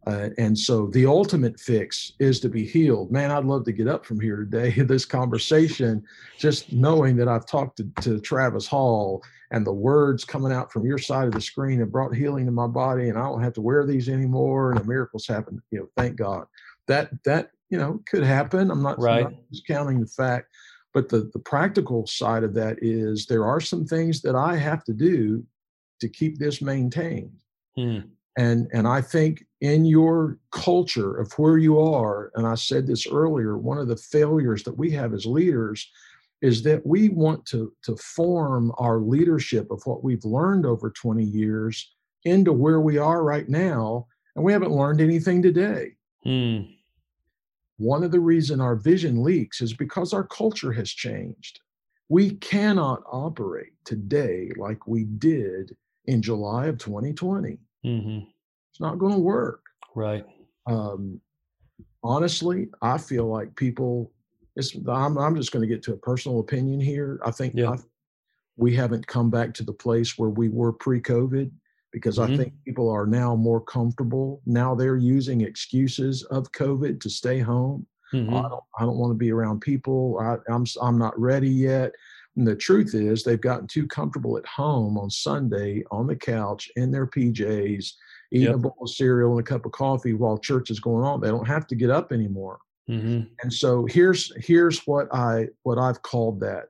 Uh, 0.07 0.29
and 0.39 0.57
so 0.57 0.87
the 0.87 1.05
ultimate 1.05 1.59
fix 1.59 2.13
is 2.19 2.39
to 2.39 2.49
be 2.49 2.65
healed. 2.65 3.11
Man, 3.11 3.29
I'd 3.29 3.45
love 3.45 3.63
to 3.65 3.71
get 3.71 3.87
up 3.87 4.03
from 4.03 4.19
here 4.19 4.37
today, 4.37 4.71
this 4.81 5.05
conversation, 5.05 6.03
just 6.39 6.73
knowing 6.73 7.15
that 7.17 7.27
I've 7.27 7.45
talked 7.45 7.77
to, 7.77 7.89
to, 8.01 8.19
Travis 8.19 8.65
Hall 8.65 9.23
and 9.51 9.65
the 9.65 9.73
words 9.73 10.25
coming 10.25 10.51
out 10.51 10.71
from 10.71 10.85
your 10.85 10.97
side 10.97 11.27
of 11.27 11.33
the 11.33 11.41
screen 11.41 11.79
have 11.79 11.91
brought 11.91 12.15
healing 12.15 12.45
to 12.47 12.51
my 12.51 12.67
body 12.67 13.09
and 13.09 13.17
I 13.17 13.23
don't 13.23 13.43
have 13.43 13.53
to 13.53 13.61
wear 13.61 13.85
these 13.85 14.09
anymore 14.09 14.71
and 14.71 14.79
the 14.79 14.85
miracles 14.85 15.27
happen. 15.27 15.61
You 15.69 15.81
know, 15.81 15.87
thank 15.95 16.15
God. 16.15 16.45
That 16.87 17.11
that, 17.25 17.51
you 17.69 17.77
know, 17.77 18.01
could 18.09 18.23
happen. 18.23 18.71
I'm 18.71 18.81
not, 18.81 18.99
right. 18.99 19.25
I'm 19.25 19.33
not 19.33 19.51
discounting 19.51 19.99
the 19.99 20.07
fact, 20.07 20.47
but 20.93 21.09
the, 21.09 21.29
the 21.31 21.39
practical 21.39 22.07
side 22.07 22.43
of 22.43 22.55
that 22.55 22.77
is 22.81 23.27
there 23.27 23.45
are 23.45 23.61
some 23.61 23.85
things 23.85 24.21
that 24.21 24.35
I 24.35 24.55
have 24.57 24.83
to 24.85 24.93
do 24.93 25.45
to 25.99 26.09
keep 26.09 26.39
this 26.39 26.59
maintained. 26.61 27.37
Hmm 27.75 27.99
and 28.37 28.67
and 28.73 28.87
i 28.87 29.01
think 29.01 29.43
in 29.59 29.85
your 29.85 30.39
culture 30.51 31.17
of 31.17 31.31
where 31.33 31.57
you 31.57 31.79
are 31.79 32.31
and 32.35 32.47
i 32.47 32.55
said 32.55 32.87
this 32.87 33.07
earlier 33.07 33.57
one 33.57 33.77
of 33.77 33.87
the 33.87 33.97
failures 33.97 34.63
that 34.63 34.77
we 34.77 34.89
have 34.89 35.13
as 35.13 35.25
leaders 35.25 35.91
is 36.41 36.63
that 36.63 36.85
we 36.85 37.09
want 37.09 37.45
to 37.45 37.73
to 37.83 37.95
form 37.97 38.71
our 38.77 38.99
leadership 38.99 39.69
of 39.71 39.81
what 39.85 40.03
we've 40.03 40.25
learned 40.25 40.65
over 40.65 40.89
20 40.89 41.23
years 41.23 41.93
into 42.25 42.51
where 42.51 42.81
we 42.81 42.97
are 42.97 43.23
right 43.23 43.49
now 43.49 44.05
and 44.35 44.43
we 44.45 44.53
haven't 44.53 44.71
learned 44.71 45.01
anything 45.01 45.41
today. 45.41 45.95
Hmm. 46.23 46.61
one 47.77 48.03
of 48.03 48.11
the 48.11 48.19
reason 48.19 48.61
our 48.61 48.75
vision 48.75 49.23
leaks 49.23 49.59
is 49.59 49.73
because 49.73 50.13
our 50.13 50.23
culture 50.23 50.71
has 50.71 50.91
changed. 50.91 51.59
We 52.09 52.31
cannot 52.35 53.01
operate 53.11 53.73
today 53.85 54.51
like 54.55 54.85
we 54.85 55.05
did 55.05 55.75
in 56.05 56.21
july 56.21 56.67
of 56.67 56.77
2020 56.77 57.57
Mm-hmm. 57.85 58.25
It's 58.71 58.79
not 58.79 58.99
going 58.99 59.13
to 59.13 59.19
work. 59.19 59.61
Right. 59.95 60.25
Um, 60.67 61.19
honestly, 62.03 62.69
I 62.81 62.97
feel 62.97 63.25
like 63.25 63.55
people. 63.55 64.11
It's, 64.55 64.75
I'm, 64.87 65.17
I'm 65.17 65.35
just 65.35 65.51
going 65.51 65.61
to 65.61 65.73
get 65.73 65.81
to 65.83 65.93
a 65.93 65.97
personal 65.97 66.39
opinion 66.39 66.79
here. 66.79 67.19
I 67.25 67.31
think 67.31 67.53
yeah. 67.55 67.71
I, 67.71 67.77
we 68.57 68.75
haven't 68.75 69.07
come 69.07 69.29
back 69.29 69.53
to 69.55 69.63
the 69.63 69.73
place 69.73 70.17
where 70.17 70.29
we 70.29 70.49
were 70.49 70.73
pre-COVID 70.73 71.49
because 71.93 72.17
mm-hmm. 72.17 72.33
I 72.33 72.37
think 72.37 72.53
people 72.65 72.89
are 72.89 73.05
now 73.05 73.35
more 73.35 73.61
comfortable. 73.61 74.41
Now 74.45 74.75
they're 74.75 74.97
using 74.97 75.41
excuses 75.41 76.23
of 76.23 76.51
COVID 76.51 76.99
to 77.01 77.09
stay 77.09 77.39
home. 77.39 77.85
Mm-hmm. 78.13 78.33
I 78.35 78.41
don't. 78.41 78.63
I 78.77 78.81
don't 78.83 78.97
want 78.97 79.11
to 79.11 79.17
be 79.17 79.31
around 79.31 79.61
people. 79.61 80.19
I, 80.19 80.35
I'm. 80.51 80.65
I'm 80.81 80.97
not 80.97 81.17
ready 81.19 81.49
yet. 81.49 81.93
And 82.37 82.47
the 82.47 82.55
truth 82.55 82.95
is, 82.95 83.23
they've 83.23 83.41
gotten 83.41 83.67
too 83.67 83.87
comfortable 83.87 84.37
at 84.37 84.45
home 84.45 84.97
on 84.97 85.09
Sunday 85.09 85.83
on 85.91 86.07
the 86.07 86.15
couch 86.15 86.71
in 86.77 86.89
their 86.91 87.05
PJs, 87.05 87.93
eating 88.31 88.47
yep. 88.47 88.55
a 88.55 88.57
bowl 88.57 88.77
of 88.81 88.89
cereal 88.89 89.31
and 89.31 89.41
a 89.41 89.43
cup 89.43 89.65
of 89.65 89.73
coffee 89.73 90.13
while 90.13 90.37
church 90.37 90.71
is 90.71 90.79
going 90.79 91.03
on. 91.03 91.19
They 91.19 91.27
don't 91.27 91.47
have 91.47 91.67
to 91.67 91.75
get 91.75 91.89
up 91.89 92.11
anymore. 92.11 92.59
Mm-hmm. 92.89 93.21
And 93.41 93.53
so 93.53 93.85
here's 93.85 94.31
here's 94.43 94.79
what 94.87 95.13
I 95.13 95.47
what 95.63 95.77
I've 95.77 96.01
called 96.01 96.39
that, 96.39 96.65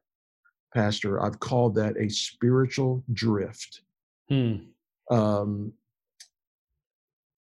Pastor. 0.74 1.22
I've 1.22 1.40
called 1.40 1.76
that 1.76 1.96
a 1.98 2.10
spiritual 2.10 3.04
drift. 3.14 3.82
Hmm. 4.30 4.56
Um, 5.10 5.74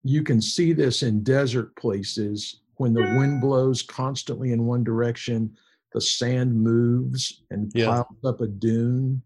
you 0.04 0.24
can 0.24 0.42
see 0.42 0.74
this 0.74 1.04
in 1.04 1.24
desert 1.24 1.76
places 1.76 2.62
when 2.76 2.94
the 2.94 3.02
wind 3.18 3.42
blows 3.42 3.82
constantly 3.82 4.54
in 4.54 4.66
one 4.66 4.84
direction 4.84 5.56
the 5.94 6.02
sand 6.02 6.54
moves 6.56 7.44
and 7.50 7.72
yeah. 7.74 7.88
piles 7.88 8.24
up 8.26 8.42
a 8.42 8.48
dune 8.48 9.22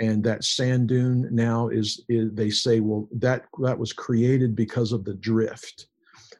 and 0.00 0.22
that 0.22 0.44
sand 0.44 0.88
dune 0.88 1.28
now 1.32 1.68
is, 1.68 2.04
is, 2.08 2.30
they 2.32 2.50
say 2.50 2.80
well 2.80 3.08
that 3.12 3.44
that 3.60 3.78
was 3.78 3.92
created 3.92 4.54
because 4.54 4.92
of 4.92 5.04
the 5.04 5.14
drift 5.14 5.86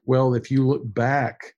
well 0.04 0.34
if 0.34 0.50
you 0.50 0.66
look 0.66 0.82
back 0.94 1.54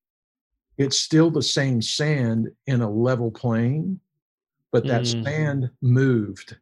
it's 0.79 1.01
still 1.01 1.31
the 1.31 1.43
same 1.43 1.83
sand 1.83 2.49
in 2.67 2.81
a 2.81 2.91
level 2.91 3.31
plane 3.31 4.01
but 4.73 4.87
that 4.87 5.03
mm. 5.03 5.25
sand 5.25 5.71
moved 5.83 6.57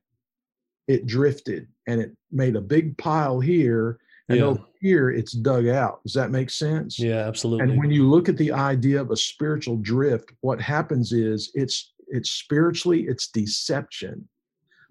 it 0.86 1.06
drifted 1.06 1.68
and 1.86 2.00
it 2.00 2.16
made 2.32 2.56
a 2.56 2.60
big 2.60 2.96
pile 2.98 3.40
here 3.40 3.98
and 4.28 4.38
yeah. 4.38 4.44
over 4.44 4.62
here 4.80 5.10
it's 5.10 5.32
dug 5.32 5.68
out. 5.68 6.02
Does 6.04 6.12
that 6.14 6.30
make 6.30 6.50
sense? 6.50 6.98
Yeah, 6.98 7.26
absolutely. 7.26 7.64
And 7.64 7.78
when 7.78 7.90
you 7.90 8.08
look 8.08 8.28
at 8.28 8.36
the 8.36 8.52
idea 8.52 9.00
of 9.00 9.10
a 9.10 9.16
spiritual 9.16 9.76
drift, 9.76 10.32
what 10.40 10.60
happens 10.60 11.12
is 11.12 11.50
it's 11.54 11.92
it's 12.08 12.30
spiritually 12.30 13.06
it's 13.08 13.28
deception. 13.28 14.28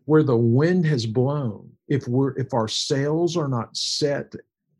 Where 0.05 0.23
the 0.23 0.37
wind 0.37 0.85
has 0.85 1.05
blown, 1.05 1.69
if 1.89 2.07
we're 2.07 2.31
if 2.37 2.53
our 2.53 2.67
sails 2.67 3.35
are 3.35 3.49
not 3.49 3.75
set 3.75 4.33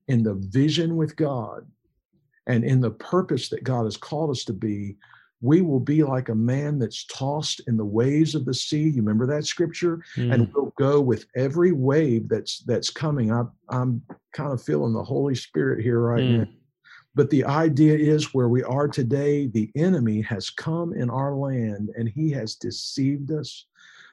in 0.07 0.23
the 0.23 0.35
vision 0.35 0.95
with 0.95 1.17
God 1.17 1.67
and 2.47 2.63
in 2.63 2.79
the 2.79 2.91
purpose 2.91 3.49
that 3.49 3.65
God 3.65 3.83
has 3.83 3.97
called 3.97 4.29
us 4.29 4.45
to 4.45 4.53
be, 4.53 4.95
we 5.41 5.61
will 5.61 5.79
be 5.79 6.03
like 6.03 6.29
a 6.29 6.35
man 6.35 6.79
that's 6.79 7.05
tossed 7.05 7.61
in 7.67 7.77
the 7.77 7.85
waves 7.85 8.33
of 8.33 8.45
the 8.45 8.53
sea. 8.53 8.89
You 8.89 9.01
remember 9.01 9.27
that 9.27 9.45
scripture? 9.45 10.03
Mm. 10.15 10.33
and 10.33 10.53
we'll 10.53 10.73
go 10.77 10.99
with 10.99 11.25
every 11.35 11.71
wave 11.71 12.27
that's 12.27 12.59
that's 12.59 12.89
coming. 12.89 13.31
I, 13.31 13.43
i'm 13.69 14.01
kind 14.33 14.51
of 14.51 14.61
feeling 14.61 14.93
the 14.93 15.03
holy 15.03 15.35
spirit 15.35 15.83
here 15.83 15.99
right 15.99 16.23
mm. 16.23 16.39
now 16.39 16.47
but 17.17 17.31
the 17.31 17.45
idea 17.45 17.97
is 17.97 18.31
where 18.35 18.47
we 18.47 18.61
are 18.61 18.87
today 18.87 19.47
the 19.47 19.71
enemy 19.75 20.21
has 20.21 20.51
come 20.51 20.93
in 20.93 21.09
our 21.09 21.33
land 21.33 21.89
and 21.97 22.07
he 22.07 22.29
has 22.29 22.53
deceived 22.53 23.31
us. 23.31 23.65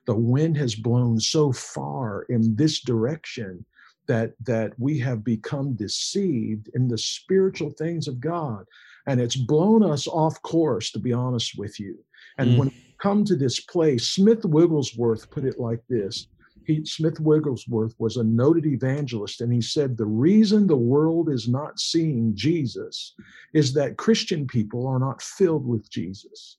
The 0.07 0.15
wind 0.15 0.57
has 0.57 0.75
blown 0.75 1.21
so 1.21 1.53
far 1.53 2.23
in 2.31 2.57
this 2.57 2.81
direction 2.81 3.63
that 4.07 4.33
that 4.47 4.73
we 4.79 4.99
have 5.01 5.23
become 5.23 5.75
deceived 5.75 6.71
in 6.75 6.89
the 6.89 6.97
spiritual 6.97 7.71
things 7.73 8.09
of 8.09 8.21
god 8.21 8.65
and 9.07 9.21
it's 9.21 9.37
blown 9.37 9.83
us 9.83 10.07
off 10.07 10.41
course 10.43 10.91
to 10.91 10.99
be 10.99 11.13
honest 11.13 11.59
with 11.59 11.79
you 11.79 11.99
and 12.39 12.51
mm. 12.51 12.59
when 12.59 12.69
we 12.69 12.95
come 12.99 13.25
to 13.25 13.37
this 13.37 13.61
place 13.61 14.09
smith 14.09 14.45
wigglesworth 14.45 15.31
put 15.31 15.45
it 15.45 15.59
like 15.59 15.81
this 15.89 16.29
he, 16.67 16.85
smith 16.85 17.21
wigglesworth 17.21 17.95
was 17.99 18.17
a 18.17 18.25
noted 18.25 18.67
evangelist 18.67 19.41
and 19.41 19.53
he 19.53 19.61
said 19.61 19.97
the 19.97 20.07
reason 20.07 20.67
the 20.67 20.77
world 20.77 21.29
is 21.29 21.49
not 21.49 21.79
seeing 21.79 22.35
jesus 22.35 23.15
is 23.53 23.73
that 23.73 23.97
christian 23.97 24.47
people 24.47 24.87
are 24.87 24.99
not 24.99 25.23
filled 25.23 25.67
with 25.67 25.91
jesus 25.91 26.59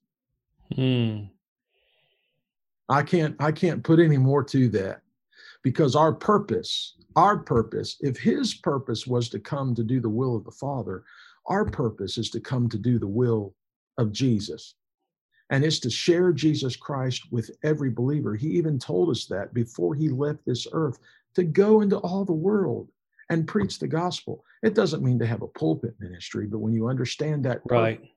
mm. 0.74 1.28
i 2.90 3.02
can't 3.02 3.36
i 3.40 3.52
can't 3.52 3.84
put 3.84 4.00
any 4.00 4.18
more 4.18 4.44
to 4.44 4.70
that 4.70 5.02
because 5.64 5.96
our 5.96 6.14
purpose 6.14 6.96
our 7.16 7.38
purpose 7.38 7.98
if 8.02 8.18
his 8.18 8.54
purpose 8.56 9.08
was 9.08 9.30
to 9.30 9.40
come 9.40 9.74
to 9.74 9.84
do 9.84 10.00
the 10.00 10.10
will 10.10 10.36
of 10.36 10.44
the 10.44 10.52
father 10.52 11.04
our 11.48 11.66
purpose 11.66 12.18
is 12.18 12.30
to 12.32 12.40
come 12.40 12.70
to 12.70 12.78
do 12.78 13.00
the 13.00 13.08
will 13.08 13.54
of 13.98 14.12
Jesus. 14.12 14.76
And 15.52 15.64
it's 15.64 15.80
to 15.80 15.90
share 15.90 16.34
Jesus 16.34 16.76
Christ 16.76 17.24
with 17.32 17.52
every 17.64 17.92
believer. 17.92 18.36
He 18.36 18.48
even 18.50 18.80
told 18.80 19.12
us 19.12 19.26
that 19.28 19.54
before 19.54 19.94
he 19.94 20.10
left 20.10 20.40
this 20.46 20.66
earth 20.72 20.98
to 21.36 21.44
go 21.44 21.82
into 21.82 21.98
all 22.00 22.26
the 22.26 22.34
world 22.34 22.90
and 23.30 23.48
preach 23.48 23.80
the 23.80 23.88
gospel. 23.88 24.44
It 24.64 24.74
doesn't 24.74 25.04
mean 25.04 25.20
to 25.20 25.26
have 25.26 25.44
a 25.44 25.48
pulpit 25.48 25.96
ministry, 26.00 26.48
but 26.48 26.60
when 26.60 26.74
you 26.74 26.88
understand 26.88 27.46
that, 27.46 27.62
right. 27.70 27.98
Purpose, 28.00 28.12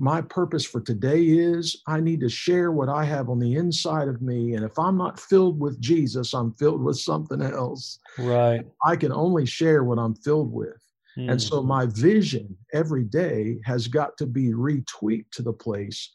my 0.00 0.20
purpose 0.20 0.64
for 0.64 0.80
today 0.80 1.24
is 1.24 1.82
I 1.88 2.00
need 2.00 2.20
to 2.20 2.28
share 2.28 2.70
what 2.70 2.88
I 2.88 3.04
have 3.04 3.28
on 3.28 3.40
the 3.40 3.56
inside 3.56 4.06
of 4.06 4.22
me. 4.22 4.54
And 4.54 4.64
if 4.64 4.78
I'm 4.78 4.96
not 4.96 5.18
filled 5.18 5.58
with 5.58 5.80
Jesus, 5.80 6.34
I'm 6.34 6.52
filled 6.52 6.82
with 6.82 6.98
something 6.98 7.42
else. 7.42 7.98
Right. 8.16 8.64
I 8.84 8.94
can 8.94 9.10
only 9.10 9.44
share 9.44 9.82
what 9.82 9.98
I'm 9.98 10.14
filled 10.14 10.52
with. 10.52 10.80
Mm. 11.18 11.32
And 11.32 11.42
so 11.42 11.62
my 11.62 11.86
vision 11.86 12.56
every 12.72 13.04
day 13.04 13.60
has 13.64 13.88
got 13.88 14.16
to 14.18 14.26
be 14.26 14.52
retweaked 14.52 15.30
to 15.32 15.42
the 15.42 15.52
place 15.52 16.10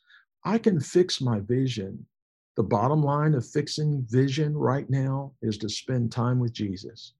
I 0.45 0.58
can 0.58 0.80
fix 0.80 1.22
my 1.22 1.39
vision. 1.39 2.06
The 2.56 2.64
bottom 2.64 3.01
line 3.01 3.34
of 3.34 3.47
fixing 3.47 4.06
vision 4.10 4.56
right 4.56 4.89
now 4.89 5.34
is 5.41 5.58
to 5.60 5.70
spend 5.70 6.12
time 6.12 6.39
with 6.39 6.54
Jesus. 6.54 7.14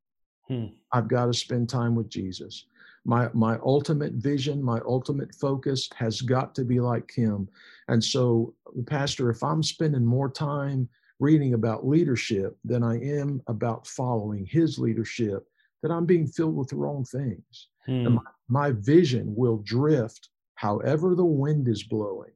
Hmm. 0.48 0.68
I've 0.92 1.08
got 1.08 1.28
to 1.28 1.34
spend 1.34 1.70
time 1.70 1.96
with 1.96 2.10
Jesus. 2.10 2.66
My 3.06 3.30
my 3.34 3.58
ultimate 3.66 4.14
vision, 4.14 4.62
my 4.62 4.80
ultimate 4.86 5.34
focus 5.36 5.90
has 5.96 6.22
got 6.22 6.54
to 6.56 6.64
be 6.64 6.80
like 6.80 7.12
him. 7.12 7.50
And 7.88 8.04
so, 8.04 8.54
Pastor, 8.86 9.30
if 9.30 9.44
I'm 9.44 9.64
spending 9.64 10.06
more 10.06 10.30
time 10.30 10.88
reading 11.20 11.54
about 11.54 11.88
leadership 11.88 12.58
than 12.66 12.84
I 12.84 13.00
am 13.00 13.42
about 13.48 13.88
following 13.88 14.46
his 14.46 14.78
leadership, 14.78 15.48
that 15.82 15.92
I'm 15.92 16.06
being 16.06 16.28
filled 16.28 16.56
with 16.56 16.70
the 16.70 16.76
wrong 16.76 17.06
things. 17.06 17.70
Hmm. 17.86 18.16
My, 18.16 18.22
my 18.48 18.72
vision 18.72 19.34
will 19.36 19.58
drift 19.58 20.30
however 20.56 21.16
the 21.16 21.26
wind 21.26 21.68
is 21.68 21.84
blowing. 21.84 22.32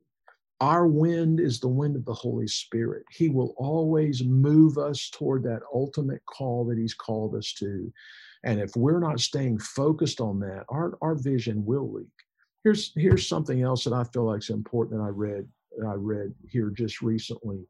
Our 0.60 0.88
wind 0.88 1.40
is 1.40 1.60
the 1.60 1.68
wind 1.68 1.96
of 1.96 2.06
the 2.06 2.14
Holy 2.14 2.48
Spirit. 2.48 3.04
He 3.12 3.30
will 3.30 3.54
always 3.58 4.24
move 4.24 4.78
us 4.78 5.10
toward 5.12 5.44
that 5.44 5.62
ultimate 5.74 6.26
call 6.26 6.66
that 6.66 6.80
He's 6.80 6.96
called 6.96 7.36
us 7.36 7.54
to. 7.60 7.94
And 8.44 8.60
if 8.60 8.76
we're 8.76 9.00
not 9.00 9.20
staying 9.20 9.60
focused 9.60 10.20
on 10.20 10.40
that, 10.40 10.66
our, 10.70 10.98
our 11.02 11.16
vision 11.16 11.64
will 11.66 11.92
leak. 11.92 12.08
Here's 12.64 12.92
here's 12.96 13.28
something 13.28 13.62
else 13.62 13.84
that 13.84 13.94
I 13.94 14.04
feel 14.04 14.26
like 14.26 14.42
is 14.42 14.50
important 14.50 15.00
that 15.00 15.06
I 15.06 15.10
read 15.10 15.48
that 15.78 15.86
I 15.88 15.94
read 15.94 16.34
here 16.50 16.70
just 16.70 17.02
recently. 17.02 17.66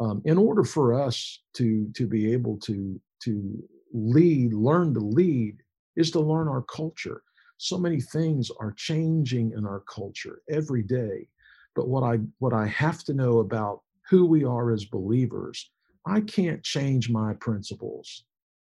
Um, 0.00 0.22
in 0.24 0.36
order 0.36 0.64
for 0.64 0.92
us 0.92 1.40
to 1.54 1.90
to 1.94 2.06
be 2.06 2.32
able 2.32 2.58
to 2.58 3.00
to 3.22 3.62
lead, 3.92 4.52
learn 4.52 4.92
to 4.94 5.00
lead, 5.00 5.58
is 5.96 6.10
to 6.12 6.20
learn 6.20 6.48
our 6.48 6.62
culture. 6.62 7.22
So 7.58 7.78
many 7.78 8.00
things 8.00 8.50
are 8.60 8.72
changing 8.72 9.52
in 9.56 9.64
our 9.64 9.80
culture 9.80 10.42
every 10.50 10.82
day. 10.82 11.28
But 11.74 11.88
what 11.88 12.02
I 12.02 12.18
what 12.38 12.52
I 12.52 12.66
have 12.66 13.04
to 13.04 13.14
know 13.14 13.38
about 13.38 13.82
who 14.08 14.26
we 14.26 14.44
are 14.44 14.72
as 14.72 14.84
believers, 14.84 15.70
I 16.06 16.20
can't 16.20 16.62
change 16.62 17.10
my 17.10 17.34
principles. 17.34 18.24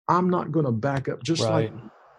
I'm 0.08 0.28
not 0.28 0.52
going 0.52 0.66
to 0.66 0.72
back 0.72 1.08
up 1.08 1.22
just 1.22 1.42
right. 1.42 1.72
like 1.72 1.72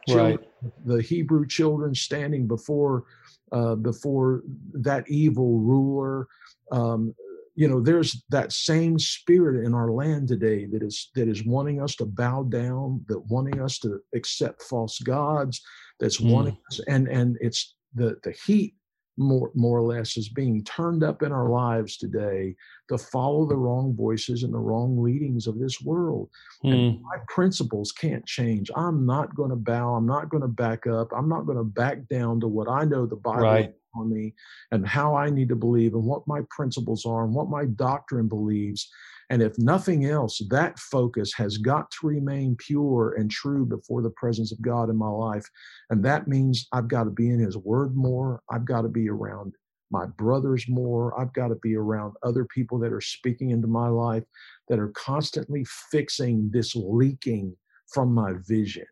children, 0.08 0.38
right. 0.64 0.72
the 0.86 1.02
Hebrew 1.02 1.46
children 1.46 1.94
standing 1.94 2.48
before 2.48 3.04
uh, 3.52 3.76
before 3.76 4.42
that 4.74 5.10
evil 5.10 5.60
ruler. 5.60 6.28
Um, 6.72 7.14
you 7.56 7.68
know, 7.70 7.80
there's 7.80 8.24
that 8.30 8.52
same 8.52 9.00
spirit 9.00 9.66
in 9.66 9.74
our 9.74 9.92
land 9.92 10.28
today 10.28 10.66
that 10.66 10.84
is 10.84 11.10
that 11.16 11.28
is 11.28 11.46
wanting 11.46 11.82
us 11.82 11.96
to 11.96 12.06
bow 12.06 12.44
down, 12.44 13.04
that 13.08 13.20
wanting 13.28 13.62
us 13.62 13.80
to 13.80 14.00
accept 14.14 14.62
false 14.64 15.00
gods, 15.00 15.62
that's 16.00 16.20
mm. 16.20 16.32
wanting 16.32 16.58
us, 16.70 16.82
and 16.88 17.08
and 17.08 17.38
it's 17.40 17.76
the 17.94 18.18
the 18.24 18.36
heat 18.46 18.76
more 19.18 19.52
more 19.56 19.80
or 19.80 19.84
less 19.84 20.18
is 20.18 20.30
being 20.30 20.64
turned 20.64 21.04
up 21.04 21.24
in 21.24 21.32
our 21.32 21.50
lives 21.50 21.98
today 21.98 22.56
to 22.90 22.98
follow 22.98 23.46
the 23.46 23.56
wrong 23.56 23.96
voices 23.96 24.44
and 24.44 24.54
the 24.54 24.60
wrong 24.60 25.02
leadings 25.02 25.48
of 25.48 25.60
this 25.60 25.82
world. 25.82 26.30
And 26.64 26.98
hmm. 26.98 27.04
my 27.04 27.18
principles 27.28 27.92
can't 27.92 28.26
change. 28.26 28.70
I'm 28.76 29.06
not 29.06 29.36
going 29.36 29.50
to 29.50 29.56
bow. 29.56 29.96
I'm 29.96 30.06
not 30.06 30.30
going 30.30 30.42
to 30.42 30.48
back 30.48 30.86
up. 30.86 31.12
I'm 31.16 31.30
not 31.30 31.46
going 31.46 31.58
to 31.58 31.64
back 31.64 32.08
down 32.10 32.40
to 32.40 32.48
what 32.48 32.70
i 32.70 32.84
know 32.84 33.06
the 33.06 33.16
bible 33.16 33.42
right. 33.42 33.74
on 33.96 34.12
me 34.12 34.34
and 34.72 34.88
how 34.88 35.16
i 35.16 35.30
need 35.30 35.50
to 35.50 35.56
believe 35.56 35.94
and 35.94 36.04
what 36.04 36.28
my 36.28 36.42
principles 36.50 37.06
are 37.06 37.24
and 37.24 37.34
what 37.34 37.50
my 37.50 37.66
doctrine 37.66 38.28
believes 38.28 38.90
and 39.30 39.42
if 39.42 39.58
nothing 39.58 40.06
else, 40.06 40.42
that 40.50 40.78
focus 40.78 41.34
has 41.34 41.58
got 41.58 41.90
to 41.92 42.08
remain 42.08 42.56
pure 42.58 43.16
and 43.18 43.30
true 43.30 43.66
before 43.66 44.02
the 44.02 44.12
presence 44.12 44.52
of 44.52 44.62
God 44.62 44.90
in 44.90 44.96
my 44.96 45.10
life. 45.10 45.46
And 45.90 46.04
that 46.06 46.28
means 46.28 46.68
I've 46.72 46.88
got 46.88 47.06
to 47.06 47.10
be 47.10 47.30
in 47.30 47.40
His 47.40 47.58
Word 47.58 47.96
more. 47.96 48.42
I've 48.52 48.66
got 48.66 48.82
to 48.82 48.90
be 48.90 49.10
around 49.10 49.54
my 49.92 50.06
brothers 50.06 50.66
more. 50.68 51.20
I've 51.20 51.34
got 51.34 51.50
to 51.50 51.56
be 51.56 51.76
around 51.76 52.16
other 52.24 52.46
people 52.46 52.78
that 52.80 52.94
are 52.94 53.02
speaking 53.02 53.52
into 53.52 53.68
my 53.68 53.88
life 53.88 54.24
that 54.68 54.80
are 54.80 54.90
constantly 54.90 55.66
fixing 55.92 56.50
this 56.52 56.76
leaking 56.76 57.56
from 57.88 58.14
my 58.14 58.34
vision. 58.48 58.88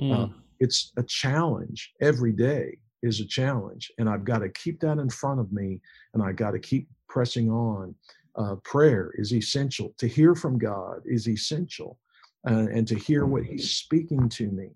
Mm. 0.00 0.24
Uh, 0.24 0.32
it's 0.60 0.92
a 0.96 1.02
challenge 1.02 1.92
every 2.00 2.32
day 2.32 2.78
is 3.02 3.20
a 3.20 3.26
challenge 3.26 3.92
and 3.98 4.08
i've 4.08 4.24
got 4.24 4.38
to 4.38 4.48
keep 4.50 4.80
that 4.80 4.98
in 4.98 5.08
front 5.08 5.38
of 5.38 5.52
me 5.52 5.80
and 6.14 6.22
i 6.22 6.32
got 6.32 6.52
to 6.52 6.58
keep 6.58 6.88
pressing 7.08 7.50
on 7.50 7.94
uh, 8.36 8.56
prayer 8.64 9.12
is 9.14 9.32
essential. 9.32 9.94
To 9.98 10.06
hear 10.06 10.34
from 10.34 10.58
God 10.58 11.00
is 11.04 11.28
essential. 11.28 11.98
Uh, 12.48 12.66
and 12.72 12.86
to 12.86 12.94
hear 12.94 13.26
what 13.26 13.42
He's 13.42 13.72
speaking 13.72 14.28
to 14.28 14.48
me 14.48 14.68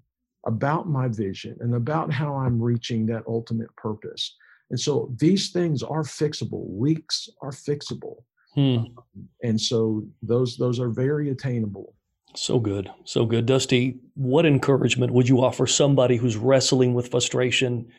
about 0.46 0.88
my 0.88 1.06
vision 1.06 1.56
and 1.60 1.74
about 1.74 2.12
how 2.12 2.34
I'm 2.34 2.60
reaching 2.60 3.06
that 3.06 3.22
ultimate 3.28 3.74
purpose. 3.76 4.36
And 4.70 4.80
so 4.80 5.12
these 5.18 5.50
things 5.50 5.82
are 5.82 6.02
fixable. 6.02 6.66
Weeks 6.68 7.28
are 7.42 7.50
fixable. 7.50 8.22
Hmm. 8.54 8.60
Um, 8.60 8.94
and 9.42 9.60
so 9.60 10.04
those 10.22 10.56
those 10.56 10.80
are 10.80 10.88
very 10.88 11.30
attainable. 11.30 11.94
So 12.34 12.58
good. 12.58 12.90
So 13.04 13.24
good. 13.26 13.46
Dusty, 13.46 13.98
what 14.14 14.46
encouragement 14.46 15.12
would 15.12 15.28
you 15.28 15.42
offer 15.42 15.66
somebody 15.66 16.16
who's 16.16 16.36
wrestling 16.36 16.94
with 16.94 17.10
frustration 17.10 17.90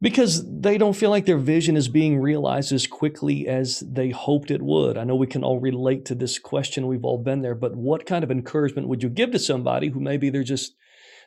because 0.00 0.42
they 0.60 0.78
don't 0.78 0.96
feel 0.96 1.10
like 1.10 1.26
their 1.26 1.38
vision 1.38 1.76
is 1.76 1.88
being 1.88 2.18
realized 2.18 2.72
as 2.72 2.86
quickly 2.86 3.46
as 3.46 3.80
they 3.80 4.10
hoped 4.10 4.50
it 4.50 4.62
would. 4.62 4.96
I 4.96 5.04
know 5.04 5.14
we 5.14 5.26
can 5.26 5.44
all 5.44 5.60
relate 5.60 6.06
to 6.06 6.14
this 6.14 6.38
question. 6.38 6.86
We've 6.86 7.04
all 7.04 7.22
been 7.22 7.42
there, 7.42 7.54
but 7.54 7.76
what 7.76 8.06
kind 8.06 8.24
of 8.24 8.30
encouragement 8.30 8.88
would 8.88 9.02
you 9.02 9.10
give 9.10 9.30
to 9.32 9.38
somebody 9.38 9.88
who 9.88 10.00
maybe 10.00 10.30
they're 10.30 10.42
just, 10.42 10.74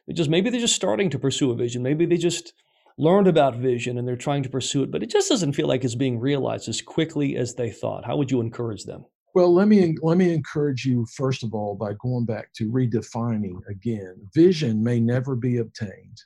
they're 0.07 0.15
just 0.15 0.29
maybe 0.29 0.49
they're 0.49 0.59
just 0.59 0.75
starting 0.75 1.09
to 1.11 1.19
pursue 1.19 1.51
a 1.51 1.55
vision. 1.55 1.83
Maybe 1.83 2.05
they 2.05 2.17
just 2.17 2.53
learned 2.97 3.27
about 3.27 3.55
vision 3.55 3.97
and 3.97 4.07
they're 4.07 4.15
trying 4.15 4.43
to 4.43 4.49
pursue 4.49 4.83
it, 4.83 4.91
but 4.91 5.03
it 5.03 5.09
just 5.09 5.29
doesn't 5.29 5.53
feel 5.53 5.67
like 5.67 5.83
it's 5.83 5.95
being 5.95 6.19
realized 6.19 6.67
as 6.67 6.81
quickly 6.81 7.35
as 7.35 7.55
they 7.55 7.69
thought. 7.69 8.05
How 8.05 8.17
would 8.17 8.31
you 8.31 8.41
encourage 8.41 8.85
them? 8.85 9.05
Well, 9.35 9.51
let 9.51 9.67
me 9.67 9.95
let 10.03 10.17
me 10.17 10.31
encourage 10.31 10.85
you 10.85 11.07
first 11.15 11.43
of 11.43 11.55
all 11.55 11.75
by 11.75 11.93
going 11.99 12.25
back 12.25 12.53
to 12.55 12.71
redefining 12.71 13.55
again. 13.67 14.15
Vision 14.33 14.83
may 14.83 14.99
never 14.99 15.35
be 15.35 15.57
obtained 15.57 16.21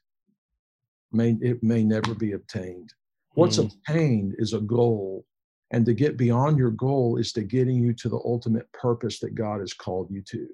may 1.12 1.38
it 1.42 1.64
may 1.64 1.84
never 1.84 2.14
be 2.14 2.34
obtained. 2.34 2.94
What's 3.34 3.58
mm. 3.58 3.66
obtained 3.66 4.36
is 4.38 4.54
a 4.54 4.62
goal, 4.62 5.26
and 5.72 5.86
to 5.86 5.94
get 5.94 6.18
beyond 6.18 6.58
your 6.58 6.72
goal 6.72 7.18
is 7.18 7.32
to 7.34 7.42
getting 7.44 7.78
you 7.78 7.94
to 7.94 8.10
the 8.10 8.22
ultimate 8.26 8.72
purpose 8.74 9.20
that 9.20 9.36
God 9.36 9.60
has 9.60 9.74
called 9.74 10.10
you 10.10 10.22
to. 10.24 10.48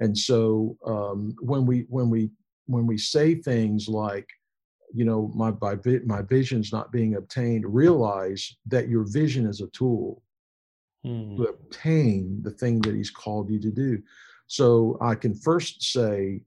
And 0.00 0.16
so 0.16 0.76
um, 0.86 1.34
when 1.40 1.66
we 1.66 1.86
when 1.88 2.10
we 2.10 2.30
when 2.66 2.86
we 2.86 2.98
say 2.98 3.34
things 3.34 3.88
like, 3.88 4.28
you 4.94 5.04
know, 5.04 5.30
my 5.34 5.52
my, 5.60 5.76
my 6.04 6.22
vision's 6.22 6.72
not 6.72 6.92
being 6.92 7.16
obtained, 7.16 7.64
realize 7.66 8.56
that 8.66 8.88
your 8.88 9.04
vision 9.04 9.46
is 9.46 9.60
a 9.60 9.68
tool 9.68 10.22
mm. 11.06 11.36
to 11.36 11.44
obtain 11.44 12.40
the 12.42 12.50
thing 12.50 12.80
that 12.82 12.94
He's 12.94 13.10
called 13.10 13.50
you 13.50 13.60
to 13.60 13.70
do. 13.70 14.02
So 14.46 14.98
I 15.00 15.14
can 15.14 15.34
first 15.34 15.82
say 15.82 16.42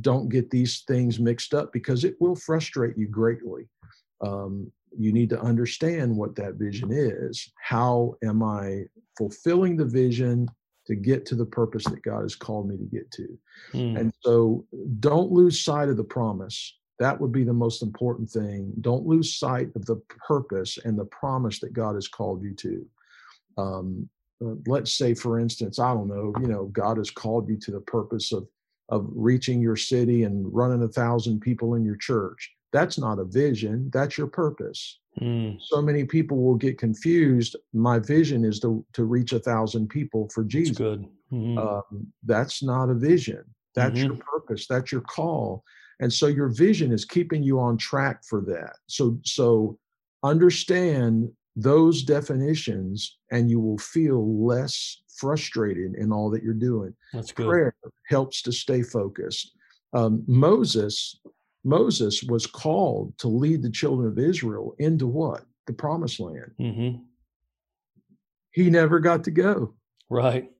don't 0.00 0.28
get 0.28 0.50
these 0.50 0.82
things 0.88 1.20
mixed 1.20 1.54
up 1.54 1.72
because 1.72 2.04
it 2.04 2.16
will 2.20 2.34
frustrate 2.34 2.96
you 2.96 3.06
greatly. 3.06 3.68
Um, 4.20 4.70
you 4.96 5.12
need 5.12 5.30
to 5.30 5.40
understand 5.40 6.16
what 6.16 6.36
that 6.36 6.54
vision 6.54 6.90
is. 6.92 7.50
How 7.60 8.14
am 8.24 8.42
I 8.42 8.84
fulfilling 9.16 9.76
the 9.76 9.84
vision 9.84 10.48
to 10.86 10.94
get 10.94 11.24
to 11.26 11.34
the 11.34 11.46
purpose 11.46 11.84
that 11.84 12.02
God 12.02 12.22
has 12.22 12.34
called 12.34 12.68
me 12.68 12.76
to 12.76 12.84
get 12.84 13.10
to? 13.12 13.38
Mm. 13.72 13.98
And 13.98 14.12
so 14.20 14.64
don't 15.00 15.32
lose 15.32 15.62
sight 15.62 15.88
of 15.88 15.96
the 15.96 16.04
promise. 16.04 16.76
That 16.98 17.20
would 17.20 17.32
be 17.32 17.44
the 17.44 17.52
most 17.52 17.82
important 17.82 18.30
thing. 18.30 18.72
Don't 18.80 19.06
lose 19.06 19.38
sight 19.38 19.70
of 19.74 19.84
the 19.86 20.00
purpose 20.26 20.78
and 20.84 20.98
the 20.98 21.06
promise 21.06 21.58
that 21.60 21.72
God 21.72 21.94
has 21.94 22.08
called 22.08 22.42
you 22.42 22.54
to. 22.54 22.86
Um, 23.58 24.08
uh, 24.44 24.54
let's 24.66 24.96
say, 24.96 25.14
for 25.14 25.38
instance, 25.38 25.78
I 25.78 25.92
don't 25.94 26.08
know, 26.08 26.32
you 26.40 26.48
know, 26.48 26.66
God 26.66 26.98
has 26.98 27.10
called 27.10 27.48
you 27.48 27.56
to 27.58 27.70
the 27.70 27.80
purpose 27.80 28.32
of 28.32 28.46
of 28.88 29.06
reaching 29.14 29.60
your 29.60 29.76
city 29.76 30.24
and 30.24 30.52
running 30.52 30.82
a 30.82 30.88
thousand 30.88 31.40
people 31.40 31.74
in 31.74 31.84
your 31.84 31.96
church. 31.96 32.50
That's 32.72 32.98
not 32.98 33.18
a 33.18 33.24
vision, 33.24 33.90
that's 33.92 34.16
your 34.16 34.26
purpose. 34.26 34.98
Mm. 35.20 35.58
So 35.60 35.82
many 35.82 36.04
people 36.04 36.38
will 36.42 36.54
get 36.54 36.78
confused. 36.78 37.56
My 37.74 37.98
vision 37.98 38.44
is 38.44 38.60
to, 38.60 38.84
to 38.94 39.04
reach 39.04 39.32
a 39.32 39.38
thousand 39.38 39.88
people 39.88 40.30
for 40.32 40.42
Jesus. 40.42 40.76
That's 40.76 40.78
good. 40.78 41.06
Mm-hmm. 41.32 41.58
Um, 41.58 42.06
that's 42.24 42.62
not 42.62 42.88
a 42.88 42.94
vision. 42.94 43.44
That's 43.74 43.98
mm-hmm. 43.98 44.06
your 44.06 44.16
purpose. 44.16 44.66
That's 44.66 44.90
your 44.90 45.02
call. 45.02 45.64
And 46.00 46.12
so 46.12 46.26
your 46.26 46.48
vision 46.48 46.92
is 46.92 47.04
keeping 47.04 47.42
you 47.42 47.60
on 47.60 47.76
track 47.76 48.24
for 48.24 48.40
that. 48.42 48.76
So 48.86 49.18
so 49.22 49.78
understand 50.22 51.30
those 51.56 52.02
definitions 52.02 53.18
and 53.30 53.50
you 53.50 53.60
will 53.60 53.78
feel 53.78 54.44
less 54.44 55.02
frustrated 55.16 55.94
in 55.94 56.12
all 56.12 56.30
that 56.30 56.42
you're 56.42 56.54
doing. 56.54 56.94
That's 57.12 57.32
good. 57.32 57.46
Prayer 57.46 57.74
helps 58.08 58.42
to 58.42 58.52
stay 58.52 58.82
focused. 58.82 59.52
Um, 59.92 60.24
Moses, 60.26 61.20
Moses 61.64 62.22
was 62.22 62.46
called 62.46 63.16
to 63.18 63.28
lead 63.28 63.62
the 63.62 63.70
children 63.70 64.08
of 64.08 64.18
Israel 64.18 64.74
into 64.78 65.06
what? 65.06 65.44
The 65.66 65.72
promised 65.72 66.18
land. 66.18 66.50
Mm-hmm. 66.58 67.02
He 68.52 68.70
never 68.70 69.00
got 69.00 69.24
to 69.24 69.30
go. 69.30 69.74
Right. 70.08 70.50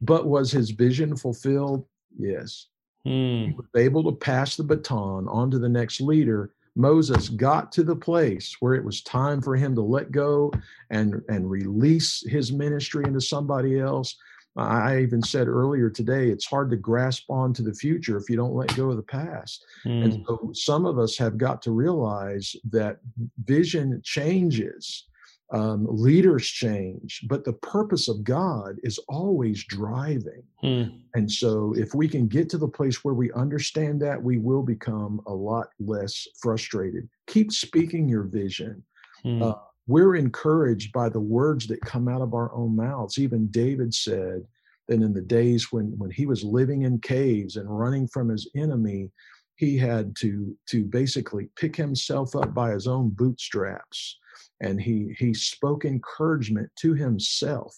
But 0.00 0.26
was 0.26 0.50
his 0.50 0.70
vision 0.70 1.16
fulfilled? 1.16 1.86
Yes. 2.18 2.66
Mm. 3.06 3.46
He 3.46 3.52
was 3.52 3.66
able 3.76 4.04
to 4.04 4.12
pass 4.12 4.56
the 4.56 4.64
baton 4.64 5.28
on 5.28 5.50
to 5.50 5.58
the 5.58 5.68
next 5.68 6.00
leader 6.00 6.52
Moses 6.76 7.30
got 7.30 7.72
to 7.72 7.82
the 7.82 7.96
place 7.96 8.56
where 8.60 8.74
it 8.74 8.84
was 8.84 9.02
time 9.02 9.40
for 9.40 9.56
him 9.56 9.74
to 9.74 9.82
let 9.82 10.12
go 10.12 10.52
and, 10.90 11.22
and 11.28 11.50
release 11.50 12.22
his 12.28 12.52
ministry 12.52 13.04
into 13.04 13.20
somebody 13.20 13.80
else, 13.80 14.16
I 14.56 15.00
even 15.00 15.22
said 15.22 15.48
earlier 15.48 15.90
today, 15.90 16.28
it's 16.28 16.46
hard 16.46 16.70
to 16.70 16.76
grasp 16.76 17.24
onto 17.28 17.62
the 17.62 17.74
future 17.74 18.16
if 18.16 18.30
you 18.30 18.36
don't 18.36 18.54
let 18.54 18.74
go 18.74 18.90
of 18.90 18.96
the 18.96 19.02
past. 19.02 19.64
Mm. 19.84 20.04
And 20.04 20.24
so 20.26 20.50
some 20.54 20.86
of 20.86 20.98
us 20.98 21.18
have 21.18 21.36
got 21.36 21.60
to 21.62 21.72
realize 21.72 22.56
that 22.70 22.98
vision 23.44 24.00
changes 24.02 25.04
um, 25.50 25.86
leaders 25.88 26.46
change, 26.46 27.24
but 27.28 27.44
the 27.44 27.52
purpose 27.52 28.08
of 28.08 28.24
God 28.24 28.76
is 28.82 28.98
always 29.08 29.64
driving. 29.64 30.42
Hmm. 30.60 30.84
And 31.14 31.30
so, 31.30 31.72
if 31.76 31.94
we 31.94 32.08
can 32.08 32.26
get 32.26 32.48
to 32.50 32.58
the 32.58 32.68
place 32.68 33.04
where 33.04 33.14
we 33.14 33.32
understand 33.32 34.00
that, 34.02 34.20
we 34.20 34.38
will 34.38 34.62
become 34.62 35.20
a 35.26 35.32
lot 35.32 35.68
less 35.78 36.26
frustrated. 36.40 37.08
Keep 37.28 37.52
speaking 37.52 38.08
your 38.08 38.24
vision. 38.24 38.82
Hmm. 39.22 39.42
Uh, 39.42 39.54
we're 39.86 40.16
encouraged 40.16 40.92
by 40.92 41.08
the 41.08 41.20
words 41.20 41.68
that 41.68 41.80
come 41.80 42.08
out 42.08 42.22
of 42.22 42.34
our 42.34 42.52
own 42.52 42.74
mouths. 42.74 43.18
Even 43.18 43.46
David 43.46 43.94
said 43.94 44.42
that 44.88 45.00
in 45.00 45.14
the 45.14 45.20
days 45.20 45.70
when, 45.70 45.96
when 45.96 46.10
he 46.10 46.26
was 46.26 46.42
living 46.42 46.82
in 46.82 46.98
caves 46.98 47.54
and 47.54 47.68
running 47.68 48.08
from 48.08 48.28
his 48.28 48.50
enemy, 48.56 49.10
he 49.54 49.78
had 49.78 50.16
to, 50.16 50.56
to 50.70 50.84
basically 50.84 51.48
pick 51.56 51.76
himself 51.76 52.34
up 52.34 52.52
by 52.52 52.72
his 52.72 52.88
own 52.88 53.10
bootstraps 53.10 54.18
and 54.60 54.80
he 54.80 55.14
he 55.18 55.32
spoke 55.34 55.84
encouragement 55.84 56.70
to 56.78 56.94
himself 56.94 57.74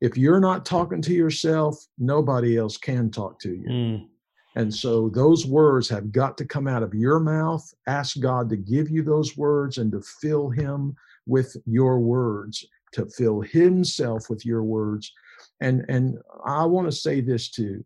if 0.00 0.16
you're 0.16 0.40
not 0.40 0.64
talking 0.64 1.02
to 1.02 1.12
yourself 1.12 1.76
nobody 1.98 2.56
else 2.56 2.76
can 2.76 3.10
talk 3.10 3.38
to 3.38 3.54
you 3.54 3.68
mm. 3.68 4.08
And 4.54 4.72
so 4.72 5.08
those 5.08 5.46
words 5.46 5.88
have 5.88 6.12
got 6.12 6.36
to 6.38 6.44
come 6.44 6.68
out 6.68 6.82
of 6.82 6.94
your 6.94 7.18
mouth. 7.18 7.66
Ask 7.86 8.20
God 8.20 8.50
to 8.50 8.56
give 8.56 8.90
you 8.90 9.02
those 9.02 9.36
words 9.36 9.78
and 9.78 9.90
to 9.92 10.02
fill 10.20 10.50
him 10.50 10.94
with 11.26 11.56
your 11.64 12.00
words, 12.00 12.66
to 12.92 13.06
fill 13.06 13.40
himself 13.40 14.28
with 14.28 14.44
your 14.44 14.62
words. 14.62 15.10
And 15.60 15.84
and 15.88 16.18
I 16.44 16.66
want 16.66 16.86
to 16.88 16.92
say 16.92 17.20
this 17.20 17.50
too. 17.50 17.84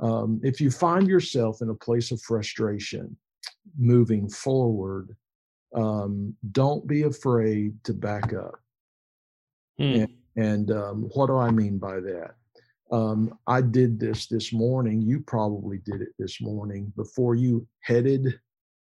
Um, 0.00 0.40
if 0.42 0.60
you 0.60 0.70
find 0.70 1.06
yourself 1.08 1.60
in 1.62 1.70
a 1.70 1.74
place 1.74 2.10
of 2.10 2.20
frustration 2.22 3.16
moving 3.78 4.28
forward, 4.28 5.16
um, 5.76 6.34
don't 6.52 6.86
be 6.86 7.02
afraid 7.02 7.82
to 7.84 7.92
back 7.92 8.32
up. 8.32 8.58
Mm. 9.78 10.04
And, 10.04 10.14
and 10.36 10.70
um, 10.70 11.02
what 11.14 11.26
do 11.26 11.36
I 11.36 11.50
mean 11.50 11.78
by 11.78 12.00
that? 12.00 12.34
Um, 12.90 13.38
I 13.46 13.60
did 13.60 14.00
this 14.00 14.26
this 14.26 14.52
morning. 14.52 15.02
You 15.02 15.20
probably 15.20 15.78
did 15.78 16.00
it 16.00 16.10
this 16.18 16.40
morning 16.40 16.92
before 16.96 17.34
you 17.34 17.66
headed 17.80 18.40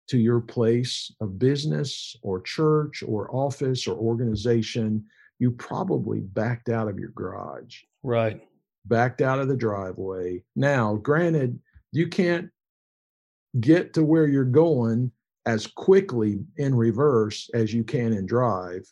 to 0.08 0.18
your 0.18 0.40
place 0.40 1.12
of 1.20 1.38
business 1.38 2.16
or 2.22 2.40
church 2.40 3.02
or 3.06 3.34
office 3.34 3.86
or 3.86 3.96
organization. 3.96 5.04
You 5.38 5.50
probably 5.52 6.20
backed 6.20 6.68
out 6.68 6.88
of 6.88 6.98
your 6.98 7.10
garage. 7.10 7.80
Right. 8.02 8.42
Backed 8.86 9.20
out 9.20 9.38
of 9.38 9.48
the 9.48 9.56
driveway. 9.56 10.42
Now, 10.54 10.96
granted, 10.96 11.58
you 11.92 12.08
can't 12.08 12.50
get 13.58 13.94
to 13.94 14.04
where 14.04 14.26
you're 14.26 14.44
going 14.44 15.12
as 15.48 15.66
quickly 15.66 16.44
in 16.58 16.74
reverse 16.74 17.48
as 17.54 17.72
you 17.72 17.82
can 17.82 18.12
in 18.12 18.26
drive, 18.26 18.86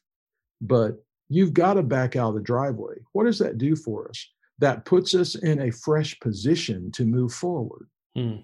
but 0.62 1.04
you've 1.28 1.52
got 1.52 1.74
to 1.74 1.82
back 1.82 2.16
out 2.16 2.30
of 2.30 2.34
the 2.36 2.40
driveway. 2.40 2.94
What 3.12 3.24
does 3.24 3.38
that 3.40 3.58
do 3.58 3.76
for 3.76 4.08
us? 4.08 4.26
That 4.58 4.86
puts 4.86 5.14
us 5.14 5.34
in 5.34 5.60
a 5.60 5.70
fresh 5.70 6.18
position 6.18 6.90
to 6.92 7.04
move 7.04 7.34
forward. 7.34 7.88
Hmm. 8.16 8.36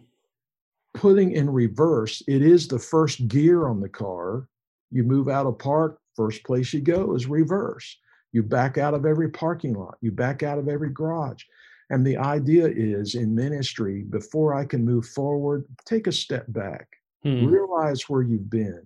Putting 0.93 1.33
in 1.33 1.49
reverse, 1.49 2.23
it 2.29 2.43
is 2.43 2.69
the 2.69 2.79
first 2.79 3.29
gear 3.29 3.67
on 3.67 3.81
the 3.81 3.89
car. 3.89 4.47
You 4.91 5.05
move 5.05 5.31
out 5.31 5.47
of 5.47 5.59
park, 5.59 5.99
first 6.15 6.45
place 6.45 6.75
you 6.75 6.83
go 6.83 7.15
is 7.15 7.27
reverse. 7.27 7.97
You 8.33 8.43
back 8.43 8.77
out 8.77 8.93
of 8.93 9.07
every 9.07 9.31
parking 9.31 9.73
lot, 9.73 9.97
you 10.03 10.13
back 10.13 10.43
out 10.43 10.59
of 10.59 10.69
every 10.69 10.91
garage. 10.91 11.45
And 11.89 12.07
the 12.07 12.19
idea 12.19 12.67
is 12.67 13.15
in 13.15 13.35
ministry, 13.35 14.03
before 14.03 14.53
I 14.53 14.67
can 14.67 14.85
move 14.85 15.07
forward, 15.07 15.65
take 15.87 16.07
a 16.07 16.13
step 16.13 16.45
back, 16.49 16.89
hmm. 17.23 17.47
realize 17.47 18.09
where 18.09 18.23
you've 18.23 18.51
been, 18.51 18.83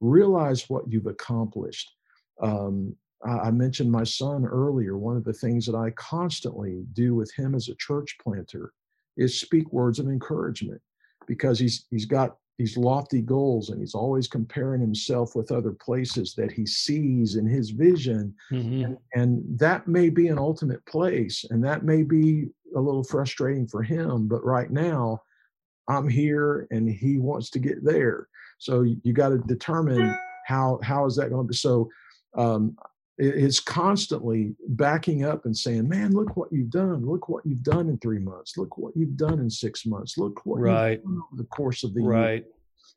realize 0.00 0.68
what 0.68 0.90
you've 0.90 1.06
accomplished. 1.06 1.92
Um, 2.42 2.96
I 3.24 3.52
mentioned 3.52 3.90
my 3.90 4.02
son 4.02 4.44
earlier. 4.44 4.98
One 4.98 5.16
of 5.16 5.22
the 5.22 5.32
things 5.32 5.64
that 5.66 5.76
I 5.76 5.90
constantly 5.90 6.84
do 6.92 7.14
with 7.14 7.32
him 7.34 7.54
as 7.54 7.68
a 7.68 7.76
church 7.76 8.16
planter 8.20 8.72
is 9.16 9.38
speak 9.38 9.72
words 9.72 10.00
of 10.00 10.06
encouragement 10.08 10.80
because 11.26 11.58
he's 11.58 11.86
he's 11.90 12.06
got 12.06 12.36
these 12.58 12.76
lofty 12.76 13.22
goals 13.22 13.70
and 13.70 13.80
he's 13.80 13.94
always 13.94 14.28
comparing 14.28 14.80
himself 14.80 15.34
with 15.34 15.50
other 15.50 15.72
places 15.72 16.34
that 16.36 16.52
he 16.52 16.66
sees 16.66 17.36
in 17.36 17.46
his 17.46 17.70
vision 17.70 18.34
mm-hmm. 18.50 18.84
and, 18.84 18.98
and 19.14 19.58
that 19.58 19.88
may 19.88 20.10
be 20.10 20.28
an 20.28 20.38
ultimate 20.38 20.84
place 20.86 21.44
and 21.50 21.64
that 21.64 21.82
may 21.82 22.02
be 22.02 22.48
a 22.76 22.80
little 22.80 23.04
frustrating 23.04 23.66
for 23.66 23.82
him 23.82 24.28
but 24.28 24.44
right 24.44 24.70
now 24.70 25.18
i'm 25.88 26.08
here 26.08 26.66
and 26.70 26.88
he 26.88 27.18
wants 27.18 27.50
to 27.50 27.58
get 27.58 27.84
there 27.84 28.28
so 28.58 28.82
you, 28.82 28.96
you 29.02 29.12
got 29.12 29.30
to 29.30 29.38
determine 29.38 30.16
how 30.46 30.78
how 30.82 31.06
is 31.06 31.16
that 31.16 31.30
going 31.30 31.44
to 31.44 31.48
be 31.48 31.56
so 31.56 31.88
um, 32.36 32.76
is 33.18 33.60
constantly 33.60 34.54
backing 34.68 35.24
up 35.24 35.44
and 35.44 35.56
saying, 35.56 35.88
"Man, 35.88 36.12
look 36.12 36.36
what 36.36 36.52
you've 36.52 36.70
done! 36.70 37.04
Look 37.04 37.28
what 37.28 37.44
you've 37.44 37.62
done 37.62 37.88
in 37.88 37.98
three 37.98 38.18
months! 38.18 38.56
Look 38.56 38.78
what 38.78 38.96
you've 38.96 39.16
done 39.16 39.38
in 39.38 39.50
six 39.50 39.84
months! 39.84 40.16
Look 40.16 40.44
what 40.44 40.60
right. 40.60 40.92
you've 40.92 41.02
done 41.02 41.22
over 41.32 41.42
the 41.42 41.48
course 41.48 41.84
of 41.84 41.94
the 41.94 42.02
right. 42.02 42.42
year!" 42.42 42.44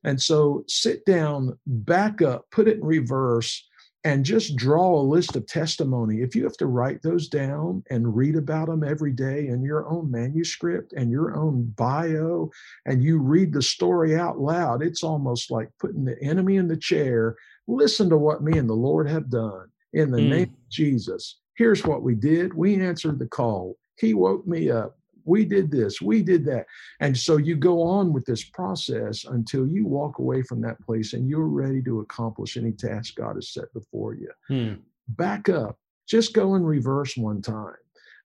And 0.04 0.22
so, 0.22 0.64
sit 0.68 1.06
down, 1.06 1.58
back 1.66 2.22
up, 2.22 2.46
put 2.52 2.68
it 2.68 2.78
in 2.78 2.86
reverse, 2.86 3.68
and 4.06 4.24
just 4.24 4.56
draw 4.56 4.96
a 4.96 5.02
list 5.02 5.36
of 5.36 5.48
testimony. 5.48 6.22
If 6.22 6.36
you 6.36 6.44
have 6.44 6.56
to 6.58 6.68
write 6.68 7.02
those 7.02 7.28
down 7.28 7.84
and 7.90 8.16
read 8.16 8.36
about 8.36 8.68
them 8.68 8.84
every 8.84 9.12
day 9.12 9.48
in 9.48 9.64
your 9.64 9.88
own 9.88 10.12
manuscript 10.12 10.94
and 10.94 11.10
your 11.10 11.36
own 11.36 11.74
bio, 11.76 12.52
and 12.86 13.04
you 13.04 13.18
read 13.18 13.52
the 13.52 13.64
story 13.64 14.16
out 14.16 14.40
loud, 14.40 14.84
it's 14.84 15.02
almost 15.02 15.50
like 15.50 15.70
putting 15.80 16.06
the 16.06 16.22
enemy 16.22 16.58
in 16.58 16.68
the 16.68 16.78
chair. 16.78 17.36
Listen 17.68 18.08
to 18.12 18.18
what 18.18 18.44
me 18.44 18.60
and 18.60 18.70
the 18.70 18.76
Lord 18.76 19.10
have 19.10 19.32
done 19.32 19.70
in 19.94 20.12
the 20.12 20.20
mm. 20.20 20.30
name 20.30 20.54
of 20.54 20.70
Jesus. 20.70 21.40
Here's 21.58 21.84
what 21.84 22.04
we 22.04 22.14
did. 22.14 22.54
We 22.54 22.80
answered 22.80 23.18
the 23.18 23.28
call. 23.28 23.76
He 23.98 24.14
woke 24.14 24.46
me 24.46 24.70
up. 24.70 25.00
We 25.26 25.46
did 25.46 25.72
this, 25.72 26.02
we 26.02 26.22
did 26.22 26.46
that. 26.46 26.66
And 27.00 27.18
so 27.18 27.38
you 27.38 27.56
go 27.56 27.82
on 27.82 28.14
with 28.14 28.26
this 28.26 28.44
process 28.44 29.26
until 29.26 29.68
you 29.68 29.86
walk 29.86 30.20
away 30.20 30.44
from 30.44 30.62
that 30.62 30.82
place 30.82 31.14
and 31.14 31.30
you're 31.30 31.48
ready 31.48 31.82
to 31.84 32.00
accomplish 32.02 32.58
any 32.58 32.72
task 32.72 33.16
God 33.16 33.36
has 33.36 33.50
set 33.50 33.74
before 33.74 34.14
you. 34.14 34.30
Mm. 34.50 34.80
Back 35.10 35.50
up, 35.50 35.78
just 36.08 36.34
go 36.34 36.56
in 36.56 36.64
reverse 36.64 37.18
one 37.18 37.42
time 37.42 37.76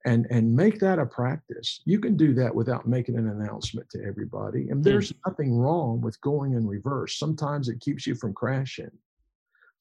and 0.06 0.26
and 0.30 0.54
make 0.54 0.80
that 0.80 0.98
a 0.98 1.04
practice 1.04 1.82
you 1.84 2.00
can 2.00 2.16
do 2.16 2.32
that 2.32 2.54
without 2.54 2.88
making 2.88 3.18
an 3.18 3.28
announcement 3.28 3.86
to 3.90 4.02
everybody 4.02 4.70
and 4.70 4.82
there's 4.82 5.12
mm. 5.12 5.16
nothing 5.26 5.54
wrong 5.54 6.00
with 6.00 6.18
going 6.22 6.54
in 6.54 6.66
reverse 6.66 7.18
sometimes 7.18 7.68
it 7.68 7.78
keeps 7.80 8.06
you 8.06 8.14
from 8.14 8.32
crashing 8.32 8.90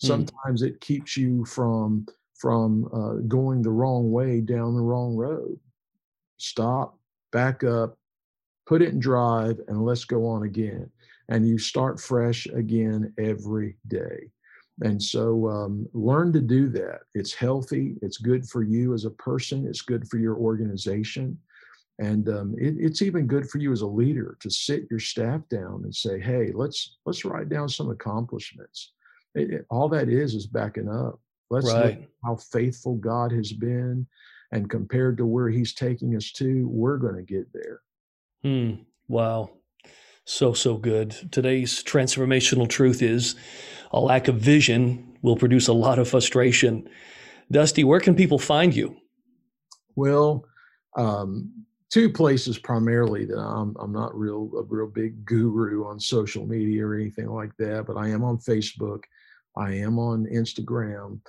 Hmm. 0.02 0.08
Sometimes 0.08 0.64
mm. 0.64 0.68
it 0.68 0.82
keeps 0.82 1.18
you 1.18 1.46
from 1.46 2.06
from 2.36 2.86
uh, 2.94 3.22
going 3.28 3.62
the 3.62 3.70
wrong 3.70 4.12
way 4.12 4.40
down 4.40 4.76
the 4.76 4.82
wrong 4.82 5.16
road. 5.16 5.60
Stop, 6.38 6.98
back 7.32 7.64
up, 7.64 7.98
put 8.68 8.82
it 8.82 8.90
in 8.90 9.00
drive, 9.00 9.60
and 9.68 9.84
let's 9.84 10.06
go 10.06 10.28
on 10.28 10.44
again. 10.44 10.90
And 11.30 11.48
you 11.48 11.58
start 11.58 12.00
fresh 12.00 12.48
again 12.48 13.14
every 13.20 13.78
day. 13.88 14.32
And 14.82 15.02
so 15.02 15.48
um, 15.50 15.88
learn 15.94 16.32
to 16.34 16.42
do 16.42 16.70
that. 16.70 17.02
It's 17.14 17.34
healthy. 17.34 17.96
It's 18.02 18.18
good 18.18 18.48
for 18.48 18.64
you 18.64 18.94
as 18.94 19.06
a 19.06 19.12
person. 19.12 19.68
It's 19.68 19.82
good 19.82 20.08
for 20.08 20.18
your 20.18 20.38
organization. 20.38 21.38
And 22.00 22.30
um, 22.30 22.56
it, 22.58 22.76
it's 22.80 23.02
even 23.02 23.28
good 23.28 23.50
for 23.50 23.58
you 23.58 23.74
as 23.74 23.82
a 23.82 23.88
leader 23.88 24.38
to 24.40 24.50
sit 24.50 24.88
your 24.90 25.02
staff 25.02 25.42
down 25.50 25.82
and 25.84 25.94
say, 25.94 26.18
"Hey, 26.18 26.52
let's 26.54 26.98
let's 27.06 27.26
write 27.26 27.50
down 27.50 27.68
some 27.68 27.90
accomplishments 27.90 28.94
it, 29.36 29.52
it, 29.52 29.66
all 29.70 29.90
that 29.90 30.10
is 30.10 30.34
is 30.34 30.48
backing 30.48 30.90
up. 30.90 31.20
Let's 31.50 31.72
right. 31.72 32.00
look 32.00 32.10
how 32.24 32.36
faithful 32.36 32.96
God 32.96 33.32
has 33.32 33.52
been, 33.52 34.06
and 34.52 34.70
compared 34.70 35.18
to 35.18 35.26
where 35.26 35.50
He's 35.50 35.74
taking 35.74 36.16
us 36.16 36.32
to, 36.34 36.68
we're 36.68 36.98
going 36.98 37.16
to 37.16 37.24
get 37.24 37.52
there. 37.54 37.82
Hmm. 38.44 38.84
Wow. 39.08 39.52
So, 40.26 40.54
so 40.54 40.78
good. 40.78 41.32
Today's 41.32 41.84
transformational 41.84 42.70
truth 42.70 43.02
is 43.02 43.36
a 43.92 44.00
lack 44.00 44.28
of 44.28 44.36
vision 44.36 45.18
will 45.22 45.36
produce 45.36 45.68
a 45.68 45.74
lot 45.74 46.00
of 46.00 46.08
frustration. 46.08 46.88
Dusty, 47.52 47.84
where 47.84 48.00
can 48.00 48.16
people 48.16 48.38
find 48.38 48.76
you? 48.76 48.96
Well, 49.96 50.46
um, 50.96 51.52
two 51.90 52.12
places 52.12 52.60
primarily 52.60 53.26
that 53.26 53.40
I'm 53.40 53.76
I'm 53.80 53.92
not 53.92 54.16
real 54.16 54.52
a 54.56 54.62
real 54.64 54.88
big 54.88 55.26
guru 55.26 55.88
on 55.88 56.00
social 56.00 56.46
media 56.46 56.86
or 56.86 56.96
anything 56.96 57.28
like 57.28 57.52
that, 57.58 57.86
but 57.88 57.98
I 57.98 58.10
am 58.10 58.24
on 58.24 58.38
Facebook 58.38 59.02
I 59.60 59.74
am 59.74 60.00
on 60.00 60.26
Instagram, 60.28 61.20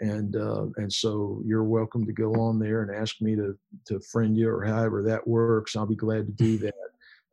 and 0.00 0.36
uh, 0.36 0.66
and 0.76 0.92
so 0.92 1.42
you're 1.44 1.64
welcome 1.64 2.06
to 2.06 2.12
go 2.12 2.32
on 2.34 2.58
there 2.58 2.82
and 2.82 2.94
ask 2.94 3.20
me 3.20 3.36
to 3.36 3.56
to 3.86 4.00
friend 4.00 4.36
you 4.36 4.48
or 4.48 4.64
however 4.64 5.02
that 5.02 5.26
works. 5.26 5.76
I'll 5.76 5.86
be 5.86 5.96
glad 5.96 6.26
to 6.26 6.32
do 6.32 6.58
that. 6.58 6.74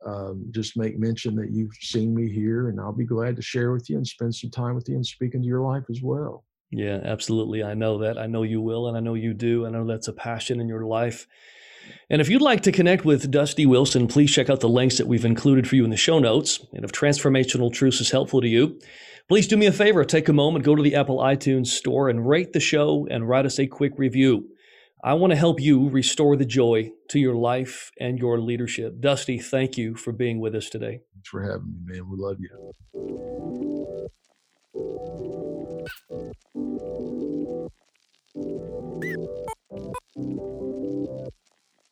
Um, 0.06 0.46
just 0.50 0.76
make 0.76 0.98
mention 0.98 1.34
that 1.36 1.50
you've 1.50 1.74
seen 1.80 2.14
me 2.14 2.30
here, 2.30 2.68
and 2.68 2.80
I'll 2.80 2.92
be 2.92 3.04
glad 3.04 3.36
to 3.36 3.42
share 3.42 3.72
with 3.72 3.90
you 3.90 3.96
and 3.96 4.06
spend 4.06 4.34
some 4.34 4.50
time 4.50 4.74
with 4.74 4.88
you 4.88 4.94
and 4.94 5.04
speak 5.04 5.34
into 5.34 5.48
your 5.48 5.62
life 5.62 5.84
as 5.90 6.02
well. 6.02 6.44
Yeah, 6.70 7.00
absolutely. 7.02 7.64
I 7.64 7.74
know 7.74 7.98
that. 7.98 8.18
I 8.18 8.26
know 8.26 8.42
you 8.42 8.60
will, 8.60 8.88
and 8.88 8.96
I 8.96 9.00
know 9.00 9.14
you 9.14 9.34
do. 9.34 9.66
I 9.66 9.70
know 9.70 9.86
that's 9.86 10.08
a 10.08 10.12
passion 10.12 10.60
in 10.60 10.68
your 10.68 10.84
life. 10.84 11.26
And 12.10 12.20
if 12.20 12.28
you'd 12.28 12.42
like 12.42 12.62
to 12.62 12.72
connect 12.72 13.04
with 13.04 13.30
Dusty 13.30 13.66
Wilson, 13.66 14.08
please 14.08 14.32
check 14.32 14.48
out 14.50 14.60
the 14.60 14.68
links 14.68 14.98
that 14.98 15.06
we've 15.06 15.24
included 15.24 15.68
for 15.68 15.76
you 15.76 15.84
in 15.84 15.90
the 15.90 15.96
show 15.96 16.18
notes. 16.18 16.64
And 16.72 16.84
if 16.84 16.92
Transformational 16.92 17.72
Truths 17.72 18.00
is 18.00 18.10
helpful 18.10 18.40
to 18.40 18.48
you, 18.48 18.78
Please 19.28 19.46
do 19.46 19.58
me 19.58 19.66
a 19.66 19.72
favor, 19.72 20.06
take 20.06 20.30
a 20.30 20.32
moment, 20.32 20.64
go 20.64 20.74
to 20.74 20.82
the 20.82 20.94
Apple 20.94 21.18
iTunes 21.18 21.66
store 21.66 22.08
and 22.08 22.26
rate 22.26 22.54
the 22.54 22.60
show 22.60 23.06
and 23.10 23.28
write 23.28 23.44
us 23.44 23.58
a 23.58 23.66
quick 23.66 23.92
review. 23.98 24.48
I 25.04 25.12
want 25.14 25.32
to 25.32 25.36
help 25.36 25.60
you 25.60 25.90
restore 25.90 26.34
the 26.34 26.46
joy 26.46 26.92
to 27.10 27.18
your 27.18 27.34
life 27.34 27.90
and 28.00 28.18
your 28.18 28.40
leadership. 28.40 29.00
Dusty, 29.00 29.38
thank 29.38 29.76
you 29.76 29.94
for 29.96 30.14
being 30.14 30.40
with 30.40 30.54
us 30.54 30.70
today. 30.70 31.00
Thanks 31.14 31.28
for 31.28 31.42
having 31.42 31.84
me, 31.84 31.98
man. 31.98 32.08
We 32.08 32.16
love 32.16 32.38
you. 32.40 32.72